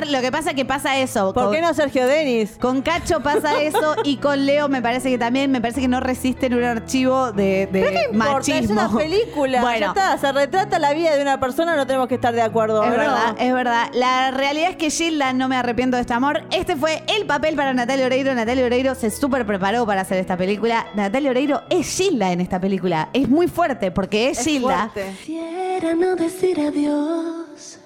ser. 0.00 0.08
Lo 0.10 0.20
que 0.20 0.30
pasa 0.32 0.50
es 0.50 0.56
que 0.56 0.64
pasa 0.64 0.98
eso. 0.98 1.32
¿Por 1.32 1.44
Con- 1.44 1.52
qué 1.54 1.60
no 1.60 1.72
Sergio 1.74 2.06
Denis? 2.06 2.56
Con 2.60 2.82
Cacho 2.82 3.20
pasa 3.20 3.60
eso 3.62 3.96
y 4.04 4.16
con 4.18 4.46
Leo 4.46 4.68
me 4.68 4.82
parece 4.82 5.10
que 5.10 5.18
también, 5.18 5.50
me 5.50 5.60
parece 5.60 5.80
que 5.80 5.88
no 5.88 6.00
resisten 6.00 6.54
un 6.54 6.64
archivo 6.64 7.32
de, 7.32 7.66
de 7.66 7.80
¿Pero 7.82 7.90
qué 8.10 8.16
machismo. 8.16 8.60
Es 8.60 8.70
una 8.70 8.88
película. 8.98 9.60
Bueno. 9.60 9.80
Ya 9.94 10.12
está, 10.12 10.18
se 10.18 10.32
retrata 10.32 10.78
la 10.78 10.92
vida 10.94 11.14
de 11.14 11.22
una 11.22 11.40
persona, 11.40 11.76
no 11.76 11.86
tenemos 11.86 12.08
que 12.08 12.14
estar 12.16 12.34
de 12.34 12.42
acuerdo. 12.42 12.82
Es 12.84 12.90
¿no? 12.90 12.96
verdad, 12.96 13.36
es 13.38 13.52
verdad. 13.52 13.88
La 13.94 14.30
realidad 14.30 14.70
es 14.70 14.76
que 14.76 14.90
Gilda 14.90 15.32
no 15.32 15.48
me 15.48 15.56
arrepiento 15.56 15.96
de 15.96 16.02
este 16.02 16.14
amor. 16.14 16.42
Este 16.50 16.76
fue 16.76 17.02
el 17.08 17.26
papel 17.26 17.54
para 17.56 17.72
Natalia 17.74 18.06
Oreiro. 18.06 18.34
Natalia 18.34 18.64
Oreiro 18.66 18.94
se 18.94 19.10
súper 19.10 19.46
preparó 19.46 19.86
para 19.86 20.02
hacer 20.02 20.18
esta 20.18 20.36
película. 20.36 20.86
Natalia 20.94 21.30
Oreiro 21.30 21.62
es 21.70 21.86
Gilda 21.96 22.32
en 22.32 22.40
esta 22.40 22.60
película. 22.60 23.08
Es 23.12 23.28
muy 23.28 23.48
fuerte 23.48 23.90
porque 23.90 24.30
es, 24.30 24.40
Gilda. 24.44 24.90
Quisiera 24.94 25.94
no 25.94 26.16
decir 26.16 26.60
adiós, 26.60 27.78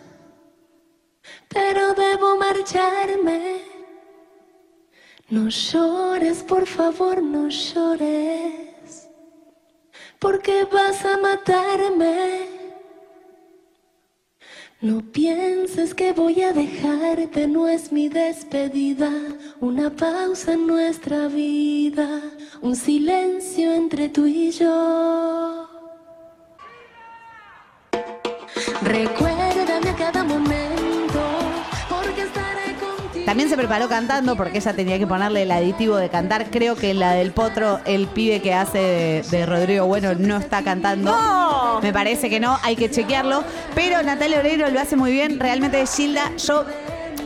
pero 1.48 1.94
debo 1.94 2.36
marcharme. 2.36 3.62
No 5.30 5.48
llores, 5.48 6.42
por 6.42 6.66
favor, 6.66 7.22
no 7.22 7.48
llores, 7.48 9.08
porque 10.18 10.64
vas 10.64 11.04
a 11.04 11.18
matarme. 11.18 12.48
No 14.80 15.02
pienses 15.02 15.92
que 15.92 16.12
voy 16.12 16.40
a 16.42 16.52
dejarte, 16.52 17.48
no 17.48 17.66
es 17.66 17.90
mi 17.90 18.08
despedida, 18.08 19.10
una 19.60 19.90
pausa 19.90 20.52
en 20.52 20.68
nuestra 20.68 21.26
vida, 21.26 22.22
un 22.62 22.76
silencio 22.76 23.72
entre 23.72 24.08
tú 24.08 24.24
y 24.24 24.52
yo. 24.52 25.68
Recuérdame 28.82 29.27
También 33.28 33.50
se 33.50 33.58
preparó 33.58 33.90
cantando 33.90 34.36
porque 34.36 34.56
ella 34.56 34.72
tenía 34.72 34.98
que 34.98 35.06
ponerle 35.06 35.42
el 35.42 35.50
aditivo 35.50 35.96
de 35.96 36.08
cantar. 36.08 36.46
Creo 36.50 36.76
que 36.76 36.94
la 36.94 37.12
del 37.12 37.32
potro, 37.32 37.78
el 37.84 38.06
pibe 38.06 38.40
que 38.40 38.54
hace 38.54 38.78
de, 38.78 39.22
de 39.30 39.44
Rodrigo 39.44 39.84
Bueno 39.84 40.14
no 40.14 40.38
está 40.38 40.62
cantando. 40.62 41.14
Me 41.82 41.92
parece 41.92 42.30
que 42.30 42.40
no, 42.40 42.58
hay 42.62 42.74
que 42.74 42.90
chequearlo. 42.90 43.44
Pero 43.74 44.02
Natalia 44.02 44.38
Oreiro 44.38 44.70
lo 44.70 44.80
hace 44.80 44.96
muy 44.96 45.12
bien. 45.12 45.38
Realmente 45.38 45.84
Gilda, 45.86 46.34
yo 46.38 46.64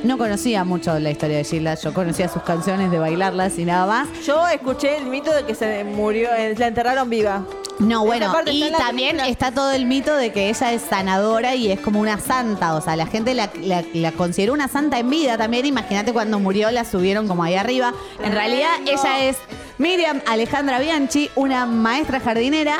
no 0.05 0.19
conocía 0.19 0.65
mucho 0.65 0.99
la 0.99 1.11
historia 1.11 1.39
de 1.39 1.45
Gilda. 1.45 1.75
Yo 1.75 1.93
conocía 1.95 2.29
sus 2.29 2.43
canciones 2.43 2.91
de 2.91 2.99
bailarlas 2.99 3.59
y 3.59 3.65
nada 3.65 3.87
más. 3.87 4.09
Yo 4.27 4.47
escuché 4.49 4.97
el 4.99 5.07
mito 5.07 5.33
de 5.33 5.45
que 5.45 5.55
se 5.55 5.85
murió, 5.85 6.29
eh, 6.37 6.55
la 6.59 6.67
enterraron 6.69 7.09
viva. 7.11 7.45
No, 7.79 8.05
bueno, 8.05 8.33
y 8.47 8.63
está 8.65 8.79
también 8.79 9.17
película. 9.17 9.29
está 9.33 9.51
todo 9.53 9.73
el 9.73 9.87
mito 9.87 10.15
de 10.15 10.31
que 10.31 10.51
ella 10.51 10.73
es 10.73 10.83
sanadora 10.83 11.55
y 11.55 11.73
es 11.73 11.81
como 11.81 12.01
una 12.01 12.19
santa. 12.21 12.75
O 12.75 12.81
sea, 12.81 12.95
la 12.97 13.07
gente 13.07 13.35
la, 13.35 13.51
la- 13.61 13.83
la 13.95 14.13
consideró 14.13 14.53
una 14.53 14.69
santa 14.69 14.99
en 14.99 15.09
vida 15.11 15.37
también. 15.39 15.67
Imagínate 15.67 16.13
cuando 16.13 16.39
murió 16.39 16.71
la 16.71 16.85
subieron 16.85 17.27
como 17.27 17.43
ahí 17.43 17.55
arriba. 17.57 17.93
En 18.23 18.33
realidad, 18.33 18.71
ella 18.87 19.25
es 19.25 19.37
Miriam 19.79 20.21
Alejandra 20.29 20.79
Bianchi, 20.79 21.31
una 21.35 21.67
maestra 21.67 22.21
jardinera 22.21 22.77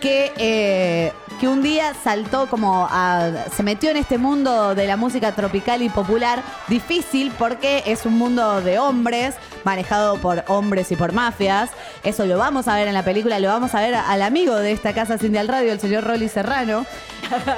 que, 0.00 0.32
eh, 0.36 1.12
que 1.40 1.48
un 1.48 1.62
día 1.62 1.92
saltó 1.94 2.48
como 2.48 2.86
a, 2.90 3.30
se 3.54 3.62
metió 3.62 3.90
en 3.90 3.96
este 3.96 4.18
mundo 4.18 4.74
de 4.74 4.86
la 4.86 4.96
música 4.96 5.32
tropical 5.32 5.82
y 5.82 5.88
popular 5.88 6.42
difícil 6.68 7.32
porque 7.38 7.82
es 7.86 8.06
un 8.06 8.16
mundo 8.18 8.60
de 8.62 8.78
hombres 8.78 9.34
manejado 9.64 10.16
por 10.18 10.44
hombres 10.48 10.92
y 10.92 10.96
por 10.96 11.12
mafias. 11.12 11.70
Eso 12.04 12.24
lo 12.24 12.38
vamos 12.38 12.68
a 12.68 12.76
ver 12.76 12.88
en 12.88 12.94
la 12.94 13.04
película, 13.04 13.38
lo 13.38 13.48
vamos 13.48 13.74
a 13.74 13.80
ver 13.80 13.94
al 13.94 14.22
amigo 14.22 14.54
de 14.54 14.72
esta 14.72 14.94
casa 14.94 15.18
Cindy 15.18 15.38
al 15.38 15.48
Radio, 15.48 15.72
el 15.72 15.80
señor 15.80 16.04
Rolly 16.04 16.28
Serrano. 16.28 16.86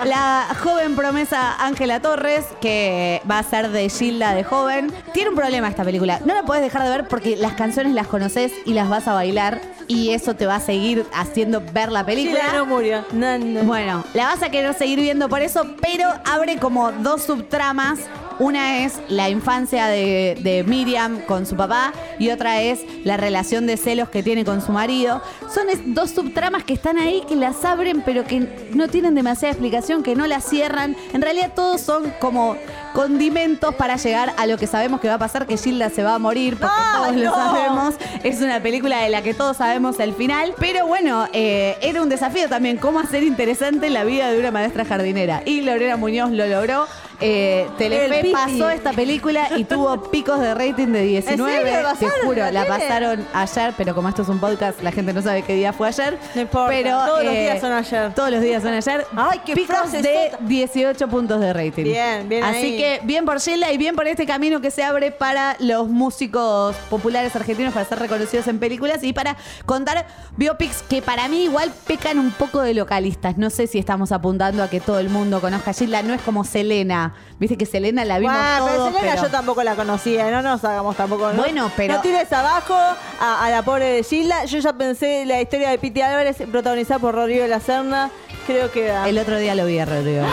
La 0.07 0.46
joven 0.62 0.96
promesa 0.96 1.62
Ángela 1.62 2.01
Torres, 2.01 2.46
que 2.61 3.20
va 3.31 3.38
a 3.38 3.42
ser 3.42 3.68
de 3.68 3.88
Gilda 3.90 4.35
de 4.35 4.42
joven. 4.42 4.90
Tiene 5.12 5.31
un 5.31 5.37
problema 5.37 5.68
esta 5.68 5.85
película. 5.85 6.20
No 6.24 6.35
la 6.35 6.42
puedes 6.42 6.62
dejar 6.62 6.85
de 6.85 6.88
ver 6.88 7.09
porque 7.09 7.37
las 7.37 7.52
canciones 7.52 7.92
las 7.92 8.06
conoces 8.06 8.52
y 8.65 8.73
las 8.73 8.88
vas 8.88 9.06
a 9.08 9.12
bailar. 9.12 9.60
Y 9.88 10.10
eso 10.10 10.34
te 10.34 10.46
va 10.46 10.56
a 10.56 10.60
seguir 10.60 11.06
haciendo 11.14 11.62
ver 11.72 11.90
la 11.90 12.04
película. 12.04 12.40
Gilda 12.40 12.58
no 12.58 12.66
murió. 12.66 13.04
No, 13.12 13.38
no. 13.38 13.62
Bueno, 13.62 14.04
la 14.12 14.26
vas 14.26 14.42
a 14.42 14.50
querer 14.50 14.74
seguir 14.74 15.00
viendo 15.00 15.28
por 15.28 15.40
eso, 15.40 15.66
pero 15.80 16.08
abre 16.26 16.58
como 16.58 16.92
dos 16.92 17.22
subtramas. 17.22 18.00
Una 18.38 18.84
es 18.84 18.94
la 19.08 19.28
infancia 19.30 19.86
de, 19.88 20.38
de 20.40 20.62
Miriam 20.64 21.20
con 21.22 21.44
su 21.44 21.56
papá 21.56 21.92
y 22.18 22.30
otra 22.30 22.62
es 22.62 22.80
la 23.04 23.16
relación 23.16 23.66
de 23.66 23.76
celos 23.76 24.08
que 24.10 24.22
tiene 24.22 24.44
con 24.44 24.60
su 24.62 24.70
marido. 24.72 25.20
Son 25.52 25.68
es- 25.68 25.80
dos 25.94 26.10
subtramas 26.10 26.62
que 26.62 26.74
están 26.74 26.98
ahí, 26.98 27.22
que 27.28 27.34
las 27.36 27.64
abren, 27.64 28.02
pero 28.04 28.24
que 28.24 28.68
no 28.74 28.86
tienen 28.88 29.14
demasiada 29.16 29.52
explicación, 29.52 30.02
que 30.02 30.14
no 30.14 30.26
las 30.26 30.44
cierran. 30.44 30.96
En 31.12 31.20
realidad 31.22 31.52
todos 31.54 31.80
son 31.80 32.12
como 32.20 32.56
condimentos 32.94 33.74
para 33.74 33.96
llegar 33.96 34.32
a 34.36 34.46
lo 34.46 34.56
que 34.56 34.66
sabemos 34.66 35.00
que 35.00 35.08
va 35.08 35.14
a 35.14 35.18
pasar, 35.18 35.46
que 35.46 35.56
Gilda 35.56 35.90
se 35.90 36.02
va 36.02 36.14
a 36.14 36.18
morir, 36.18 36.56
porque 36.58 36.74
todos 36.94 37.16
lo 37.16 37.32
sabemos. 37.32 37.94
Es 38.22 38.40
una 38.40 38.60
película 38.62 39.00
de 39.02 39.08
la 39.08 39.22
que 39.22 39.34
todos 39.34 39.56
sabemos 39.56 39.98
el 40.00 40.14
final. 40.14 40.54
Pero 40.58 40.86
bueno, 40.86 41.26
eh, 41.32 41.76
era 41.80 42.02
un 42.02 42.08
desafío 42.08 42.48
también 42.48 42.76
cómo 42.76 42.98
hacer 43.00 43.22
interesante 43.22 43.90
la 43.90 44.04
vida 44.04 44.30
de 44.30 44.38
una 44.38 44.50
maestra 44.50 44.84
jardinera. 44.84 45.42
Y 45.44 45.60
Lorena 45.62 45.96
Muñoz 45.96 46.30
lo 46.30 46.46
logró. 46.46 46.86
Eh, 47.21 47.66
Telefe 47.77 48.31
pasó 48.33 48.71
esta 48.71 48.92
película 48.92 49.48
y 49.56 49.64
tuvo 49.64 50.10
picos 50.10 50.38
de 50.38 50.54
rating 50.54 50.88
de 50.88 51.02
19. 51.02 51.52
¿En 51.52 51.64
serio? 51.64 51.83
¿La 51.83 51.94
Te 51.94 52.08
juro, 52.25 52.50
la 52.50 52.64
pasaron 52.66 53.27
ayer, 53.35 53.75
pero 53.77 53.94
como 53.94 54.08
esto 54.08 54.23
es 54.23 54.29
un 54.29 54.38
podcast, 54.38 54.81
la 54.83 54.92
gente 54.92 55.12
no 55.12 55.21
sabe 55.21 55.42
qué 55.42 55.54
día 55.54 55.73
fue 55.73 55.88
ayer. 55.88 56.16
No 56.35 56.42
importa, 56.42 56.69
Pero, 56.71 56.90
todos 57.06 57.25
los 57.25 57.35
eh, 57.35 57.40
días 57.40 57.60
son 57.60 57.73
ayer. 57.73 58.14
Todos 58.14 58.31
los 58.31 58.40
días 58.40 58.62
son 58.62 58.73
ayer. 58.73 59.06
Ay, 59.16 59.40
qué 59.44 59.54
Picos 59.54 59.90
de 59.90 60.31
sota. 60.31 60.44
18 60.44 61.08
puntos 61.08 61.40
de 61.40 61.52
rating. 61.52 61.85
Bien, 61.85 62.29
bien 62.29 62.44
Así 62.44 62.58
ahí. 62.58 62.77
que 62.77 63.00
bien 63.02 63.25
por 63.25 63.40
Sheila 63.40 63.73
y 63.73 63.79
bien 63.79 63.96
por 63.96 64.06
este 64.06 64.25
camino 64.25 64.60
que 64.60 64.71
se 64.71 64.85
abre 64.85 65.10
para 65.10 65.56
los 65.58 65.88
músicos 65.88 66.77
populares 66.88 67.35
argentinos 67.35 67.73
para 67.73 67.85
ser 67.85 67.98
reconocidos 67.98 68.46
en 68.46 68.60
películas 68.60 69.02
y 69.02 69.12
para 69.12 69.37
contar 69.66 70.06
biopics 70.37 70.83
que 70.83 71.02
para 71.02 71.29
mí 71.29 71.44
igual 71.44 71.73
pecan 71.87 72.19
un 72.21 72.31
poco 72.31 72.60
de 72.62 72.75
localistas. 72.75 73.37
No 73.38 73.50
sé 73.50 73.66
si 73.66 73.79
estamos 73.79 74.12
apuntando 74.12 74.62
a 74.62 74.71
que 74.71 74.79
todo 74.79 75.00
el 75.00 75.08
mundo 75.08 75.40
conozca 75.40 75.71
a 75.71 75.75
Sheila. 75.75 76.02
No 76.04 76.14
es 76.14 76.23
como 76.23 76.44
Selena. 76.44 77.08
Viste 77.38 77.56
que 77.56 77.67
Selena 77.67 78.04
la 78.04 78.19
vimos 78.19 78.35
Bueno, 78.35 78.65
pero 78.65 78.77
todos, 78.77 78.92
Selena 78.94 79.11
pero- 79.13 79.23
yo 79.27 79.31
tampoco 79.31 79.63
la 79.63 79.75
conocía, 79.75 80.31
no 80.31 80.42
nos 80.42 80.65
hagamos 80.65 80.96
tampoco. 80.96 81.33
¿no? 81.33 81.42
Bueno, 81.42 81.71
pero- 81.77 81.94
No 81.94 82.00
tires 82.00 82.33
abajo 82.33 82.75
a, 82.75 83.44
a 83.44 83.50
la 83.50 83.63
pobre 83.63 83.85
de 83.87 84.02
Gilda. 84.02 84.44
Yo 84.44 84.59
ya 84.59 84.73
pensé 84.73 85.25
la 85.27 85.40
historia 85.40 85.71
de 85.71 85.79
Piti 85.79 86.00
Álvarez 86.02 86.37
protagonizada 86.50 86.98
por 87.00 87.15
Rodrigo 87.15 87.42
de 87.42 87.48
la 87.48 87.61
Serna. 87.61 88.11
Creo 88.46 88.71
que 88.73 88.87
da. 88.87 89.09
El 89.09 89.19
otro 89.19 89.37
día 89.38 89.54
lo 89.54 89.67
vi 89.67 89.79
a 89.79 89.85
Rodrigo. 89.85 90.25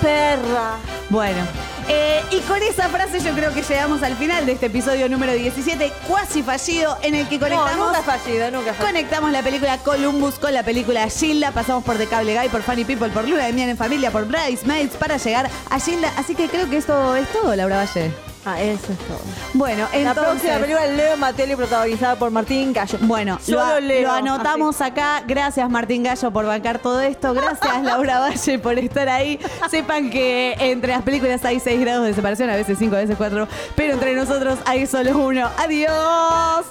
Perra. 0.00 0.76
Bueno, 1.10 1.40
eh, 1.88 2.22
y 2.30 2.40
con 2.40 2.62
esa 2.62 2.88
frase 2.88 3.20
yo 3.20 3.32
creo 3.34 3.52
que 3.52 3.62
llegamos 3.62 4.02
al 4.02 4.16
final 4.16 4.46
de 4.46 4.52
este 4.52 4.66
episodio 4.66 5.08
número 5.08 5.32
17, 5.32 5.92
cuasi 6.08 6.42
fallido, 6.42 6.96
en 7.02 7.14
el 7.14 7.28
que 7.28 7.38
conectamos. 7.38 7.76
No, 7.76 7.86
nunca 7.86 8.00
he 8.00 8.02
fallido, 8.02 8.50
nunca 8.50 8.70
he 8.70 8.74
fallido. 8.74 8.86
Conectamos 8.86 9.32
la 9.32 9.42
película 9.42 9.78
Columbus 9.78 10.36
con 10.36 10.54
la 10.54 10.62
película 10.62 11.08
Gilda, 11.08 11.52
pasamos 11.52 11.84
por 11.84 11.96
The 11.96 12.06
Cable 12.06 12.38
Guy, 12.38 12.48
por 12.48 12.62
Funny 12.62 12.84
People, 12.84 13.08
por 13.08 13.28
Luna 13.28 13.46
de 13.46 13.52
Miel 13.52 13.70
en 13.70 13.76
Familia, 13.76 14.10
por 14.10 14.26
Bridesmaids 14.26 14.96
para 14.96 15.16
llegar 15.16 15.50
a 15.70 15.80
Gilda. 15.80 16.12
Así 16.16 16.34
que 16.34 16.48
creo 16.48 16.68
que 16.68 16.78
esto 16.78 17.16
es 17.16 17.30
todo, 17.32 17.54
Laura 17.54 17.76
Valle. 17.76 18.31
Ah, 18.44 18.60
eso 18.60 18.92
es 18.92 18.98
todo. 18.98 19.20
Bueno, 19.54 19.86
La 19.92 19.98
entonces... 20.10 20.24
próxima 20.40 20.54
película 20.58 20.86
Leo 20.88 21.16
Matelli 21.16 21.54
protagonizada 21.54 22.16
por 22.16 22.30
Martín 22.32 22.72
Gallo. 22.72 22.98
Bueno, 23.02 23.34
lo, 23.34 23.44
Solo 23.44 23.60
a- 23.76 23.80
Leo. 23.80 24.02
lo 24.08 24.12
anotamos 24.14 24.80
acá. 24.80 25.22
Gracias 25.26 25.70
Martín 25.70 26.02
Gallo 26.02 26.30
por 26.32 26.44
bancar 26.46 26.80
todo 26.80 27.00
esto. 27.00 27.34
Gracias 27.34 27.82
Laura 27.84 28.18
Valle 28.18 28.58
por 28.58 28.76
estar 28.78 29.08
ahí. 29.08 29.38
Sepan 29.70 30.10
que 30.10 30.56
entre 30.58 30.92
las 30.92 31.02
películas 31.02 31.44
hay 31.44 31.60
6 31.60 31.80
grados 31.80 32.04
de 32.04 32.14
separación, 32.14 32.50
a 32.50 32.56
veces 32.56 32.78
5, 32.78 32.96
a 32.96 32.98
veces 32.98 33.14
4, 33.16 33.46
pero 33.76 33.92
entre 33.94 34.14
nosotros 34.16 34.58
hay 34.64 34.86
solo 34.88 35.16
uno. 35.18 35.48
Adiós. 35.58 36.66